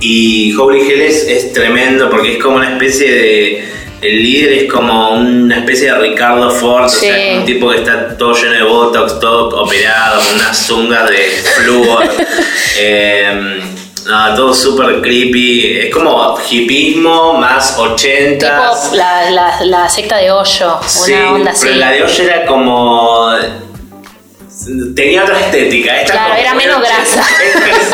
y 0.00 0.54
Holy 0.54 0.82
Hell 0.82 1.00
es, 1.00 1.24
es 1.28 1.52
tremendo 1.54 2.10
porque 2.10 2.34
es 2.34 2.42
como 2.42 2.56
una 2.56 2.72
especie 2.72 3.10
de. 3.10 3.64
El 4.00 4.22
líder 4.22 4.52
es 4.64 4.72
como 4.72 5.10
una 5.10 5.58
especie 5.58 5.92
de 5.92 5.98
Ricardo 5.98 6.50
Ford, 6.50 6.84
o 6.84 6.88
sea, 6.88 7.38
un 7.38 7.44
tipo 7.44 7.68
que 7.70 7.78
está 7.78 8.16
todo 8.16 8.32
lleno 8.32 8.52
de 8.52 8.62
botox, 8.62 9.18
todo 9.18 9.48
operado, 9.64 10.20
con 10.20 10.34
unas 10.36 10.56
zungas 10.66 11.08
de 11.10 11.16
flúor. 11.56 12.04
Eh, 12.80 13.60
no, 14.06 14.34
todo 14.36 14.54
súper 14.54 15.00
creepy. 15.02 15.78
Es 15.78 15.92
como 15.92 16.38
hipismo 16.48 17.34
más 17.34 17.76
80 17.76 18.38
Tipo 18.38 18.94
la, 18.94 19.28
la, 19.32 19.64
la 19.64 19.88
secta 19.88 20.18
de 20.18 20.30
hoyo, 20.30 20.78
Sí, 20.86 21.12
una 21.12 21.32
onda 21.32 21.50
así. 21.50 21.66
pero 21.66 21.76
la 21.80 21.90
de 21.90 22.04
hoy 22.04 22.12
era 22.20 22.46
como. 22.46 23.32
Tenía 24.94 25.22
otra 25.24 25.40
estética. 25.40 26.00
Esta 26.00 26.12
Claro, 26.12 26.34
era 26.34 26.54
menos 26.54 26.80
grasa. 26.80 27.22
Esta 27.44 27.70
es 27.70 27.92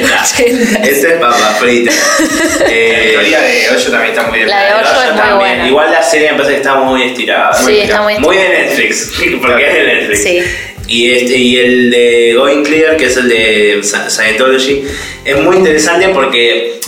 80. 0.00 0.24
80. 0.34 0.82
Esta 0.88 1.08
es 1.08 1.14
papa 1.14 1.56
frita. 1.60 1.90
La 2.60 2.66
Eh, 2.68 3.08
teoría 3.12 3.40
de 3.40 3.68
Hoyo 3.70 3.90
también 3.90 4.10
está 4.14 4.26
muy 4.28 4.38
bien. 4.38 4.48
La 4.48 4.64
de 4.64 4.74
Hoyo 4.74 4.88
Hoyo 4.90 5.00
es 5.02 5.08
muy 5.12 5.16
también. 5.20 5.38
buena. 5.38 5.68
Igual 5.68 5.90
la 5.92 6.02
serie 6.02 6.30
me 6.32 6.34
parece 6.38 6.52
que 6.52 6.58
está 6.58 6.74
muy 6.76 7.02
estirada. 7.02 7.52
Sí, 7.54 7.62
muy, 7.64 7.78
está 7.80 8.02
muy 8.02 8.18
Muy 8.18 8.36
de 8.36 8.48
Netflix. 8.48 9.12
Porque 9.40 9.66
es 9.68 9.74
de 9.74 9.84
Netflix. 9.84 10.22
Sí. 10.22 10.42
Y, 10.88 11.10
este, 11.10 11.36
y 11.36 11.58
el 11.58 11.90
de 11.90 12.34
Going 12.36 12.62
Clear, 12.62 12.96
que 12.96 13.06
es 13.06 13.16
el 13.16 13.28
de 13.28 13.80
Sci- 13.82 14.08
Scientology, 14.08 14.84
es 15.24 15.36
muy 15.38 15.56
interesante 15.56 16.08
porque 16.10 16.78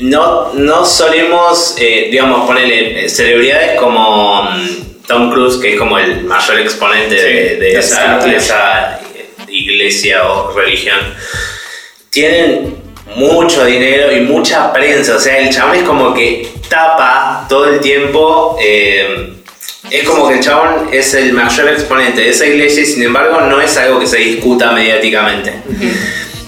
no, 0.00 0.52
no 0.52 0.84
solemos, 0.84 1.76
eh, 1.78 2.08
digamos, 2.10 2.46
ponerle 2.46 3.08
celebridades 3.08 3.80
como 3.80 4.42
mm, 4.42 4.95
Tom 5.06 5.30
Cruise, 5.30 5.56
que 5.58 5.74
es 5.74 5.78
como 5.78 5.98
el 5.98 6.24
mayor 6.24 6.60
exponente 6.60 7.14
de, 7.14 7.20
Sí, 7.20 7.28
de 7.28 7.56
de 7.58 7.78
esa, 7.78 8.18
de 8.18 8.36
esa 8.36 9.00
iglesia 9.48 10.26
o 10.28 10.52
religión. 10.52 10.98
Tienen 12.10 12.76
mucho 13.14 13.64
dinero 13.64 14.10
y 14.12 14.20
mucha 14.20 14.72
prensa, 14.72 15.16
o 15.16 15.20
sea, 15.20 15.38
el 15.38 15.50
chabón 15.50 15.76
es 15.76 15.82
como 15.84 16.12
que 16.12 16.48
tapa 16.68 17.46
todo 17.48 17.66
el 17.70 17.80
tiempo. 17.80 18.56
eh, 18.60 19.32
es 19.90 20.02
como 20.04 20.28
que 20.28 20.34
el 20.34 20.40
chabón 20.40 20.88
es 20.92 21.14
el 21.14 21.32
mayor 21.32 21.68
exponente 21.68 22.20
de 22.22 22.30
esa 22.30 22.44
iglesia 22.44 22.82
y 22.82 22.86
sin 22.86 23.04
embargo 23.04 23.40
no 23.42 23.60
es 23.60 23.76
algo 23.76 24.00
que 24.00 24.06
se 24.06 24.18
discuta 24.18 24.72
mediáticamente. 24.72 25.52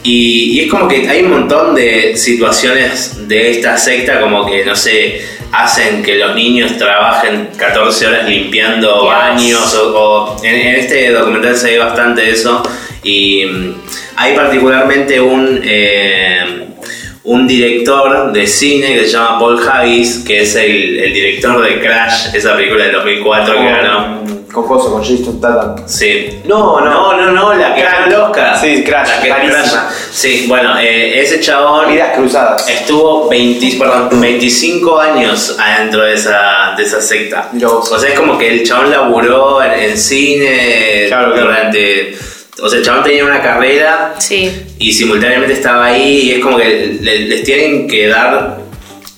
Y, 0.02 0.58
y 0.58 0.60
es 0.64 0.70
como 0.70 0.88
que 0.88 1.08
hay 1.08 1.22
un 1.22 1.30
montón 1.30 1.74
de 1.74 2.16
situaciones 2.16 3.28
de 3.28 3.50
esta 3.50 3.76
secta 3.78 4.20
como 4.20 4.44
que, 4.44 4.64
no 4.64 4.74
sé, 4.74 5.22
hacen 5.52 6.02
que 6.02 6.16
los 6.16 6.34
niños 6.34 6.76
trabajen 6.76 7.48
14 7.56 8.06
horas 8.06 8.28
limpiando 8.28 9.06
baños 9.06 9.74
o, 9.74 9.98
o- 9.98 10.44
en, 10.44 10.54
en 10.54 10.74
este 10.76 11.10
documental 11.10 11.56
se 11.56 11.72
ve 11.72 11.78
bastante 11.78 12.28
eso 12.30 12.62
y 13.02 13.44
mm, 13.46 13.74
hay 14.16 14.34
particularmente 14.34 15.20
un... 15.20 15.60
eh, 15.64 16.64
un 17.24 17.46
director 17.46 18.32
de 18.32 18.46
cine 18.46 18.94
que 18.94 19.00
se 19.04 19.08
llama 19.08 19.38
Paul 19.38 19.60
Haggis, 19.68 20.24
que 20.26 20.40
es 20.40 20.54
el, 20.56 20.98
el 20.98 21.12
director 21.12 21.62
de 21.62 21.78
Crash, 21.78 22.34
esa 22.34 22.56
película 22.56 22.84
del 22.84 22.94
2004 22.94 23.54
que 23.54 23.64
ganó. 23.64 24.17
Con 24.52 24.66
Coso, 24.66 24.90
con 24.92 25.02
Jason 25.02 25.36
Statham. 25.38 25.76
Sí. 25.86 26.40
No, 26.44 26.80
no. 26.80 27.16
No, 27.16 27.26
no, 27.26 27.32
no, 27.32 27.54
la 27.54 27.74
que 27.74 27.84
Oscar. 28.16 28.58
Sí, 28.60 28.82
Crash, 28.82 29.08
La 29.08 29.22
que 29.22 29.28
malísima. 29.30 29.62
Crash. 29.62 29.92
Sí, 30.10 30.44
bueno, 30.48 30.78
eh, 30.78 31.20
ese 31.20 31.40
chabón 31.40 31.92
Vidas 31.92 32.16
cruzadas. 32.16 32.68
estuvo 32.68 33.28
20, 33.28 33.76
perdón, 33.78 34.08
25 34.20 34.98
años 35.00 35.56
adentro 35.58 36.02
de 36.04 36.14
esa, 36.14 36.74
de 36.76 36.82
esa 36.82 37.00
secta. 37.00 37.48
Vos. 37.52 37.90
O 37.92 37.98
sea, 37.98 38.10
es 38.10 38.18
como 38.18 38.38
que 38.38 38.48
el 38.48 38.62
chabón 38.66 38.90
laburó 38.90 39.62
en, 39.62 39.72
en 39.90 39.98
cine 39.98 41.04
Claro, 41.08 41.32
claro. 41.32 41.48
durante... 41.48 42.16
O 42.60 42.68
sea, 42.68 42.78
el 42.80 42.84
chabón 42.84 43.04
tenía 43.04 43.24
una 43.24 43.40
carrera 43.40 44.14
Sí. 44.18 44.50
y 44.78 44.92
simultáneamente 44.92 45.54
estaba 45.54 45.86
ahí 45.86 46.22
y 46.22 46.30
es 46.32 46.38
como 46.40 46.56
que 46.56 46.98
le- 47.00 47.20
les 47.26 47.44
tienen 47.44 47.86
que 47.86 48.08
dar, 48.08 48.58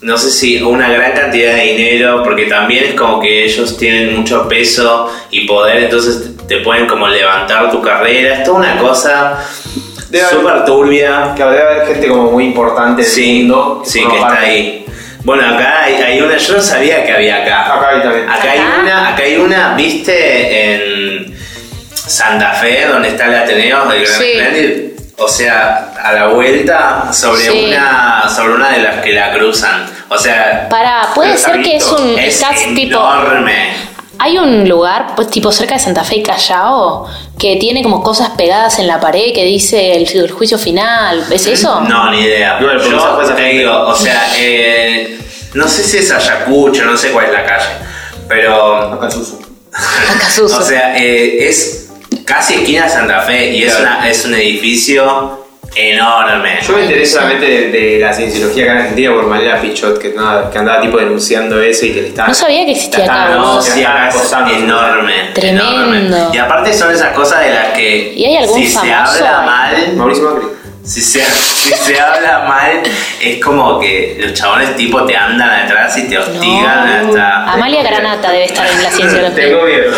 no 0.03 0.17
sé 0.17 0.31
si 0.31 0.63
una 0.63 0.91
gran 0.91 1.13
cantidad 1.13 1.55
de 1.55 1.63
dinero, 1.63 2.23
porque 2.23 2.45
también 2.47 2.85
es 2.85 2.95
como 2.95 3.21
que 3.21 3.45
ellos 3.45 3.77
tienen 3.77 4.17
mucho 4.17 4.49
peso 4.49 5.13
y 5.31 5.47
poder, 5.47 5.85
entonces 5.85 6.31
te 6.49 6.59
pueden 6.59 6.87
como 6.87 7.07
levantar 7.09 7.71
tu 7.71 7.81
carrera, 7.83 8.37
es 8.37 8.45
toda 8.45 8.59
una 8.59 8.79
cosa 8.79 9.39
Debe 10.09 10.25
haber- 10.25 10.37
súper 10.41 10.65
turbia. 10.65 11.33
Claro, 11.37 11.53
debe 11.53 11.63
haber 11.63 11.87
gente 11.87 12.09
como 12.09 12.31
muy 12.33 12.45
importante 12.47 13.03
del 13.03 13.11
Sí, 13.11 13.39
mundo. 13.45 13.83
sí, 13.85 14.01
forma 14.01 14.15
que 14.15 14.21
está 14.21 14.41
ahí. 14.41 14.87
Bueno, 15.23 15.43
acá 15.55 15.85
hay, 15.85 15.95
hay 15.97 16.21
una, 16.23 16.37
yo 16.39 16.55
no 16.55 16.63
sabía 16.63 17.05
que 17.05 17.13
había 17.13 17.43
acá. 17.43 17.75
Acá 17.77 17.89
hay 17.91 18.03
también. 18.03 18.29
Acá 18.29 18.51
hay 18.53 18.61
una, 18.83 19.09
acá 19.11 19.23
hay 19.23 19.37
una, 19.37 19.75
viste, 19.75 20.75
en 20.75 21.37
Santa 21.93 22.55
Fe, 22.55 22.87
donde 22.89 23.09
está 23.11 23.27
el 23.27 23.35
Ateneo 23.35 23.87
del 23.87 24.03
Gran 24.05 24.19
Sí. 24.19 24.90
O 25.23 25.29
sea, 25.29 25.93
a 26.03 26.13
la 26.13 26.27
vuelta 26.29 27.13
sobre 27.13 27.43
Sí. 27.43 27.67
una 27.69 28.27
sobre 28.35 28.55
una 28.55 28.71
de 28.71 28.79
las 28.83 28.97
que 29.03 29.13
la 29.13 29.33
cruzan. 29.33 29.87
O 30.09 30.17
sea, 30.19 30.67
Para, 30.71 31.13
puede 31.15 31.37
ser 31.37 31.61
que 31.63 31.77
es 31.77 31.87
un. 31.93 32.19
es 32.19 32.35
estás 32.41 32.57
tipo. 32.75 32.99
enorme. 32.99 33.91
Hay 34.19 34.37
un 34.39 34.69
lugar, 34.69 35.15
pues 35.17 35.31
tipo 35.31 35.51
cerca 35.53 35.75
de 35.75 35.81
Santa 35.81 36.05
Fe 36.05 36.17
y 36.17 36.23
Callao, 36.23 37.07
que 37.39 37.57
tiene 37.57 37.83
como 37.83 38.03
cosas 38.03 38.31
pegadas 38.31 38.79
en 38.79 38.87
la 38.87 39.01
pared 39.01 39.33
que 39.35 39.45
dice 39.45 39.97
el, 39.97 40.09
el 40.11 40.31
juicio 40.31 40.59
final. 40.59 41.25
¿Es 41.31 41.47
eso? 41.47 41.81
No, 41.83 42.11
ni 42.11 42.21
idea. 42.23 42.59
No, 42.61 42.71
el 42.71 42.81
Yo 42.83 43.35
te 43.35 43.43
digo, 43.45 43.73
o 43.89 43.95
sea, 43.97 44.27
eh, 44.39 45.19
no 45.55 45.67
sé 45.69 45.83
si 45.85 45.99
es 45.99 46.11
Ayacucho, 46.11 46.85
no 46.85 46.97
sé 46.97 47.13
cuál 47.13 47.27
es 47.27 47.33
la 47.33 47.45
calle, 47.47 47.69
pero 48.29 48.93
Acá 48.95 49.11
Suso. 49.11 49.39
Acá 49.73 50.31
Suso. 50.31 50.57
O 50.61 50.63
sea, 50.63 50.97
eh, 50.99 51.49
es 51.49 51.90
casi 52.31 52.55
esquina 52.55 52.85
de 52.85 52.91
Santa 52.91 53.21
Fe 53.23 53.51
y 53.51 53.65
es, 53.65 53.79
una, 53.79 54.09
es 54.09 54.25
un 54.25 54.35
edificio 54.35 55.47
enorme. 55.75 56.59
Yo 56.67 56.75
me 56.77 56.83
enteré 56.83 57.05
solamente 57.07 57.47
de, 57.47 57.71
de 57.71 57.99
la 58.01 58.13
cienciología 58.13 58.65
acá 58.65 58.73
en 58.73 58.79
Argentina 58.81 59.13
por 59.15 59.27
Malena 59.27 59.61
Pichot, 59.61 59.99
que 59.99 60.09
andaba, 60.09 60.51
que 60.51 60.59
andaba 60.59 60.81
tipo 60.81 60.99
denunciando 60.99 61.61
eso 61.61 61.87
y 61.87 61.93
que 61.93 62.03
le 62.03 62.09
estaba. 62.09 62.29
No 62.29 62.35
sabía 62.35 62.65
que 62.65 62.73
existía 62.73 63.05
acá. 63.05 63.29
No, 63.37 63.61
sí, 63.63 63.83
acosando. 63.85 64.53
enorme. 64.55 65.31
Tremendo. 65.35 65.95
enorme. 65.95 66.35
Y 66.35 66.39
aparte 66.39 66.73
son 66.73 66.93
esas 66.93 67.13
cosas 67.15 67.41
de 67.41 67.51
las 67.55 67.67
que 67.69 68.13
¿Y 68.15 68.25
hay 68.25 68.37
algún 68.39 68.59
si 68.61 68.67
se 68.69 68.79
famoso? 68.79 69.25
habla 69.27 69.43
mal, 69.43 69.93
Mauricio 69.97 70.25
Macri. 70.31 70.49
si 70.85 71.01
se, 71.01 71.23
si 71.25 71.73
se 71.75 72.01
habla 72.01 72.41
mal, 72.49 72.83
es 73.23 73.45
como 73.45 73.79
que 73.79 74.17
los 74.21 74.35
chabones 74.35 74.75
tipo 74.77 75.05
te 75.05 75.17
andan 75.17 75.67
atrás 75.67 75.97
y 75.99 76.09
te 76.09 76.19
hostigan 76.19 77.05
No. 77.07 77.09
hasta. 77.11 77.53
Amalia 77.53 77.83
Granata 77.83 78.31
debe 78.33 78.45
estar 78.47 78.67
en 78.69 78.83
la 78.83 78.91
ciencia 78.91 79.31
Tengo 79.35 79.65
miedo. 79.65 79.93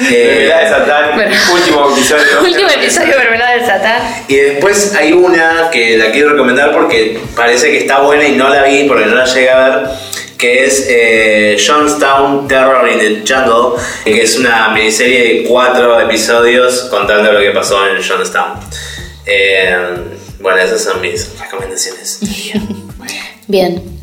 Mermelada 0.00 0.60
de 0.62 0.68
Satán, 0.68 1.14
Bueno. 1.14 1.36
último 1.54 1.90
episodio. 1.92 2.24
Último 2.42 2.68
episodio 2.70 3.12
de 3.12 3.18
Mermelada 3.18 3.52
del 3.56 3.66
Satán. 3.66 4.02
Y 4.28 4.36
después 4.36 4.94
hay 4.94 5.12
una 5.12 5.68
que 5.70 5.96
la 5.96 6.10
quiero 6.10 6.30
recomendar 6.30 6.72
porque 6.72 7.20
parece 7.36 7.70
que 7.70 7.78
está 7.78 8.00
buena 8.00 8.26
y 8.26 8.32
no 8.36 8.48
la 8.48 8.62
vi 8.64 8.84
porque 8.84 9.06
no 9.06 9.14
la 9.14 9.24
llegué 9.24 9.50
a 9.50 9.68
ver, 9.68 9.88
que 10.38 10.64
es 10.64 10.86
eh, 10.88 11.56
Johnstown 11.64 12.48
Terror 12.48 12.88
in 12.90 12.98
the 12.98 13.34
Jungle, 13.34 13.80
que 14.04 14.22
es 14.22 14.36
una 14.36 14.68
miniserie 14.70 15.22
de 15.22 15.44
cuatro 15.48 16.00
episodios 16.00 16.88
contando 16.90 17.32
lo 17.32 17.40
que 17.40 17.50
pasó 17.50 17.86
en 17.88 18.02
Johnstown. 18.02 18.58
Eh, 19.26 19.76
bueno, 20.40 20.58
esas 20.58 20.82
son 20.82 21.00
mis 21.00 21.38
recomendaciones. 21.38 22.20
Bien. 23.46 23.99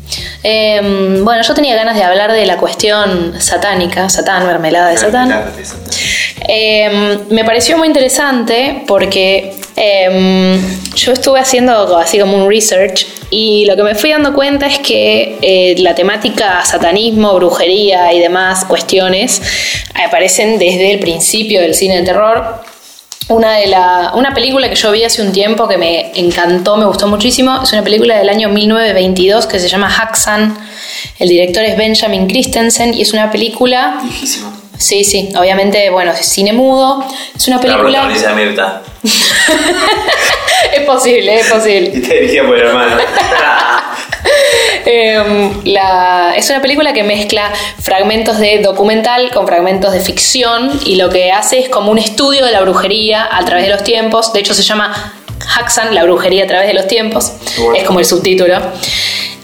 Eh, 0.50 1.20
bueno, 1.22 1.42
yo 1.42 1.52
tenía 1.52 1.76
ganas 1.76 1.94
de 1.94 2.02
hablar 2.02 2.32
de 2.32 2.46
la 2.46 2.56
cuestión 2.56 3.38
satánica, 3.38 4.08
Satán, 4.08 4.46
mermelada 4.46 4.88
de 4.88 4.96
Satán. 4.96 5.28
Mermelada 5.28 5.54
de 5.54 5.64
Satán. 5.64 5.90
Eh, 6.48 7.18
me 7.28 7.44
pareció 7.44 7.76
muy 7.76 7.86
interesante 7.86 8.82
porque 8.86 9.52
eh, 9.76 10.58
yo 10.94 11.12
estuve 11.12 11.38
haciendo 11.38 11.98
así 11.98 12.18
como 12.18 12.42
un 12.42 12.48
research 12.48 13.06
y 13.28 13.66
lo 13.66 13.76
que 13.76 13.82
me 13.82 13.94
fui 13.94 14.08
dando 14.08 14.32
cuenta 14.32 14.68
es 14.68 14.78
que 14.78 15.36
eh, 15.42 15.74
la 15.80 15.94
temática 15.94 16.64
satanismo, 16.64 17.34
brujería 17.34 18.10
y 18.14 18.20
demás 18.20 18.64
cuestiones 18.64 19.42
aparecen 20.02 20.58
desde 20.58 20.92
el 20.92 20.98
principio 20.98 21.60
del 21.60 21.74
cine 21.74 21.98
de 21.98 22.04
terror. 22.04 22.62
Una, 23.28 23.52
de 23.56 23.66
la, 23.66 24.12
una 24.14 24.32
película 24.32 24.68
que 24.70 24.74
yo 24.74 24.90
vi 24.90 25.04
hace 25.04 25.20
un 25.20 25.32
tiempo 25.32 25.68
que 25.68 25.76
me 25.76 26.12
encantó, 26.18 26.76
me 26.76 26.86
gustó 26.86 27.06
muchísimo, 27.06 27.60
es 27.62 27.72
una 27.72 27.82
película 27.82 28.16
del 28.16 28.28
año 28.30 28.48
1922 28.48 29.46
que 29.46 29.60
se 29.60 29.68
llama 29.68 29.88
Haxan. 29.94 30.58
El 31.18 31.28
director 31.28 31.62
es 31.64 31.76
Benjamin 31.76 32.26
Christensen 32.26 32.94
y 32.94 33.02
es 33.02 33.12
una 33.12 33.30
película 33.30 34.00
Viejísimo. 34.02 34.58
Sí, 34.78 35.02
sí, 35.02 35.30
obviamente, 35.36 35.90
bueno, 35.90 36.12
es 36.12 36.24
cine 36.24 36.52
mudo. 36.52 37.04
Es 37.34 37.48
una 37.48 37.56
La 37.56 37.62
película. 37.62 38.08
Mirta. 38.34 38.82
es 40.72 40.80
posible, 40.86 41.40
es 41.40 41.50
posible. 41.50 41.90
Y 41.94 41.98
está 42.00 42.14
dirigida 42.14 42.46
por 42.46 42.56
el 42.56 42.66
hermano. 42.68 42.96
Em, 44.90 45.50
la- 45.64 46.32
es 46.34 46.48
una 46.48 46.62
película 46.62 46.94
que 46.94 47.02
mezcla 47.02 47.52
fragmentos 47.82 48.38
de 48.38 48.60
documental 48.60 49.30
con 49.32 49.46
fragmentos 49.46 49.92
de 49.92 50.00
ficción 50.00 50.70
y 50.86 50.96
lo 50.96 51.10
que 51.10 51.30
hace 51.30 51.58
es 51.58 51.68
como 51.68 51.90
un 51.90 51.98
estudio 51.98 52.46
de 52.46 52.52
la 52.52 52.62
brujería 52.62 53.28
a 53.30 53.44
través 53.44 53.64
de 53.66 53.70
los 53.70 53.84
tiempos. 53.84 54.32
De 54.32 54.40
hecho, 54.40 54.54
se 54.54 54.62
llama 54.62 55.12
Haxan, 55.58 55.94
la 55.94 56.04
brujería 56.04 56.44
a 56.44 56.46
través 56.46 56.68
de 56.68 56.72
los 56.74 56.86
tiempos. 56.86 57.32
Bueno. 57.58 57.74
Es 57.74 57.84
como 57.84 57.98
el 57.98 58.06
subtítulo. 58.06 58.56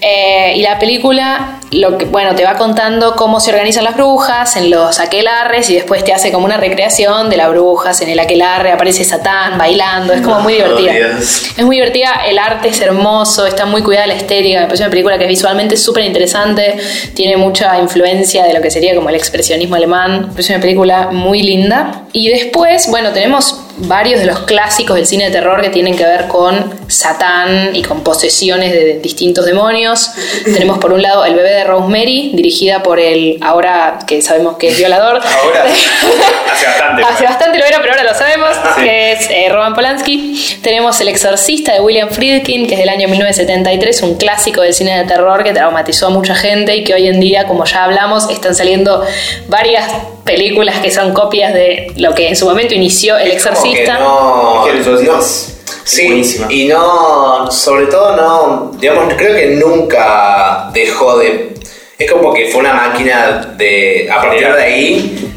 Eh, 0.06 0.52
y 0.56 0.60
la 0.60 0.78
película, 0.78 1.60
lo 1.70 1.96
que, 1.96 2.04
bueno, 2.04 2.34
te 2.34 2.44
va 2.44 2.56
contando 2.56 3.16
cómo 3.16 3.40
se 3.40 3.50
organizan 3.52 3.84
las 3.84 3.96
brujas 3.96 4.54
en 4.56 4.70
los 4.70 5.00
aquelarres 5.00 5.70
y 5.70 5.74
después 5.74 6.04
te 6.04 6.12
hace 6.12 6.30
como 6.30 6.44
una 6.44 6.58
recreación 6.58 7.30
de 7.30 7.38
las 7.38 7.48
brujas 7.48 8.02
en 8.02 8.10
el 8.10 8.18
aquelarre, 8.18 8.70
aparece 8.70 9.02
Satán 9.02 9.56
bailando, 9.56 10.12
es 10.12 10.20
como 10.20 10.40
muy 10.40 10.60
Oh, 10.60 10.76
divertida. 10.76 10.92
Es 11.18 11.64
muy 11.64 11.76
divertida, 11.76 12.20
el 12.28 12.38
arte 12.38 12.68
es 12.68 12.82
hermoso, 12.82 13.46
está 13.46 13.64
muy 13.64 13.80
cuidada 13.80 14.06
la 14.06 14.14
estética, 14.14 14.60
me 14.60 14.66
parece 14.66 14.82
una 14.82 14.90
película 14.90 15.16
que 15.16 15.24
es 15.24 15.30
visualmente 15.30 15.78
súper 15.78 16.04
interesante, 16.04 16.76
tiene 17.14 17.38
mucha 17.38 17.78
influencia 17.78 18.44
de 18.44 18.52
lo 18.52 18.60
que 18.60 18.70
sería 18.70 18.94
como 18.94 19.08
el 19.08 19.14
expresionismo 19.14 19.76
alemán, 19.76 20.20
me 20.20 20.32
parece 20.32 20.52
una 20.52 20.60
película 20.60 21.08
muy 21.12 21.42
linda. 21.42 22.02
Y 22.12 22.28
después, 22.28 22.88
bueno, 22.90 23.10
tenemos 23.12 23.58
varios 23.78 24.20
de 24.20 24.26
los 24.26 24.40
clásicos 24.40 24.96
del 24.96 25.06
cine 25.06 25.26
de 25.26 25.30
terror 25.30 25.60
que 25.60 25.70
tienen 25.70 25.96
que 25.96 26.04
ver 26.04 26.28
con 26.28 26.72
Satán 26.88 27.74
y 27.74 27.82
con 27.82 28.02
posesiones 28.02 28.72
de 28.72 29.00
distintos 29.00 29.44
demonios. 29.44 30.10
tenemos 30.44 30.78
por 30.78 30.92
un 30.92 31.02
lado 31.02 31.24
El 31.24 31.34
bebé 31.34 31.50
de 31.50 31.64
Rosemary, 31.64 32.32
dirigida 32.34 32.82
por 32.82 33.00
el, 33.00 33.38
ahora 33.42 33.98
que 34.06 34.22
sabemos 34.22 34.56
que 34.56 34.68
es 34.68 34.78
violador. 34.78 35.16
Ahora, 35.16 35.64
hace 36.52 36.66
bastante. 36.66 37.02
Hace 37.02 37.24
bastante 37.24 37.58
lo 37.58 37.64
era, 37.64 37.80
pero 37.80 37.92
ahora 37.92 38.04
lo 38.04 38.14
sabemos, 38.14 38.50
Sí. 38.76 38.82
que 38.82 39.12
es 39.12 39.28
eh, 39.30 39.48
Roman 39.50 39.74
Polanski. 39.74 40.58
Tenemos 40.62 41.00
El 41.00 41.08
Exorcista 41.08 41.72
de 41.72 41.80
William 41.80 42.08
Friedkin, 42.10 42.66
que 42.66 42.74
es 42.74 42.80
del 42.80 42.88
año 42.88 43.08
1973, 43.08 44.02
un 44.02 44.14
clásico 44.16 44.62
del 44.62 44.74
cine 44.74 44.98
de 44.98 45.04
terror 45.04 45.42
que 45.42 45.52
traumatizó 45.52 46.06
a 46.06 46.10
mucha 46.10 46.34
gente 46.34 46.76
y 46.76 46.84
que 46.84 46.94
hoy 46.94 47.08
en 47.08 47.20
día, 47.20 47.46
como 47.46 47.64
ya 47.64 47.84
hablamos, 47.84 48.28
están 48.30 48.54
saliendo 48.54 49.04
varias 49.48 49.90
películas 50.24 50.78
que 50.78 50.90
son 50.90 51.12
copias 51.12 51.52
de 51.52 51.92
lo 51.96 52.14
que 52.14 52.28
en 52.28 52.36
su 52.36 52.46
momento 52.46 52.74
inició 52.74 53.18
El 53.18 53.30
Es 53.32 53.42
Exorcista. 53.64 53.98
No, 53.98 54.66
Es 54.66 54.72
que 54.86 54.90
no- 55.06 55.18
es 55.18 55.54
sí, 55.84 56.06
buenísima. 56.06 56.46
y 56.52 56.66
no, 56.66 57.50
sobre 57.50 57.86
todo 57.86 58.16
no, 58.16 58.72
digamos, 58.78 59.12
creo 59.14 59.34
que 59.34 59.46
nunca 59.56 60.70
dejó 60.72 61.18
de. 61.18 61.54
Es 61.98 62.10
como 62.10 62.32
que 62.34 62.46
fue 62.48 62.60
una 62.60 62.74
máquina 62.74 63.54
de. 63.56 64.08
A 64.12 64.20
partir 64.22 64.52
de 64.52 64.62
ahí, 64.62 65.30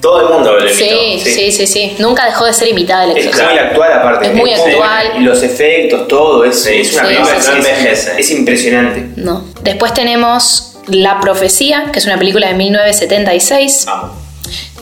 todo 0.00 0.20
el 0.28 0.34
mundo 0.34 0.52
lo 0.58 0.68
Sí, 0.68 0.84
imitó. 0.84 1.24
sí, 1.30 1.50
sí, 1.52 1.66
sí, 1.66 1.96
Nunca 1.98 2.26
dejó 2.26 2.44
de 2.44 2.52
ser 2.52 2.68
imitada 2.68 3.04
El 3.04 3.16
Es 3.16 3.34
muy 3.34 3.58
actual 3.58 3.92
aparte. 3.92 4.26
Es 4.28 4.34
muy 4.34 4.52
actual. 4.52 5.12
Y 5.18 5.20
los 5.20 5.42
efectos, 5.42 6.06
todo. 6.06 6.44
Es, 6.44 6.62
Sí, 6.62 6.80
es 6.82 6.92
una 6.92 7.02
sí, 7.02 7.08
película 7.14 7.30
sí, 7.30 7.34
que 7.36 7.42
sí. 7.42 7.48
es- 7.50 7.56
envejece. 7.56 8.20
es 8.20 8.30
impresionante. 8.30 9.06
No. 9.16 9.44
Después 9.62 9.92
tenemos 9.94 10.76
La 10.88 11.18
Profecía, 11.20 11.86
que 11.92 11.98
es 11.98 12.04
una 12.06 12.18
película 12.18 12.48
de 12.48 12.54
1976, 12.54 13.84
Vamos. 13.86 14.10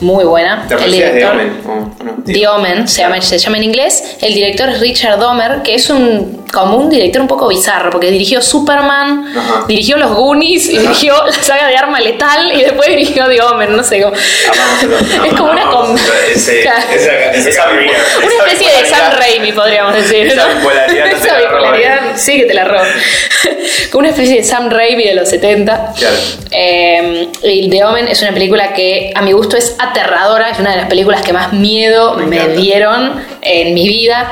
Muy 0.01 0.23
buena. 0.25 0.65
La 0.69 0.75
El 0.77 0.83
es 0.83 0.91
de 0.91 0.97
director. 1.13 1.33
Omen, 1.35 1.61
¿o- 1.65 1.71
o 2.01 2.03
no? 2.03 2.23
The 2.25 2.47
Omen, 2.47 2.87
se 2.87 3.01
llama, 3.01 3.21
se 3.21 3.37
llama 3.37 3.57
en 3.57 3.63
inglés. 3.63 4.17
El 4.21 4.33
director 4.33 4.69
es 4.69 4.79
Richard 4.79 5.19
Domer, 5.19 5.61
que 5.63 5.75
es 5.75 5.89
un 5.89 6.43
como 6.53 6.77
un 6.77 6.87
director 6.91 7.19
un 7.19 7.27
poco 7.27 7.47
bizarro, 7.47 7.89
porque 7.89 8.11
dirigió 8.11 8.39
Superman, 8.39 9.25
Ajá. 9.35 9.65
dirigió 9.67 9.97
Los 9.97 10.11
Goonies, 10.11 10.69
y 10.69 10.77
dirigió 10.77 11.15
la 11.25 11.31
saga 11.33 11.67
de 11.67 11.75
Arma 11.75 11.99
Letal 11.99 12.51
y 12.53 12.61
después 12.61 12.89
dirigió 12.89 13.25
The 13.27 13.41
Omen, 13.41 13.75
no 13.75 13.83
sé 13.83 13.99
cómo. 14.03 14.13
es 14.15 15.33
como 15.33 15.51
una 15.51 15.69
com- 15.71 15.95
Ese- 16.31 16.61
Claro. 16.61 16.79
esa, 16.93 17.11
esa 17.31 17.49
Esa 17.49 17.63
cabrilla. 17.63 17.91
bipolaridad. 17.93 18.23
una 18.23 18.51
especie 18.51 18.79
de 18.81 18.85
Sam 18.87 19.11
Raimi, 19.17 19.51
podríamos 19.53 19.95
decir. 19.95 20.27
Esa 20.27 20.47
¿no? 20.47 20.55
bipolaridad 20.55 21.05
no 21.05 21.17
Esa 21.17 21.37
bipolaridad 21.39 21.99
sí 22.17 22.37
que 22.37 22.45
te 22.45 22.53
la 22.53 22.65
robo. 22.65 22.83
Como 23.91 23.99
una 24.01 24.09
especie 24.09 24.35
de 24.37 24.43
Sam 24.43 24.69
Raimi 24.69 25.05
de 25.05 25.15
los 25.15 25.29
70. 25.29 25.93
Claro. 25.97 26.15
Eh, 26.51 27.27
y 27.43 27.69
The 27.69 27.83
Omen 27.83 28.07
es 28.07 28.21
una 28.21 28.31
película 28.31 28.73
que 28.73 29.11
a 29.15 29.21
mi 29.21 29.31
gusto 29.31 29.57
es 29.57 29.62
aterradora, 29.79 30.49
es 30.49 30.59
una 30.59 30.71
de 30.71 30.77
las 30.77 30.87
películas 30.87 31.21
que 31.21 31.33
más 31.33 31.53
miedo 31.53 32.15
Me 32.15 32.49
dieron 32.49 33.21
en 33.41 33.73
mi 33.73 33.87
vida. 33.87 34.31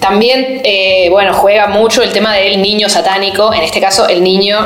También, 0.00 0.60
eh, 0.64 1.08
bueno, 1.10 1.32
juega 1.34 1.66
mucho 1.66 2.02
el 2.02 2.12
tema 2.12 2.34
del 2.34 2.60
niño 2.62 2.88
satánico, 2.88 3.52
en 3.52 3.62
este 3.62 3.80
caso 3.80 4.08
el 4.08 4.22
niño 4.22 4.58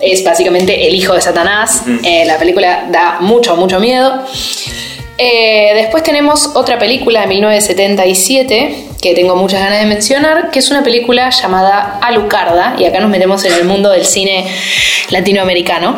es 0.00 0.24
básicamente 0.24 0.88
el 0.88 0.94
hijo 0.94 1.14
de 1.14 1.20
Satanás. 1.20 1.84
Eh, 2.02 2.24
la 2.26 2.36
película 2.36 2.86
da 2.90 3.18
mucho, 3.20 3.56
mucho 3.56 3.78
miedo. 3.78 4.24
Eh, 5.16 5.72
después 5.74 6.02
tenemos 6.02 6.50
otra 6.54 6.78
película 6.78 7.20
de 7.20 7.26
1977 7.28 8.86
que 9.00 9.14
tengo 9.14 9.36
muchas 9.36 9.60
ganas 9.60 9.80
de 9.80 9.86
mencionar, 9.86 10.50
que 10.50 10.58
es 10.58 10.70
una 10.70 10.82
película 10.82 11.30
llamada 11.30 11.98
Alucarda, 12.02 12.76
y 12.78 12.84
acá 12.84 13.00
nos 13.00 13.10
metemos 13.10 13.44
en 13.44 13.52
el 13.52 13.64
mundo 13.64 13.90
del 13.90 14.04
cine 14.04 14.46
latinoamericano. 15.10 15.96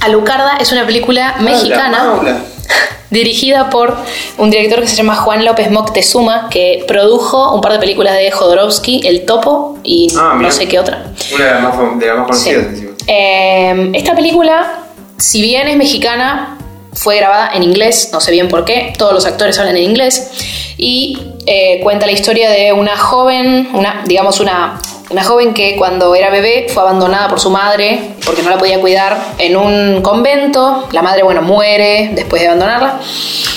Alucarda 0.00 0.56
es 0.58 0.72
una 0.72 0.86
película 0.86 1.36
mexicana 1.40 1.98
Paula. 1.98 2.38
dirigida 3.10 3.70
por 3.70 3.96
un 4.38 4.50
director 4.50 4.80
que 4.80 4.88
se 4.88 4.96
llama 4.96 5.14
Juan 5.16 5.44
López 5.44 5.70
Moctezuma, 5.70 6.48
que 6.50 6.84
produjo 6.88 7.54
un 7.54 7.60
par 7.60 7.72
de 7.72 7.78
películas 7.78 8.14
de 8.16 8.30
Jodorowsky, 8.30 9.06
El 9.06 9.24
Topo 9.24 9.78
y 9.82 10.08
Ah, 10.16 10.36
no 10.40 10.50
sé 10.50 10.68
qué 10.68 10.78
otra. 10.78 11.12
Una 11.34 11.44
de 11.44 11.50
las 11.50 11.62
más, 11.62 11.98
de 11.98 12.06
las 12.06 12.16
más 12.16 12.26
conocidas. 12.26 12.66
Sí. 12.76 12.88
Eh, 13.06 13.90
esta 13.94 14.14
película, 14.14 14.80
si 15.16 15.40
bien 15.40 15.68
es 15.68 15.76
mexicana, 15.76 16.58
fue 16.92 17.16
grabada 17.16 17.50
en 17.54 17.62
inglés, 17.62 18.10
no 18.12 18.20
sé 18.20 18.32
bien 18.32 18.48
por 18.48 18.64
qué, 18.64 18.92
todos 18.96 19.12
los 19.12 19.26
actores 19.26 19.58
hablan 19.58 19.76
en 19.76 19.84
inglés, 19.84 20.30
y 20.78 21.18
eh, 21.46 21.80
cuenta 21.82 22.06
la 22.06 22.12
historia 22.12 22.50
de 22.50 22.72
una 22.72 22.96
joven, 22.96 23.68
una, 23.74 24.02
digamos 24.06 24.40
una, 24.40 24.80
una 25.10 25.22
joven 25.22 25.54
que 25.54 25.76
cuando 25.76 26.14
era 26.14 26.30
bebé 26.30 26.66
fue 26.68 26.82
abandonada 26.82 27.28
por 27.28 27.38
su 27.38 27.50
madre 27.50 28.00
porque 28.24 28.42
no 28.42 28.50
la 28.50 28.58
podía 28.58 28.80
cuidar 28.80 29.16
en 29.38 29.56
un 29.56 30.02
convento, 30.02 30.88
la 30.90 31.02
madre, 31.02 31.22
bueno, 31.22 31.42
muere 31.42 32.10
después 32.12 32.42
de 32.42 32.48
abandonarla. 32.48 32.98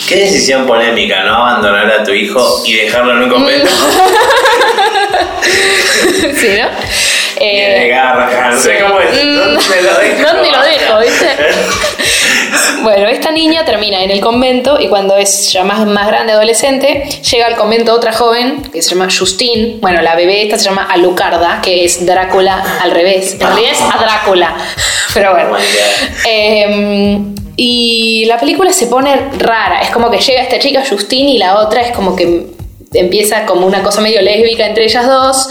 Qué 0.08 0.16
decisión 0.18 0.68
polémica, 0.68 1.24
¿no? 1.24 1.36
Abandonar 1.36 1.92
a 1.92 2.04
tu 2.04 2.12
hijo 2.12 2.62
y 2.66 2.74
dejarlo 2.74 3.14
en 3.14 3.24
un 3.24 3.30
convento. 3.30 3.70
sí, 6.36 6.50
¿no? 6.60 6.68
Eh, 7.42 7.80
de 7.80 7.88
garra, 7.88 8.52
no 8.52 8.60
sé 8.60 8.78
sí. 8.78 8.84
cómo 8.84 9.00
es. 9.00 9.12
Mm, 9.12 9.36
¿Dónde 9.36 9.82
lo 9.82 10.00
dejo? 10.00 10.22
¿Dónde 10.34 10.52
lo 10.52 10.62
dejo, 10.62 11.00
viste? 11.00 11.30
Bueno, 12.84 13.08
esta 13.08 13.32
niña 13.32 13.66
termina 13.66 14.04
en 14.04 14.12
el 14.12 14.22
convento 14.22 14.80
y 14.80 14.88
cuando 14.88 15.18
es 15.18 15.52
ya 15.52 15.64
más, 15.64 15.86
más 15.86 16.08
grande, 16.08 16.34
adolescente, 16.34 17.04
llega 17.30 17.46
al 17.46 17.56
convento 17.56 17.94
otra 17.94 18.14
joven 18.14 18.62
que 18.72 18.82
se 18.82 18.92
llama 18.92 19.10
Justine. 19.12 19.78
Bueno, 19.82 20.02
la 20.02 20.16
bebé 20.16 20.44
esta 20.44 20.58
se 20.58 20.66
llama 20.66 20.88
Alucarda, 20.90 21.62
que 21.62 21.86
es 21.86 22.06
Drácula 22.06 22.80
al 22.82 22.92
revés. 22.92 23.34
En 23.34 23.42
realidad 23.42 23.72
es 23.72 23.82
a 23.82 23.98
Drácula. 23.98 24.58
Pero 25.14 25.32
bueno. 25.32 25.58
Eh, 26.28 27.20
y 27.56 28.26
la 28.26 28.40
película 28.40 28.72
se 28.72 28.88
pone 28.88 29.16
rara. 29.38 29.82
Es 29.82 29.90
como 29.90 30.10
que 30.10 30.20
llega 30.20 30.42
esta 30.42 30.60
chica 30.60 30.84
Justine 30.88 31.32
y 31.32 31.38
la 31.38 31.60
otra 31.60 31.82
es 31.82 31.92
como 31.94 32.16
que 32.16 32.48
empieza 32.94 33.46
como 33.46 33.68
una 33.68 33.84
cosa 33.84 34.02
medio 34.02 34.22
lésbica 34.22 34.66
entre 34.66 34.86
ellas 34.86 35.06
dos. 35.06 35.50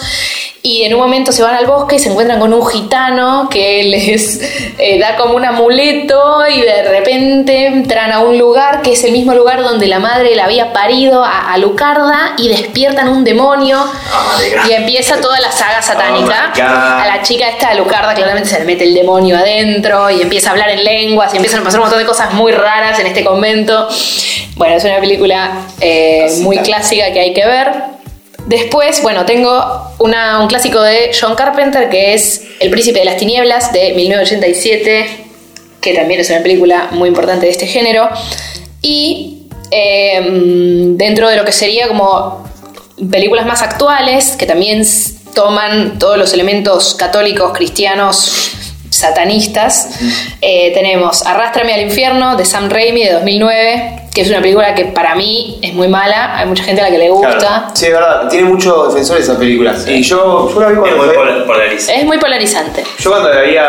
Y 0.70 0.82
en 0.84 0.92
un 0.92 1.00
momento 1.00 1.32
se 1.32 1.42
van 1.42 1.54
al 1.54 1.64
bosque 1.64 1.96
y 1.96 1.98
se 1.98 2.10
encuentran 2.10 2.38
con 2.38 2.52
un 2.52 2.66
gitano 2.66 3.48
que 3.50 3.84
les 3.84 4.38
eh, 4.78 4.98
da 4.98 5.16
como 5.16 5.34
un 5.34 5.46
amuleto 5.46 6.46
y 6.46 6.60
de 6.60 6.82
repente 6.82 7.64
entran 7.64 8.12
a 8.12 8.18
un 8.18 8.36
lugar 8.36 8.82
que 8.82 8.92
es 8.92 9.02
el 9.04 9.12
mismo 9.12 9.32
lugar 9.32 9.62
donde 9.62 9.86
la 9.86 9.98
madre 9.98 10.36
la 10.36 10.44
había 10.44 10.74
parido 10.74 11.24
a, 11.24 11.54
a 11.54 11.56
Lucarda 11.56 12.34
y 12.36 12.48
despiertan 12.50 13.08
un 13.08 13.24
demonio 13.24 13.78
Oh 13.80 14.36
God. 14.36 14.68
y 14.68 14.74
empieza 14.74 15.18
toda 15.22 15.40
la 15.40 15.50
saga 15.50 15.80
satánica. 15.80 16.52
Oh 16.54 16.62
a 16.62 17.06
la 17.06 17.22
chica 17.22 17.48
esta 17.48 17.70
de 17.70 17.76
Lucarda 17.76 18.12
claramente 18.12 18.50
se 18.50 18.58
le 18.58 18.66
mete 18.66 18.84
el 18.84 18.92
demonio 18.92 19.38
adentro 19.38 20.10
y 20.10 20.20
empieza 20.20 20.50
a 20.50 20.52
hablar 20.52 20.68
en 20.68 20.84
lenguas 20.84 21.32
y 21.32 21.36
empiezan 21.38 21.60
a 21.60 21.64
pasar 21.64 21.80
un 21.80 21.84
montón 21.84 21.98
de 21.98 22.06
cosas 22.06 22.34
muy 22.34 22.52
raras 22.52 22.98
en 22.98 23.06
este 23.06 23.24
convento. 23.24 23.88
Bueno, 24.56 24.76
es 24.76 24.84
una 24.84 25.00
película 25.00 25.62
eh, 25.80 26.28
muy 26.42 26.58
clásica 26.58 27.10
que 27.10 27.20
hay 27.20 27.32
que 27.32 27.46
ver. 27.46 27.97
Después, 28.48 29.02
bueno, 29.02 29.26
tengo 29.26 29.92
un 29.98 30.14
clásico 30.48 30.80
de 30.80 31.10
John 31.18 31.34
Carpenter 31.34 31.90
que 31.90 32.14
es 32.14 32.42
El 32.60 32.70
Príncipe 32.70 32.98
de 32.98 33.04
las 33.04 33.18
Tinieblas 33.18 33.74
de 33.74 33.92
1987, 33.92 35.06
que 35.82 35.92
también 35.92 36.20
es 36.20 36.30
una 36.30 36.42
película 36.42 36.88
muy 36.92 37.08
importante 37.08 37.44
de 37.44 37.52
este 37.52 37.66
género. 37.66 38.08
Y 38.80 39.48
eh, 39.70 40.22
dentro 40.96 41.28
de 41.28 41.36
lo 41.36 41.44
que 41.44 41.52
sería 41.52 41.88
como 41.88 42.48
películas 43.10 43.44
más 43.44 43.60
actuales, 43.60 44.34
que 44.38 44.46
también 44.46 44.82
toman 45.34 45.98
todos 45.98 46.16
los 46.16 46.32
elementos 46.32 46.94
católicos, 46.94 47.52
cristianos, 47.52 48.52
satanistas, 48.98 49.90
eh, 50.40 50.72
tenemos 50.74 51.24
Arrástrame 51.26 51.72
al 51.74 51.80
infierno 51.82 52.36
de 52.36 52.44
Sam 52.44 52.68
Raimi 52.68 53.04
de 53.04 53.12
2009, 53.14 54.02
que 54.14 54.22
es 54.22 54.28
una 54.28 54.40
película 54.40 54.74
que 54.74 54.86
para 54.86 55.14
mí 55.14 55.58
es 55.62 55.72
muy 55.74 55.88
mala, 55.88 56.36
hay 56.38 56.46
mucha 56.46 56.64
gente 56.64 56.80
a 56.80 56.84
la 56.84 56.90
que 56.90 56.98
le 56.98 57.10
gusta. 57.10 57.38
Claro. 57.38 57.64
Sí, 57.74 57.86
es 57.86 57.92
verdad. 57.92 58.28
Tiene 58.28 58.48
muchos 58.48 58.88
defensores 58.88 59.24
esa 59.24 59.38
película. 59.38 59.74
Y 59.86 60.02
yo, 60.02 60.50
yo 60.52 60.60
la 60.60 60.68
vi 60.68 60.72
Es 60.74 60.78
cuando 60.80 60.96
muy 60.96 61.06
fue- 61.06 61.14
pol- 61.14 61.44
polarizante. 61.46 62.00
Es 62.00 62.04
muy 62.06 62.18
polarizante. 62.18 62.84
Yo 62.98 63.10
cuando 63.10 63.28
la, 63.32 63.40
había, 63.40 63.64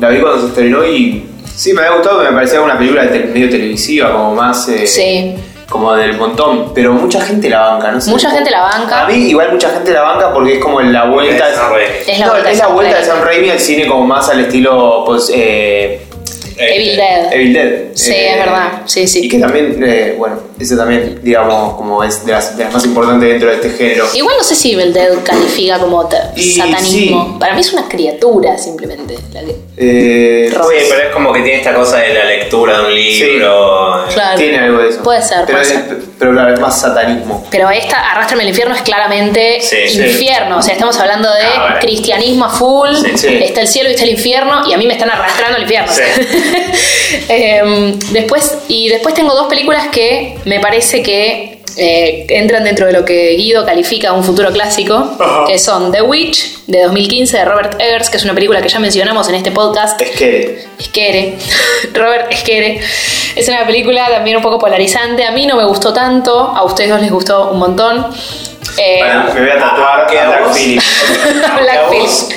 la 0.00 0.08
vi 0.08 0.20
cuando 0.20 0.40
se 0.42 0.46
estrenó 0.48 0.84
y 0.84 1.24
sí, 1.54 1.72
me 1.72 1.82
había 1.82 1.96
gustado, 1.96 2.22
me 2.22 2.32
parecía 2.32 2.60
una 2.60 2.76
película 2.78 3.02
medio 3.04 3.48
televisiva, 3.50 4.12
como 4.12 4.34
más... 4.34 4.68
eh, 4.68 4.86
Sí. 4.86 5.34
Como 5.70 5.94
del 5.94 6.18
montón, 6.18 6.72
pero 6.74 6.92
mucha 6.92 7.20
gente 7.20 7.48
la 7.48 7.60
banca, 7.60 7.92
no 7.92 8.00
sé. 8.00 8.10
Mucha 8.10 8.28
gente 8.30 8.50
la 8.50 8.60
banca. 8.62 9.02
A 9.02 9.06
mí 9.06 9.14
igual 9.14 9.52
mucha 9.52 9.70
gente 9.70 9.92
la 9.92 10.02
banca 10.02 10.32
porque 10.34 10.54
es 10.54 10.58
como 10.62 10.80
la 10.80 11.04
vuelta... 11.04 11.48
Es 11.48 11.56
Raimi. 11.58 11.94
Es 12.08 12.18
la 12.18 12.26
No, 12.26 12.32
vuelta 12.32 12.48
de 12.48 12.54
es 12.54 12.58
la 12.58 12.66
vuelta 12.66 12.96
de 12.96 13.02
Raimi. 13.02 13.06
Sam 13.16 13.24
Raimi 13.24 13.50
al 13.50 13.60
cine 13.60 13.86
como 13.86 14.04
más 14.04 14.28
al 14.28 14.40
estilo 14.40 15.04
pues, 15.06 15.30
eh, 15.32 16.08
Evil 16.60 16.96
Dead. 16.96 17.32
Evil 17.32 17.52
Dead. 17.52 17.72
Sí, 17.94 18.12
Eh, 18.12 18.30
es 18.30 18.36
verdad. 18.38 18.82
Sí, 18.86 19.06
sí. 19.06 19.20
Y 19.24 19.28
que 19.28 19.38
también, 19.38 19.82
eh, 19.86 20.14
bueno, 20.18 20.36
ese 20.58 20.76
también, 20.76 21.20
digamos, 21.22 21.74
como 21.74 22.02
es 22.04 22.24
de 22.24 22.32
las, 22.32 22.56
de 22.56 22.64
las 22.64 22.72
más 22.72 22.84
importantes 22.84 23.28
dentro 23.28 23.48
de 23.48 23.54
este 23.56 23.70
género. 23.70 24.06
Igual 24.14 24.36
no 24.38 24.44
sé 24.44 24.54
si 24.54 24.72
Evil 24.72 24.92
Dead 24.92 25.10
califica 25.24 25.78
como 25.78 26.08
Y 26.36 26.52
satanismo. 26.52 27.32
sí. 27.32 27.36
Para 27.38 27.54
mí 27.54 27.60
es 27.60 27.72
una 27.72 27.88
criatura 27.88 28.58
simplemente. 28.58 29.16
la 29.32 29.40
que- 29.40 29.56
Eh, 29.76 30.50
Ro- 30.54 30.64
Sí, 30.68 30.76
pero 30.88 31.02
es 31.08 31.14
como 31.14 31.32
que 31.32 31.40
tiene 31.40 31.58
esta 31.58 31.74
cosa 31.74 31.98
de 31.98 32.12
la 32.14 32.24
lectura 32.24 32.78
de 32.80 32.86
un 32.86 32.94
libro. 32.94 34.04
Claro. 34.12 34.38
Tiene 34.38 34.58
algo 34.58 34.78
de 34.82 34.88
eso. 34.90 35.02
Puede 35.02 35.22
ser, 35.22 35.38
pero, 35.46 35.58
puede 35.58 35.62
es- 35.62 35.68
ser. 35.68 35.98
Pero 36.20 36.32
claro, 36.32 36.54
es 36.54 36.60
más 36.60 36.78
satanismo. 36.80 37.44
Pero 37.50 37.68
esta, 37.70 38.12
Arrastrame 38.12 38.42
al 38.44 38.50
infierno, 38.50 38.74
es 38.76 38.82
claramente 38.82 39.60
Sí, 39.60 39.76
sí. 39.88 40.02
infierno. 40.02 40.58
O 40.58 40.62
sea, 40.62 40.74
estamos 40.74 40.96
hablando 41.00 41.28
de 41.32 41.42
Ah, 41.42 41.78
cristianismo 41.80 42.44
a 42.44 42.50
full. 42.50 42.94
Sí, 42.94 43.16
sí. 43.16 43.38
Está 43.42 43.62
el 43.62 43.68
cielo 43.68 43.88
y 43.88 43.92
está 43.94 44.04
el 44.04 44.10
infierno. 44.10 44.62
Y 44.68 44.74
a 44.74 44.78
mí 44.78 44.86
me 44.86 44.92
están 44.92 45.10
arrastrando 45.10 45.56
al 45.56 45.62
infierno. 45.62 45.90
Sí. 45.92 46.02
Em, 47.28 47.98
después, 48.12 48.58
y 48.68 48.88
después 48.88 49.14
tengo 49.14 49.34
dos 49.34 49.48
películas 49.48 49.88
que 49.88 50.36
me 50.44 50.60
parece 50.60 51.02
que 51.02 51.59
eh, 51.76 52.26
entran 52.28 52.64
dentro 52.64 52.86
de 52.86 52.92
lo 52.92 53.04
que 53.04 53.30
Guido 53.36 53.64
califica 53.64 54.12
un 54.12 54.24
futuro 54.24 54.50
clásico, 54.50 55.16
Ajá. 55.18 55.44
que 55.46 55.58
son 55.58 55.90
The 55.92 56.02
Witch 56.02 56.64
de 56.66 56.82
2015 56.82 57.38
de 57.38 57.44
Robert 57.44 57.80
Eggers, 57.80 58.10
que 58.10 58.16
es 58.16 58.24
una 58.24 58.34
película 58.34 58.60
que 58.62 58.68
ya 58.68 58.78
mencionamos 58.78 59.28
en 59.28 59.34
este 59.36 59.50
podcast. 59.52 60.00
Es 60.00 60.10
que 60.10 60.64
Esquere, 60.78 61.36
Robert 61.94 62.32
Esquere. 62.32 62.80
Es 63.36 63.48
una 63.48 63.64
película 63.66 64.08
también 64.10 64.36
un 64.36 64.42
poco 64.42 64.58
polarizante. 64.58 65.24
A 65.24 65.30
mí 65.32 65.46
no 65.46 65.56
me 65.56 65.64
gustó 65.64 65.92
tanto, 65.92 66.38
a 66.38 66.64
ustedes 66.64 66.90
dos 66.90 67.00
les 67.00 67.10
gustó 67.10 67.50
un 67.50 67.58
montón. 67.58 68.06
Eh, 68.78 68.98
Para- 69.00 69.24
me 69.34 69.40
voy 69.40 69.50
a 69.50 69.58
tatuar 69.58 70.00
aunque 70.00 70.18
a 70.20 70.26
Black 70.28 70.52
Phillip. 70.54 70.80
a 71.50 71.60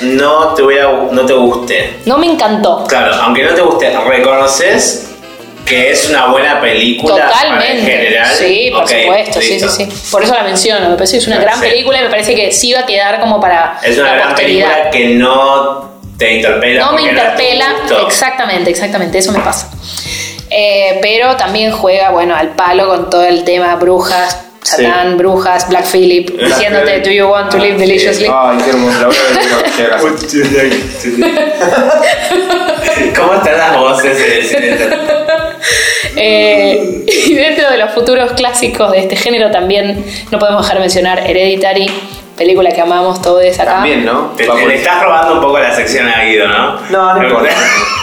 no 0.03 0.53
te, 0.55 0.63
hubiera, 0.63 0.89
no 1.11 1.25
te 1.25 1.33
guste. 1.33 1.93
no 2.05 2.17
me 2.17 2.25
encantó. 2.27 2.83
Claro, 2.87 3.13
aunque 3.21 3.43
no 3.43 3.53
te 3.53 3.61
guste, 3.61 3.89
reconoces 4.07 5.12
que 5.65 5.91
es 5.91 6.09
una 6.09 6.27
buena 6.27 6.59
película 6.59 7.27
Totalmente. 7.27 7.81
general. 7.81 8.31
Sí, 8.37 8.69
por 8.71 8.83
Ok, 8.83 8.89
supuesto, 9.01 9.41
sí, 9.41 9.59
sí, 9.59 9.67
sí. 9.69 9.87
Por 10.11 10.23
eso 10.23 10.33
la 10.33 10.43
menciono. 10.43 10.89
Me 10.89 10.95
parece 10.95 11.13
que 11.13 11.17
es 11.19 11.27
una 11.27 11.37
gran 11.37 11.51
Perfecto. 11.59 11.71
película 11.73 11.99
y 11.99 12.03
me 12.03 12.09
parece 12.09 12.35
que 12.35 12.51
sí 12.51 12.73
va 12.73 12.81
a 12.81 12.85
quedar 12.85 13.19
como 13.19 13.39
para 13.39 13.79
Es 13.83 13.97
una 13.97 14.09
la 14.11 14.15
gran 14.15 14.35
película 14.35 14.89
que 14.91 15.05
no 15.15 15.91
te 16.17 16.33
interpela. 16.33 16.85
No 16.85 16.91
me 16.93 17.01
no 17.03 17.09
interpela, 17.09 17.65
exactamente, 18.07 18.69
exactamente, 18.69 19.17
eso 19.17 19.31
me 19.31 19.39
pasa. 19.39 19.69
Eh, 20.49 20.99
pero 21.01 21.35
también 21.37 21.71
juega, 21.71 22.11
bueno, 22.11 22.35
al 22.35 22.49
palo 22.49 22.87
con 22.87 23.09
todo 23.09 23.23
el 23.23 23.43
tema 23.43 23.75
brujas, 23.77 24.37
Satán, 24.61 25.17
brujas, 25.17 25.67
Black 25.67 25.85
Phillip, 25.91 26.29
diciéndote, 26.39 26.99
do 27.01 27.09
you 27.09 27.25
want 27.27 27.49
to 27.51 27.57
live 27.57 27.77
deliciously? 27.77 28.27
Ay, 28.31 28.57
qué 28.63 28.69
hermoso. 28.69 28.99
La 28.99 29.07
voy 29.07 29.15
a 29.17 29.23
ver 29.23 29.99
cuando 29.99 30.27
llegue 30.27 30.65
a 30.65 30.69
casa. 30.69 31.83
¿Cómo 33.15 33.33
están 33.33 33.57
las 33.57 33.77
voces 33.77 34.17
de 34.17 34.25
decir 34.29 34.63
esto? 34.63 35.22
Eh, 36.25 37.05
y 37.27 37.33
dentro 37.33 37.69
de 37.69 37.77
los 37.77 37.91
futuros 37.91 38.31
clásicos 38.31 38.91
de 38.91 38.99
este 38.99 39.15
género 39.15 39.51
también 39.51 40.05
no 40.31 40.39
podemos 40.39 40.61
dejar 40.61 40.77
de 40.77 40.81
mencionar 40.81 41.19
Hereditary, 41.19 41.89
película 42.37 42.71
que 42.71 42.81
amamos 42.81 43.21
todos 43.21 43.43
acá. 43.59 43.73
También, 43.73 44.05
¿no? 44.05 44.33
Te, 44.37 44.45
le 44.45 44.75
estás 44.75 45.03
robando 45.03 45.35
un 45.35 45.41
poco 45.41 45.59
la 45.59 45.73
sección 45.75 46.07
a 46.07 46.23
Guido, 46.23 46.47
¿no? 46.47 46.79
No, 46.89 47.13
no 47.15 47.23
importa. 47.23 47.49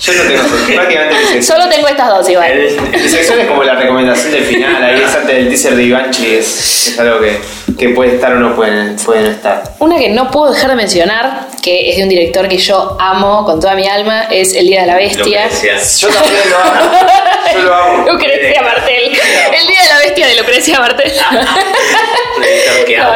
Yo 0.00 0.12
no 0.12 0.22
tengo 0.24 0.42
prácticamente 0.74 1.14
mi 1.14 1.20
sección. 1.32 1.42
Solo 1.42 1.68
tengo 1.70 1.88
estas 1.88 2.08
dos 2.08 2.28
igual. 2.28 2.50
El- 2.50 2.80
Mi 3.02 3.08
sección 3.08 3.40
es 3.40 3.46
como 3.46 3.64
la 3.64 3.74
recomendación 3.76 4.32
del 4.32 4.44
final, 4.44 4.82
ahí 4.84 5.00
es 5.02 5.14
antes 5.14 5.34
del 5.36 5.48
teaser 5.48 5.74
de 5.74 5.82
Ivanchi, 5.84 6.34
es, 6.36 6.88
es 6.88 6.98
algo 7.00 7.18
que, 7.20 7.38
que 7.78 7.88
puede 7.90 8.14
estar 8.16 8.32
o 8.32 8.36
no 8.36 8.54
puede, 8.54 8.92
puede 9.04 9.22
no 9.22 9.30
estar. 9.30 9.62
Una 9.78 9.96
que 9.98 10.10
no 10.10 10.30
puedo 10.30 10.52
dejar 10.52 10.70
de 10.70 10.76
mencionar, 10.76 11.48
que 11.62 11.90
es 11.90 11.96
de 11.96 12.02
un 12.02 12.08
director 12.10 12.46
que 12.48 12.58
yo 12.58 12.96
amo 13.00 13.44
con 13.46 13.58
toda 13.60 13.74
mi 13.74 13.88
alma, 13.88 14.24
es 14.30 14.54
El 14.54 14.66
Día 14.66 14.82
de 14.82 14.86
la 14.86 14.96
Bestia. 14.96 15.48
Yo 15.48 16.08
también 16.08 16.40
lo 16.50 16.58
amo. 16.58 16.90
Yo 17.54 17.62
lo 17.62 17.74
amo. 17.74 18.04
Lucrecia 18.12 18.62
Martel. 18.62 19.04
El 19.12 19.66
Día 19.66 19.80
de 19.82 19.88
la 19.88 19.98
Bestia 19.98 20.26
de 20.26 20.36
Lucrecia 20.36 20.78
Martel. 20.78 21.12
Que 22.86 22.96
No. 22.98 23.10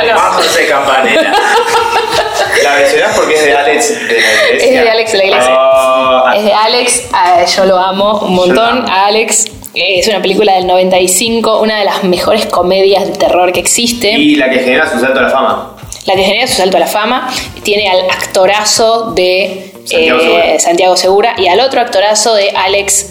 La 2.62 2.74
mencionás 2.74 3.16
porque 3.16 3.34
es 3.34 3.44
de 3.44 3.56
Alex 3.56 3.88
de 3.88 4.06
la 4.06 4.12
iglesia. 4.12 4.66
Es 4.66 4.70
de 4.70 4.90
Alex 4.90 5.12
de 5.12 5.18
la 5.18 5.24
iglesia. 5.24 5.54
Oh, 5.58 6.30
Es 6.34 6.44
de 6.44 6.52
Alex, 6.52 7.02
ah, 7.12 7.44
yo 7.44 7.64
lo 7.64 7.78
amo 7.78 8.20
un 8.20 8.34
montón. 8.34 8.88
A 8.88 9.06
Alex 9.06 9.46
eh, 9.74 9.98
es 9.98 10.08
una 10.08 10.20
película 10.20 10.54
del 10.54 10.66
95, 10.66 11.60
una 11.60 11.78
de 11.78 11.84
las 11.84 12.04
mejores 12.04 12.46
comedias 12.46 13.06
de 13.06 13.12
terror 13.12 13.52
que 13.52 13.60
existe. 13.60 14.12
y 14.12 14.36
la 14.36 14.50
que 14.50 14.58
genera 14.58 14.90
su 14.90 14.98
salto 14.98 15.18
a 15.20 15.22
la 15.22 15.30
fama. 15.30 15.76
La 16.06 16.14
que 16.14 16.22
genera 16.22 16.46
su 16.46 16.54
salto 16.54 16.76
a 16.76 16.80
la 16.80 16.86
fama. 16.86 17.30
Tiene 17.62 17.88
al 17.88 18.10
actorazo 18.10 19.12
de 19.12 19.72
Santiago 19.84 20.20
eh, 20.20 20.22
Segura. 20.22 20.58
Santiago 20.60 20.96
Segura 20.96 21.34
y 21.38 21.46
al 21.48 21.60
otro 21.60 21.80
actorazo 21.80 22.34
de 22.34 22.50
Alex 22.50 23.06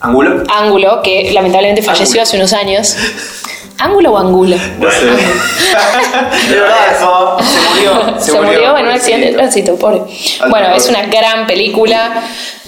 ¿Ángulo? 0.00 0.44
Ángulo, 0.48 1.02
que 1.02 1.30
lamentablemente 1.32 1.82
falleció 1.82 2.22
hace 2.22 2.36
unos 2.36 2.52
años. 2.52 2.96
¿Ángulo 3.78 4.12
o 4.12 4.18
angulo? 4.18 4.56
No 4.78 4.90
sé. 4.90 5.06
De 6.48 6.60
verdad, 6.60 7.40
se 7.40 7.60
murió. 7.68 8.20
Se, 8.20 8.32
murió, 8.32 8.76
en 8.78 8.86
un 8.86 8.92
accidente 8.92 9.26
de 9.26 9.32
tránsito, 9.34 9.76
pobre. 9.76 10.00
Bueno, 10.48 10.74
es 10.74 10.88
una 10.88 11.02
gran 11.06 11.46
película 11.46 12.22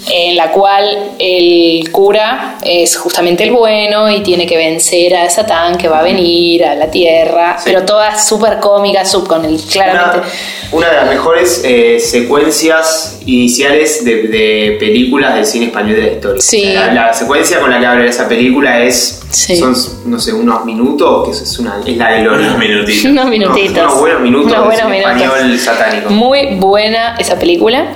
en 0.07 0.35
la 0.35 0.51
cual 0.51 1.11
el 1.19 1.91
cura 1.91 2.57
es 2.63 2.95
justamente 2.95 3.43
el 3.43 3.51
bueno 3.51 4.09
y 4.09 4.21
tiene 4.21 4.45
que 4.45 4.55
vencer 4.55 5.15
a 5.15 5.29
Satán 5.29 5.77
que 5.77 5.87
va 5.87 5.99
a 5.99 6.03
venir 6.03 6.63
a 6.63 6.75
la 6.75 6.89
tierra, 6.89 7.57
pero 7.63 7.83
toda 7.83 8.17
súper 8.17 8.59
cómica, 8.59 9.03
sub 9.05 9.27
con 9.27 9.45
el 9.45 9.59
claramente. 9.61 10.27
Una, 10.71 10.77
una 10.77 10.89
de 10.89 10.95
las 10.95 11.09
mejores 11.09 11.61
eh, 11.65 11.99
secuencias 11.99 13.19
iniciales 13.25 14.03
de, 14.05 14.23
de 14.27 14.77
películas 14.79 15.35
del 15.35 15.45
cine 15.45 15.65
español 15.67 15.95
de 15.95 16.01
la 16.01 16.11
historia. 16.13 16.41
Sí. 16.41 16.73
La, 16.73 16.93
la 16.93 17.13
secuencia 17.13 17.59
con 17.59 17.69
la 17.71 17.79
que 17.79 17.85
abre 17.85 18.07
esa 18.07 18.27
película 18.27 18.79
es. 18.81 19.21
Sí. 19.31 19.55
Son, 19.57 19.75
no 20.05 20.19
sé, 20.19 20.33
unos 20.33 20.65
minutos, 20.65 21.25
que 21.27 21.31
es, 21.31 21.59
una, 21.59 21.79
es 21.85 21.95
la 21.97 22.09
de 22.13 22.21
Lore. 22.23 22.43
unos 22.47 22.57
minutitos. 22.57 23.05
Unos 23.05 23.25
minutitos. 23.27 23.77
unos 23.83 23.99
buenos 23.99 24.21
minutos 24.21 24.51
Unos 24.51 24.61
de 24.61 24.65
buenos 24.83 24.89
minutos. 24.91 25.21
español 25.21 25.59
satánico. 25.59 26.09
Muy 26.09 26.55
buena 26.55 27.15
esa 27.19 27.37
película. 27.37 27.93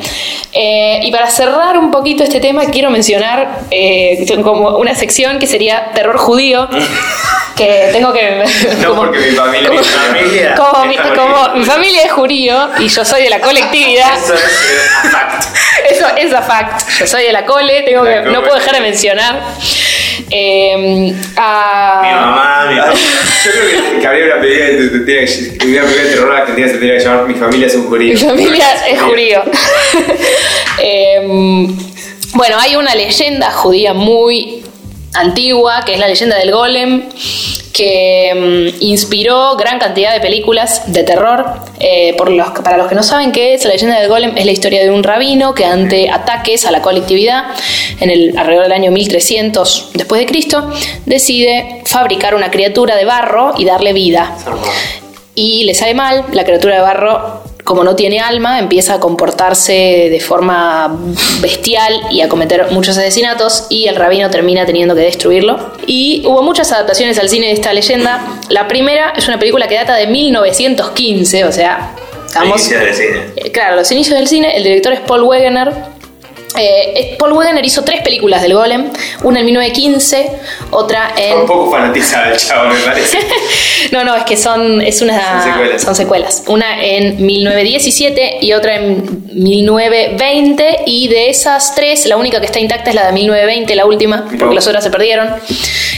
Eh, 0.51 0.99
y 1.03 1.11
para 1.11 1.29
cerrar 1.31 1.77
un 1.79 1.89
poquito 1.89 2.23
este 2.23 2.39
tema, 2.39 2.65
quiero 2.65 2.91
mencionar 2.91 3.61
eh, 3.71 4.23
como 4.43 4.77
una 4.77 4.93
sección 4.93 5.39
que 5.39 5.47
sería 5.47 5.91
terror 5.95 6.17
judío. 6.17 6.69
que 7.55 7.89
tengo 7.91 8.11
que. 8.13 8.43
No, 8.81 8.89
como- 8.89 9.01
porque 9.03 9.19
mi 9.19 9.36
familia. 9.36 9.69
Mi 9.71 9.77
familia. 9.79 10.55
como, 10.71 10.86
mi, 10.86 10.95
como 10.97 11.49
mi 11.55 11.65
familia 11.65 12.03
es 12.03 12.11
judío 12.11 12.69
y 12.79 12.88
yo 12.88 13.03
soy 13.03 13.23
de 13.23 13.29
la 13.31 13.39
colectividad. 13.41 14.15
Eso 14.23 14.34
es 14.36 14.41
eh, 14.41 15.09
fact. 15.11 15.45
Eso 15.89 16.05
es 16.15 16.31
a 16.34 16.41
fact. 16.43 16.88
Yo 16.99 17.07
soy 17.07 17.23
de 17.23 17.31
la 17.34 17.45
cole, 17.45 17.81
tengo 17.81 18.03
La 18.03 18.11
que, 18.13 18.19
cole. 18.21 18.31
no 18.34 18.41
puedo 18.41 18.55
dejar 18.55 18.75
de 18.75 18.81
mencionar. 18.81 19.41
Eh, 20.30 21.14
a- 21.38 22.01
Mi 22.03 22.09
mamá, 22.11 22.66
mi 22.72 22.78
papá. 22.80 22.93
Yo 23.45 23.51
creo 23.51 23.93
que, 23.95 23.99
que 24.01 24.07
habría 24.07 24.26
una 24.26 24.41
película 24.41 24.66
de, 24.66 24.76
de- 24.78 24.89
de- 24.89 24.99
terror 26.09 26.36
argentina 26.36 26.68
se 26.68 26.74
tendría 26.74 26.97
que 26.97 27.03
llamar 27.03 27.28
Mi 27.28 27.34
familia 27.36 27.68
es 27.68 27.76
un 27.76 27.88
judío. 27.88 28.14
Mi 28.14 28.18
familia 28.20 28.66
es 28.88 29.01
judío. 29.01 29.43
Em, 30.80 31.68
bueno, 32.34 32.57
hay 32.59 32.76
una 32.76 32.95
leyenda 32.95 33.51
judía 33.51 33.93
muy 33.93 34.64
antigua, 35.14 35.84
que 35.86 35.93
es 35.93 35.99
la 35.99 36.07
leyenda 36.07 36.38
del 36.38 36.51
golem, 36.51 37.09
que 37.72 38.30
em, 38.30 38.74
inspiró 38.82 39.55
gran 39.55 39.80
cantidad 39.80 40.14
de 40.14 40.20
películas 40.20 40.93
de 40.93 41.03
terror. 41.03 41.45
Eh, 41.80 42.14
por 42.18 42.30
los, 42.30 42.51
para 42.64 42.78
los 42.78 42.88
que 42.88 42.95
no 42.95 43.03
saben 43.03 43.32
qué 43.32 43.55
es, 43.55 43.66
la 43.66 43.72
leyenda 43.72 43.99
del 43.99 44.09
golem 44.09 44.38
es 44.38 44.45
la 44.45 44.51
historia 44.51 44.84
de 44.84 44.91
un 44.91 45.03
rabino 45.03 45.53
que 45.53 45.66
ante 45.66 46.09
ataques 46.09 46.66
a 46.66 46.72
la 46.72 46.82
colectividad, 46.82 47.45
en 47.99 48.09
el 48.09 48.38
alrededor 48.38 48.64
del 48.64 48.74
año 48.74 48.91
1300 48.91 49.91
después 49.93 50.22
de 50.22 50.28
Cristo, 50.28 50.70
decide 51.05 51.82
fabricar 51.86 52.36
una 52.36 52.51
criatura 52.51 52.95
de 52.95 53.05
barro 53.05 53.53
y 53.57 53.66
darle 53.66 53.93
vida 53.93 54.36
y 55.36 55.64
le 55.64 55.74
sale 55.74 55.93
mal, 55.93 56.26
la 56.32 56.43
criatura 56.43 56.76
de 56.76 56.82
barro, 56.82 57.42
como 57.64 57.84
no 57.84 57.95
tiene 57.95 58.20
alma, 58.20 58.59
empieza 58.59 58.95
a 58.95 58.99
comportarse 58.99 60.09
de 60.11 60.20
forma 60.20 60.97
bestial 61.41 61.93
y 62.11 62.22
a 62.22 62.30
cometer 62.30 62.72
muchos 62.72 62.97
asesinatos 62.97 63.68
y 63.70 63.88
el 63.88 63.95
rabino 63.95 64.30
termina 64.30 64.66
teniendo 64.66 64.95
que 64.95 65.01
destruirlo. 65.01 65.74
Y 65.88 66.24
hubo 66.26 66.41
muchas 66.43 66.72
adaptaciones 66.72 67.18
al 67.20 67.30
cine 67.30 67.47
de 67.47 67.53
esta 67.53 67.74
leyenda. 67.74 68.26
La 68.49 68.68
primera 68.68 69.14
es 69.16 69.28
una 69.28 69.39
película 69.39 69.68
que 69.68 69.76
data 69.76 69.95
de 69.95 70.07
1915, 70.07 71.45
o 71.45 71.51
sea, 71.51 71.95
estamos... 72.26 72.59
Inicio 72.59 72.80
del 72.80 72.93
cine. 72.93 73.22
Eh, 73.36 73.51
Claro, 73.51 73.76
los 73.78 73.91
inicios 73.91 74.18
del 74.18 74.28
cine, 74.28 74.57
el 74.57 74.64
director 74.64 74.93
es 74.93 74.99
Paul 75.01 75.24
Wegener. 75.24 75.92
Eh, 76.58 77.16
Paul 77.18 77.34
Wegener 77.34 77.66
hizo 77.66 77.84
tres 77.84 78.01
películas 78.01 78.41
del 78.41 78.54
Golem, 78.54 78.91
una 79.24 79.39
en 79.39 79.45
1915, 79.45 80.32
otra 80.72 81.14
en... 81.18 81.39
Un 81.39 81.45
poco 81.47 81.72
fanatizado 81.72 82.32
el 82.32 82.38
chavo, 82.38 82.70
me 82.70 82.80
parece. 82.80 83.18
no, 83.91 84.04
no, 84.04 84.16
es 84.16 84.24
que 84.24 84.38
son, 84.38 84.82
es 84.82 85.01
una, 85.01 85.41
Son 85.41 85.51
secuelas. 85.54 85.82
son 85.82 85.95
secuelas. 85.95 86.43
Una 86.47 86.84
en 86.84 87.26
1917 87.26 88.38
y 88.41 88.54
otra 88.54 88.76
en 88.76 89.24
1920. 89.34 90.80
Y 90.86 91.08
de 91.08 91.30
esas 91.30 91.76
tres, 91.76 92.06
la 92.06 92.18
única 92.18 92.39
que 92.39 92.45
está 92.45 92.60
intacta 92.60 92.89
es 92.89 92.95
la 92.95 93.08
de 93.08 93.14
1920, 93.14 93.76
la 93.76 93.86
última, 93.86 94.26
porque 94.26 94.43
Oh. 94.45 94.54
las 94.54 94.68
otras 94.68 94.84
se 94.84 94.89
perdieron. 94.89 95.30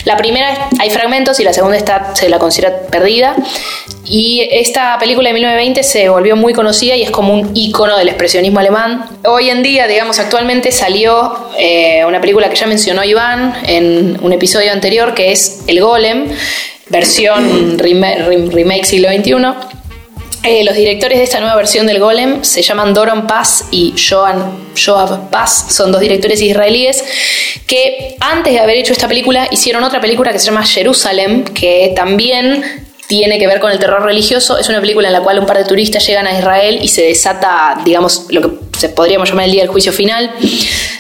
La 0.06 0.18
primera 0.18 0.70
hay 0.80 0.90
fragmentos 0.92 1.40
y 1.40 1.44
la 1.44 1.52
segunda 1.54 1.78
está, 1.78 2.16
se 2.16 2.30
la 2.30 2.38
considera 2.40 2.82
perdida. 2.92 3.36
Y 4.08 4.48
esta 4.52 4.98
película 5.00 5.30
de 5.30 5.34
1920 5.34 5.82
se 5.84 6.10
volvió 6.10 6.36
muy 6.36 6.54
conocida 6.54 6.96
y 6.96 7.02
es 7.02 7.10
como 7.10 7.34
un 7.34 7.52
icono 7.56 7.98
del 7.98 8.08
expresionismo 8.10 8.60
alemán. 8.60 9.06
Hoy 9.26 9.50
en 9.50 9.64
día, 9.64 9.88
digamos, 9.88 10.20
actualmente 10.20 10.45
salió 10.72 11.50
eh, 11.58 12.04
una 12.08 12.22
película 12.22 12.50
que 12.50 12.56
ya 12.56 12.68
mencionó 12.68 13.04
Iván 13.04 13.56
en 13.68 14.18
un 14.22 14.32
episodio 14.34 14.72
anterior, 14.72 15.14
que 15.14 15.32
es 15.32 15.62
El 15.68 15.82
Golem, 15.82 16.28
versión 16.90 17.78
rema- 17.80 18.18
rem- 18.28 18.52
remake 18.52 18.86
siglo 18.86 19.10
XXI. 19.10 19.34
Eh, 20.44 20.64
los 20.64 20.76
directores 20.76 21.18
de 21.18 21.24
esta 21.24 21.40
nueva 21.40 21.56
versión 21.56 21.88
del 21.88 22.00
Golem 22.00 22.44
se 22.44 22.62
llaman 22.62 22.94
Doron 22.94 23.26
Paz 23.26 23.66
y 23.72 23.96
Joan, 23.98 24.70
Joab 24.78 25.32
Paz, 25.32 25.66
son 25.70 25.92
dos 25.92 26.00
directores 26.00 26.40
israelíes 26.40 27.04
que 27.66 28.16
antes 28.20 28.54
de 28.54 28.60
haber 28.60 28.78
hecho 28.78 28.94
esta 28.94 29.08
película 29.08 29.48
hicieron 29.50 29.84
otra 29.84 30.00
película 30.00 30.32
que 30.32 30.38
se 30.38 30.46
llama 30.46 30.64
Jerusalem, 30.64 31.44
que 31.46 31.94
también 31.96 32.85
tiene 33.08 33.38
que 33.40 33.48
ver 33.48 33.60
con 33.60 33.72
el 33.72 33.80
terror 33.80 34.04
religioso. 34.04 34.58
Es 34.58 34.70
una 34.70 34.82
película 34.82 35.08
en 35.08 35.14
la 35.14 35.22
cual 35.22 35.40
un 35.40 35.46
par 35.46 35.58
de 35.58 35.66
turistas 35.66 36.06
llegan 36.06 36.28
a 36.28 36.38
Israel 36.38 36.80
y 36.82 36.88
se 36.88 37.04
desata, 37.04 37.80
digamos, 37.84 38.26
lo 38.30 38.42
que 38.42 38.58
se 38.78 38.90
podríamos 38.90 39.30
llamar 39.30 39.46
el 39.46 39.52
día 39.52 39.62
del 39.62 39.72
juicio 39.72 39.94
final, 39.94 40.32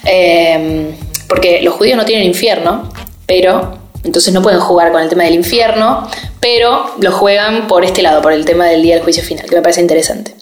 Eh, 0.07 0.93
porque 1.27 1.61
los 1.61 1.73
judíos 1.73 1.97
no 1.97 2.05
tienen 2.05 2.25
infierno, 2.27 2.91
pero 3.25 3.77
entonces 4.03 4.33
no 4.33 4.41
pueden 4.41 4.59
jugar 4.59 4.91
con 4.91 5.01
el 5.01 5.09
tema 5.09 5.23
del 5.23 5.33
infierno, 5.33 6.07
pero 6.39 6.93
lo 6.99 7.11
juegan 7.11 7.67
por 7.67 7.83
este 7.83 8.03
lado, 8.03 8.21
por 8.21 8.31
el 8.31 8.45
tema 8.45 8.65
del 8.65 8.83
día 8.83 8.95
del 8.95 9.03
juicio 9.03 9.23
final, 9.23 9.47
que 9.47 9.55
me 9.55 9.61
parece 9.63 9.81
interesante. 9.81 10.35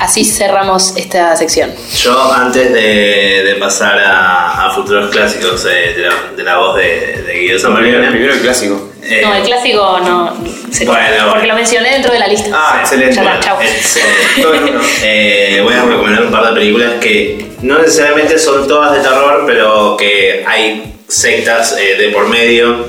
Así 0.00 0.24
cerramos 0.24 0.96
esta 0.96 1.36
sección. 1.36 1.70
Yo, 1.94 2.32
antes 2.32 2.72
de, 2.72 3.44
de 3.44 3.54
pasar 3.56 3.98
a, 3.98 4.66
a 4.66 4.70
futuros 4.74 5.10
clásicos 5.10 5.66
eh, 5.66 5.92
de, 5.94 6.02
la, 6.08 6.14
de 6.36 6.42
la 6.42 6.56
voz 6.56 6.76
de, 6.76 7.22
de 7.22 7.32
Guido 7.34 7.58
Primero, 7.58 7.60
Zamorano, 7.60 8.10
primero 8.10 8.32
el 8.32 8.40
clásico. 8.40 8.90
eh, 9.02 9.20
No, 9.22 9.34
el 9.34 9.42
clásico 9.42 10.00
no. 10.02 10.34
se- 10.72 10.86
Bueno, 10.86 11.02
porque 11.24 11.38
bueno. 11.40 11.46
lo 11.48 11.54
mencioné 11.54 11.90
dentro 11.92 12.12
de 12.14 12.18
la 12.18 12.26
lista. 12.28 12.48
Ah, 12.54 12.78
excelente. 12.80 13.14
Ya 13.14 13.22
está, 13.34 13.40
chau. 13.40 13.58
excelente. 13.60 14.78
Eh, 15.02 15.60
voy 15.62 15.74
a 15.74 15.82
recomendar 15.82 16.22
un 16.24 16.30
par 16.32 16.46
de 16.46 16.52
películas 16.58 16.92
que 17.00 17.50
no 17.60 17.78
necesariamente 17.78 18.38
son 18.38 18.66
todas 18.66 18.92
de 18.96 19.00
terror, 19.00 19.44
pero 19.46 19.98
que 19.98 20.42
hay 20.48 20.94
sectas 21.08 21.76
eh, 21.78 21.96
de 21.96 22.08
por 22.08 22.26
medio 22.26 22.86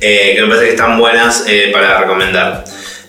eh, 0.00 0.32
que 0.36 0.42
me 0.42 0.46
parece 0.48 0.64
que 0.66 0.70
están 0.72 0.96
buenas 0.96 1.44
eh, 1.48 1.70
para 1.72 1.98
recomendar. 2.02 2.62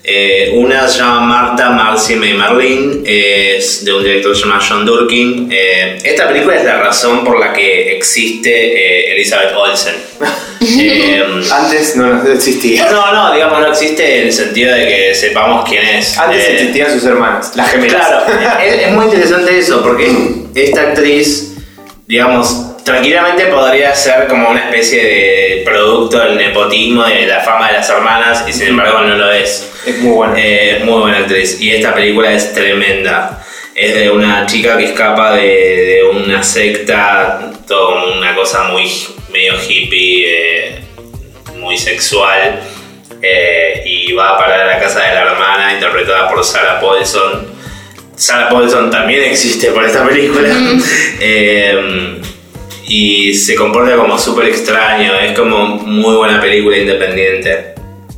Eh, 0.06 0.52
una 0.56 0.86
se 0.90 1.00
llama 1.00 1.22
Marta, 1.22 1.70
Marcy, 1.70 2.16
May 2.16 2.34
Marlene, 2.34 3.04
eh, 3.06 3.56
es 3.58 3.86
de 3.86 3.94
un 3.94 4.04
director 4.04 4.34
que 4.34 4.38
se 4.40 4.46
llama 4.46 4.60
John 4.68 4.86
Durkin. 4.86 5.48
Eh, 5.50 5.98
esta 6.04 6.28
película 6.28 6.58
es 6.58 6.66
la 6.66 6.78
razón 6.82 7.24
por 7.24 7.40
la 7.40 7.54
que 7.54 7.96
existe 7.96 8.50
eh, 8.52 9.14
Elizabeth 9.14 9.54
Olsen. 9.56 9.96
Eh, 10.66 11.22
Antes 11.52 11.98
no, 11.98 12.24
no 12.24 12.32
existía. 12.32 12.90
no, 12.90 13.12
no, 13.14 13.34
digamos, 13.34 13.60
no 13.60 13.68
existe 13.68 14.22
en 14.22 14.28
el 14.28 14.34
sentido 14.34 14.74
de 14.74 14.88
que 14.88 15.14
sepamos 15.14 15.68
quién 15.68 15.84
es. 15.84 16.18
Antes 16.18 16.42
Eh, 16.42 16.54
existían 16.54 16.90
sus 16.90 17.04
hermanas, 17.04 17.52
las 17.56 17.70
gemelas. 17.70 18.08
Claro, 18.08 18.24
es, 18.64 18.88
es 18.88 18.92
muy 18.94 19.04
interesante 19.06 19.60
eso, 19.60 19.84
porque 19.84 20.10
esta 20.56 20.82
actriz, 20.84 21.56
digamos, 22.08 22.78
tranquilamente 22.86 23.48
podría 23.48 23.94
ser 23.94 24.28
como 24.28 24.50
una 24.52 24.70
especie 24.70 25.04
de 25.04 25.62
producto 25.66 26.18
del 26.20 26.38
nepotismo, 26.38 27.04
de 27.04 27.26
la 27.26 27.42
fama 27.42 27.68
de 27.68 27.74
las 27.74 27.90
hermanas, 27.90 28.46
y 28.48 28.54
sin 28.54 28.68
embargo 28.68 29.02
no 29.02 29.16
lo 29.18 29.34
es. 29.34 29.70
Es 29.86 29.98
muy 30.00 30.12
bueno. 30.14 30.34
Eh, 30.38 30.82
muy 30.84 31.02
buena 31.02 31.18
actriz. 31.20 31.60
Y 31.62 31.72
esta 31.72 31.94
película 31.94 32.32
es 32.34 32.54
tremenda. 32.54 33.44
Es 33.76 33.96
de 33.96 34.10
una 34.12 34.46
chica 34.46 34.78
que 34.78 34.86
escapa 34.86 35.36
de, 35.36 35.42
de 35.44 36.04
una 36.04 36.44
secta, 36.44 37.52
todo 37.68 37.94
como 38.02 38.14
una 38.18 38.36
cosa 38.36 38.66
muy 38.66 38.90
medio 39.32 39.54
hippie, 39.68 40.26
eh, 40.28 40.80
muy 41.58 41.78
sexual. 41.78 42.60
eh, 43.22 43.82
y 43.86 44.12
va 44.14 44.32
a 44.32 44.38
parar 44.38 44.62
a 44.62 44.66
la 44.68 44.80
casa 44.80 45.00
de 45.02 45.16
la 45.16 45.22
hermana, 45.32 45.74
interpretada 45.74 46.30
por 46.30 46.44
Sarah 46.44 46.80
Paulson. 46.82 47.48
Sarah 48.16 48.50
Paulson 48.50 48.92
también 48.92 49.24
existe 49.24 49.68
por 49.72 49.84
esta 49.86 50.06
película. 50.08 50.50
Eh, 51.26 52.20
y 52.88 53.34
se 53.34 53.56
comporta 53.56 53.96
como 53.96 54.20
súper 54.20 54.48
extraño. 54.48 55.14
Es 55.20 55.38
como 55.38 55.66
muy 55.68 56.16
buena 56.16 56.42
película 56.42 56.78
independiente. 56.78 57.73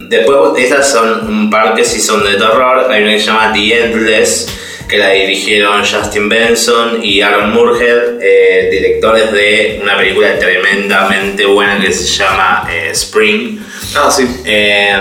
Después, 0.09 0.37
estas 0.63 0.91
son 0.91 1.27
un 1.27 1.49
par 1.49 1.73
que 1.75 1.83
sí 1.83 1.99
son 1.99 2.23
de 2.23 2.33
terror. 2.33 2.87
Hay 2.91 3.03
una 3.03 3.11
que 3.13 3.19
se 3.19 3.25
llama 3.27 3.51
The 3.53 3.83
Endless, 3.85 4.47
que 4.87 4.97
la 4.97 5.09
dirigieron 5.11 5.83
Justin 5.83 6.29
Benson 6.29 6.99
y 7.03 7.21
Aaron 7.21 7.51
Murhead, 7.53 8.19
eh, 8.21 8.69
directores 8.71 9.31
de 9.31 9.79
una 9.81 9.97
película 9.97 10.37
tremendamente 10.37 11.45
buena 11.45 11.79
que 11.79 11.91
se 11.91 12.05
llama 12.05 12.67
eh, 12.71 12.89
Spring. 12.91 13.59
Ah, 13.95 14.11
sí. 14.11 14.27
Eh, 14.45 14.97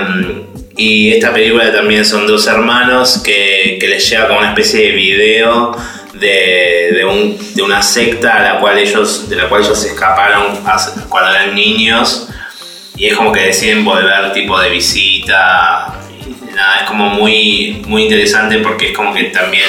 y 0.76 1.12
esta 1.12 1.32
película 1.32 1.70
también 1.72 2.04
son 2.04 2.26
dos 2.26 2.46
hermanos 2.46 3.20
que, 3.24 3.76
que 3.80 3.86
les 3.88 4.08
llega 4.10 4.26
como 4.26 4.40
una 4.40 4.48
especie 4.48 4.86
de 4.86 4.90
video 4.92 5.76
de, 6.14 6.90
de, 6.96 7.04
un- 7.04 7.54
de 7.54 7.62
una 7.62 7.82
secta 7.82 8.36
a 8.38 8.42
la 8.54 8.60
cual 8.60 8.78
ellos, 8.78 9.28
de 9.28 9.36
la 9.36 9.48
cual 9.48 9.62
ellos 9.62 9.84
escaparon 9.84 10.58
cuando 11.08 11.30
eran 11.30 11.54
niños. 11.54 12.28
Y 12.96 13.06
es 13.06 13.16
como 13.16 13.32
que 13.32 13.40
deciden 13.40 13.84
volver 13.84 14.32
tipo 14.32 14.58
de 14.58 14.70
visita. 14.70 16.00
Y 16.20 16.54
nada, 16.54 16.80
es 16.82 16.88
como 16.88 17.08
muy, 17.10 17.82
muy 17.86 18.04
interesante 18.04 18.58
porque 18.58 18.90
es 18.90 18.96
como 18.96 19.12
que 19.12 19.24
también 19.24 19.68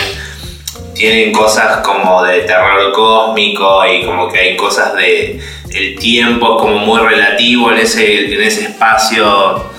tienen 0.94 1.32
cosas 1.34 1.86
como 1.86 2.24
de 2.24 2.42
terror 2.42 2.92
cósmico 2.94 3.86
y 3.86 4.06
como 4.06 4.30
que 4.32 4.40
hay 4.40 4.56
cosas 4.56 4.94
de 4.96 5.40
el 5.74 6.00
tiempo 6.00 6.58
como 6.58 6.78
muy 6.78 7.00
relativo 7.02 7.72
en 7.72 7.80
ese, 7.80 8.34
en 8.34 8.42
ese 8.42 8.66
espacio 8.66 9.70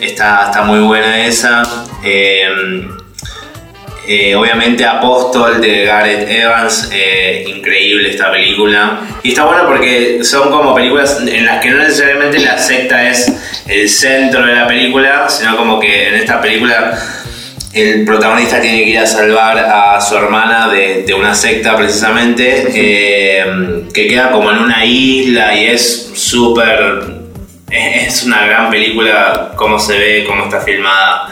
está, 0.00 0.46
está 0.46 0.62
muy 0.62 0.78
buena 0.80 1.26
esa 1.26 1.62
eh, 2.04 2.48
eh, 4.12 4.34
obviamente 4.34 4.84
Apóstol 4.84 5.60
de 5.60 5.84
Gareth 5.84 6.28
Evans 6.28 6.90
eh, 6.92 7.44
increíble 7.46 8.10
esta 8.10 8.32
película 8.32 9.02
y 9.22 9.28
está 9.28 9.44
bueno 9.44 9.66
porque 9.68 10.24
son 10.24 10.50
como 10.50 10.74
películas 10.74 11.22
en 11.24 11.46
las 11.46 11.62
que 11.62 11.70
no 11.70 11.78
necesariamente 11.78 12.40
la 12.40 12.58
secta 12.58 13.08
es 13.08 13.32
el 13.68 13.88
centro 13.88 14.44
de 14.44 14.54
la 14.54 14.66
película 14.66 15.28
sino 15.28 15.56
como 15.56 15.78
que 15.78 16.08
en 16.08 16.14
esta 16.16 16.40
película 16.40 16.98
el 17.72 18.04
protagonista 18.04 18.60
tiene 18.60 18.82
que 18.82 18.90
ir 18.90 18.98
a 18.98 19.06
salvar 19.06 19.56
a 19.56 20.00
su 20.00 20.16
hermana 20.16 20.68
de, 20.68 21.14
una 21.16 21.32
secta 21.36 21.76
precisamente, 21.76 22.66
eh, 22.74 23.84
que 23.94 24.08
queda 24.08 24.32
como 24.32 24.50
en 24.50 24.58
una 24.58 24.84
isla 24.84 25.54
y 25.54 25.66
es 25.66 26.10
súper... 26.14 27.20
Es 27.72 28.24
una 28.24 28.44
gran 28.46 28.68
película, 28.68 29.52
cómo 29.54 29.78
se 29.78 29.96
ve, 29.96 30.24
cómo 30.26 30.42
está 30.42 30.60
filmada. 30.60 31.28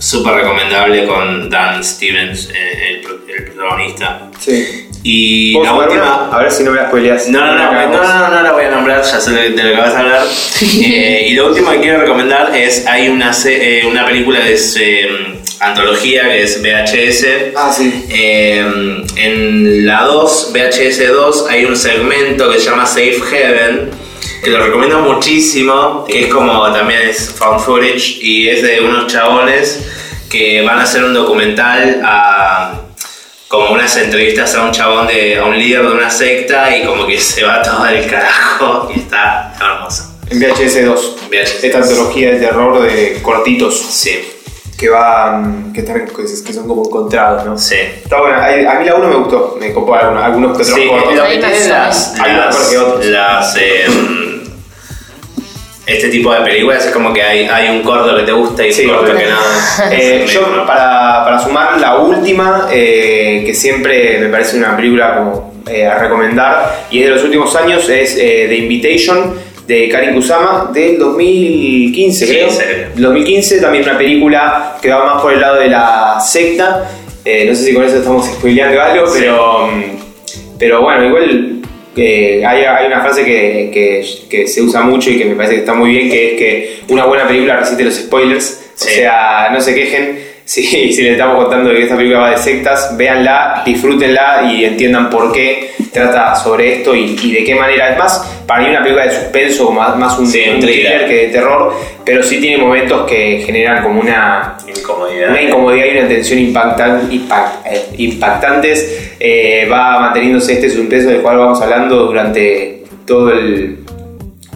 Súper 0.00 0.34
recomendable 0.34 1.06
con 1.06 1.50
Dan 1.50 1.84
Stevens, 1.84 2.48
eh, 2.54 3.02
el, 3.02 3.36
el 3.36 3.52
protagonista. 3.52 4.30
Sí. 4.40 4.88
Y 5.02 5.54
¿Puedo 5.54 5.66
la 5.66 5.74
última... 5.74 6.02
una? 6.26 6.36
A 6.36 6.42
ver 6.42 6.50
si 6.50 6.64
no 6.64 6.70
me 6.72 6.78
la 6.78 6.88
spoileas. 6.88 7.28
No, 7.28 7.40
no, 7.40 7.54
no, 7.54 7.72
no, 7.72 8.02
no, 8.02 8.28
no 8.30 8.42
la 8.42 8.52
voy 8.52 8.64
a 8.64 8.70
nombrar, 8.70 9.02
ya 9.02 9.20
sé 9.20 9.30
de 9.32 9.50
lo 9.50 9.74
que 9.74 9.80
vas 9.80 9.94
a 9.94 10.00
hablar. 10.00 10.22
Eh, 10.62 11.26
y 11.28 11.34
lo 11.34 11.48
último 11.48 11.70
que 11.70 11.80
quiero 11.80 12.00
recomendar 12.00 12.54
es, 12.54 12.86
hay 12.86 13.08
una, 13.08 13.30
eh, 13.44 13.82
una 13.86 14.06
película 14.06 14.46
es 14.46 14.76
eh, 14.78 15.08
antología, 15.60 16.22
que 16.24 16.42
es 16.42 16.62
VHS. 16.62 17.54
Ah, 17.56 17.72
sí. 17.74 18.06
Eh, 18.10 19.04
en 19.16 19.86
la 19.86 20.02
2, 20.02 20.52
VHS 20.54 21.08
2, 21.08 21.46
hay 21.50 21.64
un 21.66 21.76
segmento 21.76 22.50
que 22.50 22.58
se 22.58 22.70
llama 22.70 22.86
Safe 22.86 23.20
Heaven, 23.30 23.90
que 24.42 24.50
lo 24.50 24.64
recomiendo 24.64 25.00
muchísimo, 25.00 26.04
que 26.08 26.24
es 26.26 26.32
como 26.32 26.72
también 26.72 27.02
es 27.08 27.30
found 27.30 27.60
footage 27.60 28.18
y 28.20 28.48
es 28.48 28.62
de 28.62 28.80
unos 28.80 29.06
chabones 29.06 29.86
que 30.30 30.62
van 30.62 30.78
a 30.78 30.82
hacer 30.84 31.04
un 31.04 31.12
documental 31.14 32.00
a 32.04 32.80
como 33.48 33.70
unas 33.72 33.96
entrevistas 33.96 34.54
a 34.54 34.62
un 34.64 34.70
chabón 34.70 35.08
de 35.08 35.38
a 35.38 35.44
un 35.44 35.58
líder 35.58 35.82
de 35.82 35.92
una 35.92 36.08
secta 36.08 36.74
y 36.76 36.84
como 36.84 37.04
que 37.06 37.18
se 37.18 37.42
va 37.44 37.60
todo 37.60 37.84
el 37.88 38.06
carajo 38.08 38.88
y 38.94 39.00
está, 39.00 39.52
hermoso. 39.60 40.04
En 40.30 40.38
VHS 40.38 40.84
2. 40.86 41.16
VHS. 41.28 41.64
Esta 41.64 41.78
antología 41.78 42.30
de 42.30 42.38
terror 42.38 42.80
de 42.82 43.18
cortitos 43.20 43.76
Sí, 43.76 44.20
que 44.78 44.88
van. 44.88 45.72
que, 45.72 45.80
están, 45.80 46.06
que 46.06 46.52
son 46.52 46.68
como 46.68 46.84
encontrados, 46.86 47.44
¿no? 47.44 47.58
sí. 47.58 47.74
Está 47.74 48.20
buena. 48.20 48.46
A 48.46 48.78
mí 48.78 48.84
la 48.86 48.94
1 48.94 49.08
me 49.08 49.16
gustó. 49.16 49.56
Me 49.58 49.72
copó 49.72 49.96
algunos, 49.96 50.22
algunos 50.22 50.56
que 50.56 50.62
otros 50.62 50.78
Sí, 50.78 50.86
cortos. 50.86 51.18
Hay 51.20 51.38
mejor 51.38 52.70
que 52.70 52.78
otros. 52.78 53.06
las, 53.06 53.56
eh, 53.56 53.86
este 55.92 56.08
tipo 56.08 56.32
de 56.32 56.40
películas 56.42 56.84
es 56.86 56.92
como 56.92 57.12
que 57.12 57.22
hay, 57.22 57.46
hay 57.46 57.68
un 57.76 57.82
corto 57.82 58.16
que 58.16 58.22
te 58.22 58.32
gusta 58.32 58.64
y 58.64 58.68
un 58.68 58.72
Sí, 58.74 58.86
corto 58.86 59.02
obvio. 59.02 59.16
que 59.16 59.26
no. 59.26 59.36
Eh, 59.92 60.24
yo, 60.26 60.64
para, 60.66 61.24
para 61.24 61.38
sumar 61.42 61.80
la 61.80 61.96
última, 61.96 62.68
eh, 62.72 63.42
que 63.44 63.54
siempre 63.54 64.18
me 64.20 64.28
parece 64.28 64.56
una 64.58 64.76
película 64.76 65.16
como 65.16 65.54
eh, 65.68 65.86
a 65.86 65.98
recomendar, 65.98 66.86
y 66.90 67.00
es 67.00 67.04
de 67.06 67.10
los 67.14 67.24
últimos 67.24 67.54
años, 67.56 67.88
es 67.88 68.14
The 68.16 68.54
Invitation 68.56 69.34
de 69.66 69.88
Karin 69.88 70.14
Kusama 70.14 70.70
del 70.72 70.98
2015, 70.98 72.26
creo. 72.26 72.48
15. 72.48 72.88
2015, 72.96 73.60
también 73.60 73.84
una 73.84 73.96
película 73.98 74.76
que 74.82 74.90
va 74.90 75.04
más 75.14 75.22
por 75.22 75.32
el 75.32 75.40
lado 75.40 75.60
de 75.60 75.68
la 75.68 76.18
secta. 76.20 76.88
No 77.24 77.54
sé 77.54 77.64
si 77.64 77.74
con 77.74 77.84
eso 77.84 77.98
estamos 77.98 78.26
spoileando 78.26 78.80
algo, 78.80 79.06
Sí. 79.06 79.18
pero, 79.20 79.66
mm, 79.68 79.82
pero 80.58 80.82
bueno, 80.82 81.04
igual 81.06 81.59
eh, 82.02 82.42
hay, 82.46 82.62
hay 82.64 82.86
una 82.86 83.00
frase 83.00 83.24
que, 83.24 83.70
que- 83.72 84.04
que 84.30 84.48
se 84.48 84.62
usa 84.62 84.80
mucho 84.82 85.10
y 85.10 85.18
que 85.18 85.24
me 85.26 85.34
parece 85.34 85.54
que 85.54 85.60
está 85.60 85.74
muy 85.74 85.90
bien, 85.90 86.08
que 86.08 86.32
es 86.32 86.38
que 86.38 86.78
una 86.88 87.04
buena 87.04 87.26
película 87.28 87.56
resiste 87.58 87.84
los 87.84 87.94
spoilers. 87.96 88.56
O 88.74 88.84
sea, 88.84 89.50
no 89.52 89.60
se 89.60 89.74
quejen 89.74 90.18
si, 90.62 90.92
si 90.92 91.02
les 91.02 91.12
estamos 91.12 91.36
contando 91.44 91.70
que 91.70 91.82
esta 91.84 91.96
película 91.96 92.20
va 92.20 92.30
de 92.30 92.38
sectas, 92.38 92.96
véanla, 92.96 93.62
disfrútenla 93.64 94.50
y 94.52 94.64
entiendan 94.64 95.08
por 95.08 95.30
qué 95.32 95.70
trata 95.92 96.34
sobre 96.34 96.74
esto 96.78 96.94
y, 96.94 97.16
y 97.22 97.32
de 97.32 97.44
qué 97.44 97.54
manera. 97.54 97.90
Es 97.92 97.98
más, 97.98 98.42
para 98.46 98.62
mí 98.64 98.70
una 98.70 98.82
película 98.82 99.06
de 99.06 99.12
suspenso, 99.12 99.70
más, 99.70 99.96
más 99.96 100.18
un, 100.18 100.26
Sí, 100.26 100.40
thriller. 100.60 101.06
que 101.06 101.14
de 101.14 101.28
terror, 101.28 101.72
pero 102.04 102.22
sí 102.24 102.40
tiene 102.40 102.58
momentos 102.58 103.08
que 103.08 103.42
generan 103.46 103.82
como 103.84 104.00
una, 104.00 104.56
Incomodidad. 104.66 105.30
una 105.30 105.42
incomodidad 105.42 105.84
y 105.86 105.98
una 105.98 106.08
tensión 106.08 106.38
impactan- 106.40 107.08
impact- 107.10 107.66
eh, 107.70 107.82
impactantes. 107.98 109.12
Eh, 109.20 109.68
va 109.70 110.00
manteniéndose 110.00 110.54
este 110.54 110.68
suspenso 110.70 111.10
del 111.10 111.20
cual 111.20 111.38
vamos 111.38 111.60
hablando 111.62 112.06
durante 112.06 112.82
todo 113.06 113.30
el, 113.32 113.78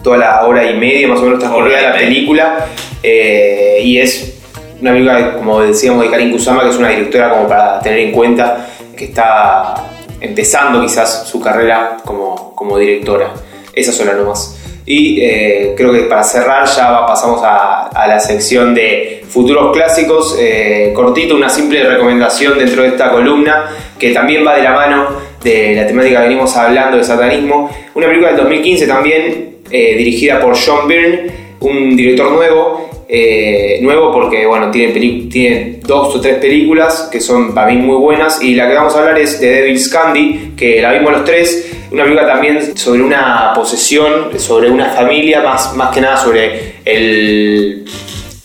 toda 0.03 0.17
la 0.17 0.45
hora 0.45 0.69
y 0.69 0.75
media 0.77 1.07
más 1.07 1.19
o 1.19 1.23
menos 1.23 1.39
transcurrida 1.39 1.81
la 1.81 1.93
película. 1.93 2.65
Eh, 3.03 3.79
y 3.83 3.99
es 3.99 4.34
una 4.85 4.93
película, 4.93 5.33
como 5.33 5.61
decíamos, 5.61 6.03
de 6.03 6.11
Karin 6.11 6.31
Kusama, 6.31 6.61
que 6.61 6.69
es 6.69 6.77
una 6.77 6.89
directora 6.89 7.31
como 7.31 7.47
para 7.47 7.79
tener 7.79 7.99
en 7.99 8.11
cuenta 8.11 8.67
que 8.95 9.05
está 9.05 9.73
empezando 10.21 10.79
quizás 10.79 11.27
su 11.27 11.41
carrera 11.41 11.97
como, 12.05 12.53
como 12.53 12.77
directora. 12.77 13.31
Esa 13.73 13.91
sola 13.91 14.13
nomás. 14.13 14.61
Y 14.85 15.19
eh, 15.21 15.73
creo 15.75 15.91
que 15.91 16.01
para 16.01 16.23
cerrar 16.23 16.67
ya 16.67 17.03
pasamos 17.07 17.41
a, 17.43 17.87
a 17.87 18.07
la 18.07 18.19
sección 18.19 18.75
de 18.75 19.25
futuros 19.27 19.73
clásicos. 19.73 20.37
Eh, 20.39 20.93
cortito, 20.95 21.35
una 21.35 21.49
simple 21.49 21.83
recomendación 21.83 22.59
dentro 22.59 22.83
de 22.83 22.89
esta 22.89 23.09
columna 23.09 23.71
que 23.97 24.11
también 24.11 24.45
va 24.45 24.55
de 24.55 24.61
la 24.61 24.73
mano 24.73 25.07
de 25.43 25.73
la 25.75 25.87
temática 25.87 26.21
que 26.21 26.27
venimos 26.27 26.55
hablando 26.55 26.97
de 26.97 27.03
satanismo. 27.03 27.71
Una 27.95 28.05
película 28.05 28.29
del 28.33 28.37
2015 28.41 28.85
también, 28.85 29.55
eh, 29.71 29.95
dirigida 29.97 30.39
por 30.39 30.55
John 30.55 30.87
Byrne, 30.87 31.44
un 31.61 31.95
director 31.95 32.31
nuevo. 32.31 32.89
eh, 33.07 33.77
nuevo 33.81 34.11
porque 34.11 34.47
bueno 34.47 34.71
tiene, 34.71 34.91
tiene 35.29 35.79
dos 35.85 36.15
o 36.15 36.19
tres 36.19 36.37
películas 36.37 37.07
que 37.11 37.21
son 37.21 37.53
para 37.53 37.67
mí 37.71 37.77
muy 37.77 37.97
buenas 37.97 38.41
y 38.41 38.55
la 38.55 38.67
que 38.67 38.73
vamos 38.73 38.95
a 38.95 38.99
hablar 38.99 39.19
es 39.19 39.39
de 39.39 39.47
Devil's 39.61 39.89
Candy 39.89 40.53
que 40.57 40.81
la 40.81 40.91
vimos 40.91 41.11
los 41.11 41.23
tres 41.23 41.71
una 41.91 42.01
película 42.03 42.27
también 42.27 42.75
sobre 42.75 43.03
una 43.03 43.51
posesión 43.53 44.39
sobre 44.39 44.71
una 44.71 44.85
familia 44.85 45.41
más, 45.43 45.75
más 45.75 45.93
que 45.93 46.01
nada 46.01 46.17
sobre 46.17 46.73
el 46.83 47.85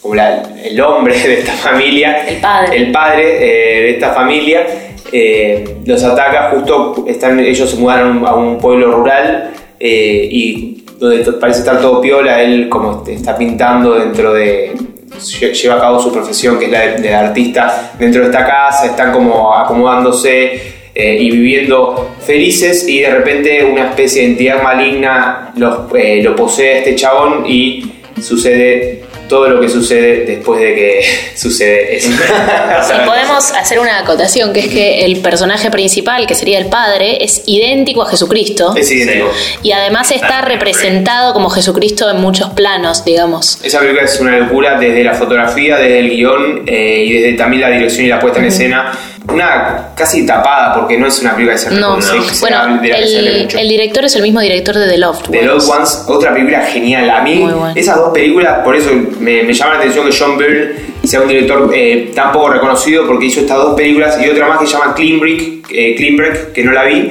como 0.02 0.14
la- 0.14 0.42
el 0.62 0.78
hombre 0.80 1.14
de 1.18 1.38
esta 1.40 1.52
familia 1.52 2.26
El 2.28 2.36
padre. 2.36 2.76
el 2.76 2.92
padre 2.92 3.22
eh, 3.24 3.82
de 3.84 3.90
esta 3.92 4.12
familia 4.12 4.66
eh, 5.11 5.64
los 5.86 6.04
ataca 6.04 6.50
justo 6.50 7.04
están 7.08 7.40
ellos 7.40 7.70
se 7.70 7.76
mudaron 7.76 8.24
a 8.26 8.34
un 8.34 8.58
pueblo 8.58 8.92
rural 8.92 9.52
eh, 9.80 10.28
y 10.30 10.80
donde 11.01 11.32
parece 11.32 11.61
estar 11.61 11.80
todo 11.80 12.01
piola 12.01 12.40
él 12.42 12.68
como 12.68 13.03
est- 13.03 13.09
está 13.09 13.36
pintando 13.36 13.94
dentro 13.98 14.32
de 14.34 14.72
lle- 15.18 15.53
lleva 15.53 15.74
a 15.76 15.80
cabo 15.80 15.98
su 16.01 16.12
profesión 16.12 16.59
que 16.59 16.66
es 16.66 16.70
la 16.70 16.80
de, 16.80 17.01
de 17.01 17.14
artista 17.14 17.92
dentro 17.98 18.20
de 18.20 18.26
esta 18.26 18.44
casa 18.46 18.86
están 18.86 19.11
como 19.11 19.53
acomodándose 19.57 20.78
eh, 20.94 21.16
y 21.20 21.30
viviendo 21.30 22.11
felices 22.20 22.86
y 22.88 23.01
de 23.01 23.11
repente 23.11 23.64
una 23.64 23.86
especie 23.90 24.22
de 24.22 24.28
entidad 24.32 24.62
maligna 24.62 25.53
los, 25.57 25.78
eh, 25.94 26.20
lo 26.22 26.36
posee 26.36 26.74
a 26.74 26.78
este 26.78 26.94
chabón 26.96 27.44
y 27.46 27.92
sucede 28.20 29.03
todo 29.31 29.49
lo 29.49 29.61
que 29.61 29.68
sucede 29.68 30.26
después 30.26 30.61
de 30.61 30.74
que 30.74 31.05
sucede 31.35 31.97
eso. 31.97 32.11
Sí, 32.11 32.93
podemos 33.07 33.53
hacer 33.53 33.78
una 33.78 34.01
acotación, 34.01 34.53
que 34.53 34.61
es 34.61 34.68
que 34.68 35.05
el 35.07 35.20
personaje 35.20 35.70
principal, 35.70 36.26
que 36.26 36.35
sería 36.35 36.59
el 36.59 36.66
padre, 36.66 37.24
es 37.24 37.45
idéntico 37.47 38.03
a 38.03 38.07
Jesucristo. 38.11 38.74
Es 38.76 38.91
idéntico. 38.91 39.31
Y 39.62 39.72
además 39.72 40.11
está 40.11 40.43
representado 40.43 41.33
como 41.33 41.49
Jesucristo 41.49 42.11
en 42.11 42.20
muchos 42.20 42.51
planos, 42.51 43.05
digamos. 43.05 43.59
Esa 43.62 43.78
película 43.78 44.03
es 44.05 44.20
una 44.20 44.39
locura 44.39 44.78
desde 44.78 45.03
la 45.05 45.14
fotografía, 45.14 45.78
desde 45.78 46.01
el 46.01 46.11
guion 46.11 46.64
eh, 46.66 47.05
y 47.07 47.12
desde 47.14 47.33
también 47.35 47.62
la 47.62 47.70
dirección 47.70 48.05
y 48.05 48.09
la 48.09 48.18
puesta 48.18 48.41
en 48.41 48.47
escena. 48.47 48.93
Una 49.33 49.89
casi 49.97 50.26
tapada 50.26 50.74
porque 50.74 50.99
no 50.99 51.07
es 51.07 51.20
una 51.20 51.33
película 51.35 51.55
que 51.57 51.59
se 51.62 51.70
No, 51.70 51.97
reconoce, 51.97 52.16
que 52.28 52.35
se 52.35 52.41
bueno, 52.41 52.83
de 52.83 52.91
que 52.91 53.07
se 53.07 53.18
el, 53.18 53.49
el 53.59 53.68
director 53.68 54.05
es 54.05 54.16
el 54.16 54.22
mismo 54.22 54.41
director 54.41 54.76
de 54.76 54.89
The 54.89 54.99
Loft. 54.99 55.31
The 55.31 55.43
Lost 55.43 55.70
Ones, 55.70 56.05
otra 56.09 56.33
película 56.33 56.62
genial. 56.62 57.09
A 57.11 57.22
mí, 57.22 57.47
esas 57.74 57.97
dos 57.97 58.12
películas, 58.12 58.59
por 58.64 58.76
eso 58.76 58.91
me, 59.20 59.43
me 59.43 59.53
llama 59.53 59.74
la 59.74 59.78
atención 59.81 60.09
que 60.09 60.16
John 60.16 60.37
Byrne 60.39 60.72
sea 61.05 61.20
un 61.22 61.28
director 61.28 61.70
eh, 61.74 62.11
tan 62.14 62.33
poco 62.33 62.51
reconocido 62.51 63.07
porque 63.07 63.26
hizo 63.26 63.41
estas 63.41 63.57
dos 63.57 63.74
películas 63.74 64.18
y 64.24 64.28
otra 64.28 64.47
más 64.49 64.59
que 64.59 64.66
se 64.66 64.72
llama 64.74 64.95
Clean 64.95 65.18
Break, 65.20 65.43
eh, 65.72 65.95
Clean 65.97 66.16
Break, 66.16 66.53
que 66.53 66.64
no 66.64 66.72
la 66.72 66.85
vi, 66.85 67.11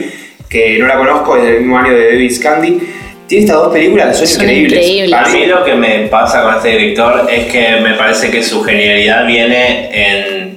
que 0.49 0.78
no 0.80 0.88
la 0.88 0.97
conozco, 0.97 1.38
es 1.38 1.43
del 1.43 1.59
mismo 1.61 1.78
año 1.78 1.91
de 1.93 2.03
Devil's 2.05 2.39
Candy. 2.39 2.80
Tiene 3.28 3.45
estas 3.45 3.57
dos 3.61 3.72
películas 3.72 4.07
que 4.07 4.26
son, 4.26 4.28
Son 4.28 4.43
increíbles. 4.43 4.88
increíbles. 4.88 5.13
A 5.20 5.30
mí 5.30 5.45
lo 5.45 5.63
que 5.63 5.76
me 5.76 6.07
pasa 6.07 6.41
con 6.41 6.55
este 6.55 6.70
director 6.70 7.28
es 7.32 7.45
que 7.51 7.80
me 7.82 7.93
parece 7.93 8.32
que 8.32 8.41
su 8.41 8.63
genialidad 8.63 9.28
viene 9.28 9.89
en 9.91 10.48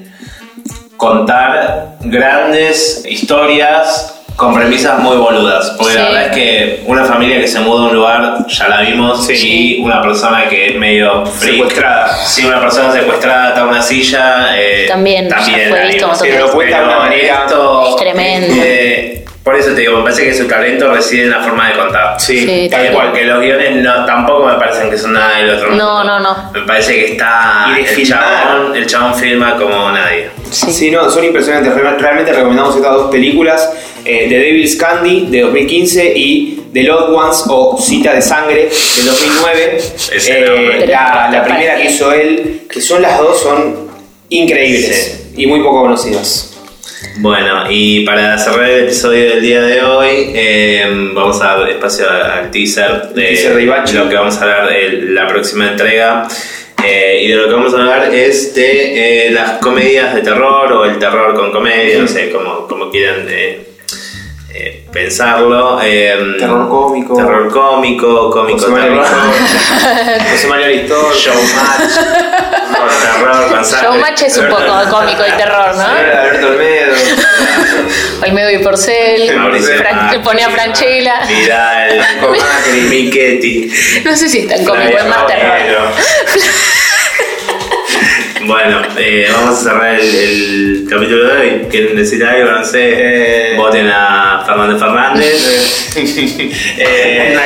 contar 1.06 1.96
grandes 2.00 3.04
historias 3.08 4.20
con 4.36 4.54
premisas 4.54 4.98
muy 5.00 5.16
boludas. 5.16 5.74
Porque 5.76 5.94
la 5.94 6.04
verdad 6.04 6.26
es 6.28 6.32
que 6.32 6.82
una 6.86 7.04
familia 7.04 7.38
que 7.40 7.48
se 7.48 7.58
muda 7.60 7.82
a 7.82 7.86
un 7.88 7.94
lugar, 7.94 8.46
ya 8.46 8.68
la 8.68 8.80
vimos, 8.82 9.26
Sí. 9.26 9.76
y 9.78 9.82
una 9.82 10.00
persona 10.00 10.48
que 10.48 10.68
es 10.68 10.74
medio 10.76 11.26
freak. 11.26 11.54
Secuestrada. 11.56 12.16
Sí, 12.24 12.44
una 12.46 12.60
persona 12.60 12.92
secuestrada 12.92 13.48
ata 13.48 13.60
a 13.62 13.66
una 13.66 13.82
silla. 13.82 14.56
eh, 14.56 14.86
También, 14.88 15.28
ya 15.28 15.36
fue 15.68 15.86
visto 15.88 16.12
Pero 16.20 16.46
manera- 17.00 17.44
esto, 17.46 17.84
Es 17.88 17.96
tremendo. 17.96 18.54
eh, 18.64 19.24
por 19.42 19.56
eso 19.56 19.70
te 19.74 19.80
digo, 19.80 19.96
me 19.98 20.02
parece 20.04 20.24
que 20.24 20.34
su 20.34 20.46
talento 20.46 20.92
reside 20.94 21.24
en 21.24 21.30
la 21.30 21.40
forma 21.42 21.68
de 21.68 21.74
contar. 21.76 22.20
Sí, 22.20 22.46
Sí, 22.46 22.68
tal 22.70 22.92
cual. 22.92 23.08
porque 23.08 23.24
los 23.24 23.40
guiones 23.40 23.76
no, 23.82 24.04
tampoco 24.06 24.46
me 24.46 24.54
parecen 24.54 24.88
que 24.90 24.96
son 24.98 25.12
nada 25.14 25.38
del 25.38 25.50
otro 25.50 25.68
mundo. 25.70 25.84
No, 25.84 26.04
no, 26.04 26.20
no. 26.20 26.50
Me 26.52 26.60
parece 26.62 26.94
que 26.94 27.12
está. 27.12 27.66
Y 27.78 27.82
de 27.82 27.92
el, 27.94 28.06
chabón, 28.08 28.76
el 28.76 28.86
chabón 28.86 29.14
filma 29.16 29.56
como 29.56 29.90
nadie. 29.90 30.30
Sí. 30.50 30.70
Sí, 30.72 30.90
no, 30.90 31.10
son 31.10 31.24
impresionantes. 31.24 31.74
Real- 31.74 31.98
Realmente 31.98 32.32
recomendamos 32.32 32.76
estas 32.76 32.92
dos 32.92 33.10
películas: 33.10 33.68
eh, 34.04 34.26
The 34.28 34.38
Devil's 34.38 34.76
Candy 34.76 35.26
de 35.26 35.40
2015 35.40 36.12
y 36.14 36.62
The 36.72 36.82
Lost 36.84 37.08
Ones 37.08 37.44
o 37.48 37.78
Cita 37.82 38.14
de 38.14 38.22
Sangre 38.22 38.68
de 38.68 39.02
2009. 39.04 39.76
Ese 40.14 40.44
Eh, 40.44 40.86
la, 40.86 41.28
la 41.32 41.44
primera 41.44 41.76
que 41.78 41.86
hizo 41.90 42.12
él, 42.12 42.62
que 42.70 42.80
son 42.80 43.02
las 43.02 43.18
dos, 43.18 43.40
son 43.42 43.88
increíbles 44.28 45.30
y 45.36 45.46
muy 45.46 45.60
poco 45.60 45.82
conocidas. 45.82 46.51
Bueno, 47.16 47.64
y 47.70 48.04
para 48.04 48.38
cerrar 48.38 48.70
el 48.70 48.84
episodio 48.84 49.30
del 49.30 49.42
día 49.42 49.62
de 49.62 49.82
hoy, 49.82 50.32
eh, 50.34 51.10
vamos 51.14 51.40
a 51.40 51.58
dar 51.58 51.68
espacio 51.68 52.06
al 52.08 52.50
teaser 52.50 53.10
de, 53.10 53.26
Teaser 53.26 53.54
de 53.56 53.92
lo 53.94 54.08
que 54.08 54.16
vamos 54.16 54.36
a 54.38 54.42
hablar 54.42 54.68
de 54.68 55.02
la 55.10 55.26
próxima 55.26 55.70
entrega. 55.70 56.26
Eh, 56.84 57.22
y 57.24 57.28
de 57.28 57.36
lo 57.36 57.46
que 57.46 57.54
vamos 57.54 57.74
a 57.74 57.78
hablar 57.78 58.12
es 58.12 58.54
de 58.54 59.26
eh, 59.26 59.30
las 59.30 59.58
comedias 59.58 60.14
de 60.14 60.22
terror 60.22 60.72
o 60.72 60.84
el 60.84 60.98
terror 60.98 61.34
con 61.34 61.52
comedia, 61.52 61.98
no 61.98 62.08
sé, 62.08 62.30
como, 62.30 62.66
como 62.66 62.90
quieran 62.90 63.26
eh, 64.54 64.82
pensarlo. 64.92 65.80
Eh, 65.82 66.36
Terror 66.38 66.68
cómico. 66.68 67.16
Terror 67.16 67.50
cómico, 67.50 68.30
cómico 68.30 68.58
José 68.58 68.74
terror. 68.82 69.04
José 70.30 70.46
María 70.48 70.66
Aristor. 70.66 71.14
Showmatch. 71.14 71.94
terror, 73.02 73.50
con. 73.50 73.82
Showmatch 73.82 74.22
es 74.22 74.36
un 74.38 74.48
poco 74.48 74.72
cómico 74.90 75.22
y 75.26 75.30
terror, 75.36 75.74
¿no? 75.76 75.84
Alberto 75.84 76.46
Olmedo. 76.48 76.94
Olmedo 78.26 78.50
y 78.50 78.58
Porcel, 78.58 79.30
Fran- 79.78 80.22
pone 80.22 80.44
a 80.44 80.50
Franchella. 80.50 81.20
Vidal, 81.26 81.98
Macri. 82.20 83.72
No 84.04 84.16
sé 84.16 84.28
si 84.28 84.38
es 84.40 84.48
tan 84.48 84.64
cómico, 84.64 84.96
es 84.98 85.06
más 85.06 85.26
terror. 85.26 85.88
Bueno, 88.44 88.82
eh, 88.98 89.28
vamos 89.32 89.58
a 89.58 89.62
cerrar 89.62 90.00
el, 90.00 90.14
el 90.14 90.86
capítulo 90.90 91.28
de 91.28 91.40
hoy. 91.40 91.66
¿Quieren 91.70 91.96
decir 91.96 92.24
algo? 92.24 92.50
No 92.50 92.64
sé. 92.64 93.52
Eh. 93.52 93.56
Voten 93.56 93.88
a 93.88 94.42
Fernández 94.44 94.80
Fernández. 94.80 95.92
eh, 96.78 97.36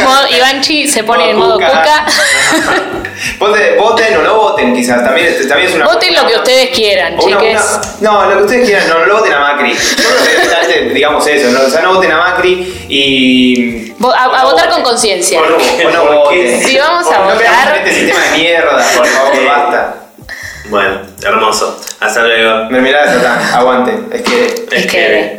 no 0.00 0.36
Ivanchi 0.36 0.86
se 0.86 1.04
pone 1.04 1.30
en 1.30 1.36
modo 1.36 1.54
cuca. 1.54 2.06
Voten, 3.38 3.76
voten 3.76 4.16
o 4.16 4.22
no 4.22 4.34
voten, 4.36 4.74
quizás. 4.74 5.04
También, 5.04 5.34
también 5.48 5.68
es 5.70 5.74
una. 5.74 5.86
Voten 5.86 6.14
lo 6.14 6.26
que 6.26 6.36
ustedes 6.36 6.70
quieran, 6.70 7.14
una- 7.14 7.22
chiques. 7.22 7.60
una- 8.00 8.12
no, 8.12 8.30
lo 8.30 8.36
que 8.38 8.42
ustedes 8.44 8.66
quieran, 8.68 8.88
no, 8.88 8.98
no 9.00 9.06
lo 9.06 9.16
voten 9.18 9.32
a 9.32 9.40
Macri. 9.40 9.72
Directamente 9.72 10.94
digamos 10.94 11.26
eso, 11.26 11.50
¿no? 11.50 11.66
o 11.66 11.70
sea, 11.70 11.82
no 11.82 11.94
voten 11.94 12.12
a 12.12 12.16
Macri 12.18 12.72
y. 12.88 13.92
A, 14.00 14.24
a 14.40 14.44
votar 14.44 14.68
con 14.70 14.82
conciencia. 14.82 15.40
O 15.40 15.46
no, 15.46 15.56
o 15.56 15.90
no 15.90 16.22
¿Por 16.24 16.28
qué? 16.32 16.44
voten. 16.44 16.62
Si 16.64 16.78
vamos 16.78 17.06
a 17.10 17.18
no 17.18 17.24
votar- 17.34 17.76
este 17.78 17.92
sistema 17.92 18.20
de 18.24 18.38
mierda, 18.38 18.86
por 18.96 19.06
favor, 19.06 19.44
basta. 19.46 19.94
Bueno, 20.66 21.00
hermoso. 21.22 21.80
Hasta 22.00 22.22
luego. 22.22 22.68
De 22.68 22.80
Satán, 23.06 23.54
aguante. 23.54 24.16
Es 24.16 24.22
que. 24.22 24.66
Es 24.70 24.86
que- 24.86 25.36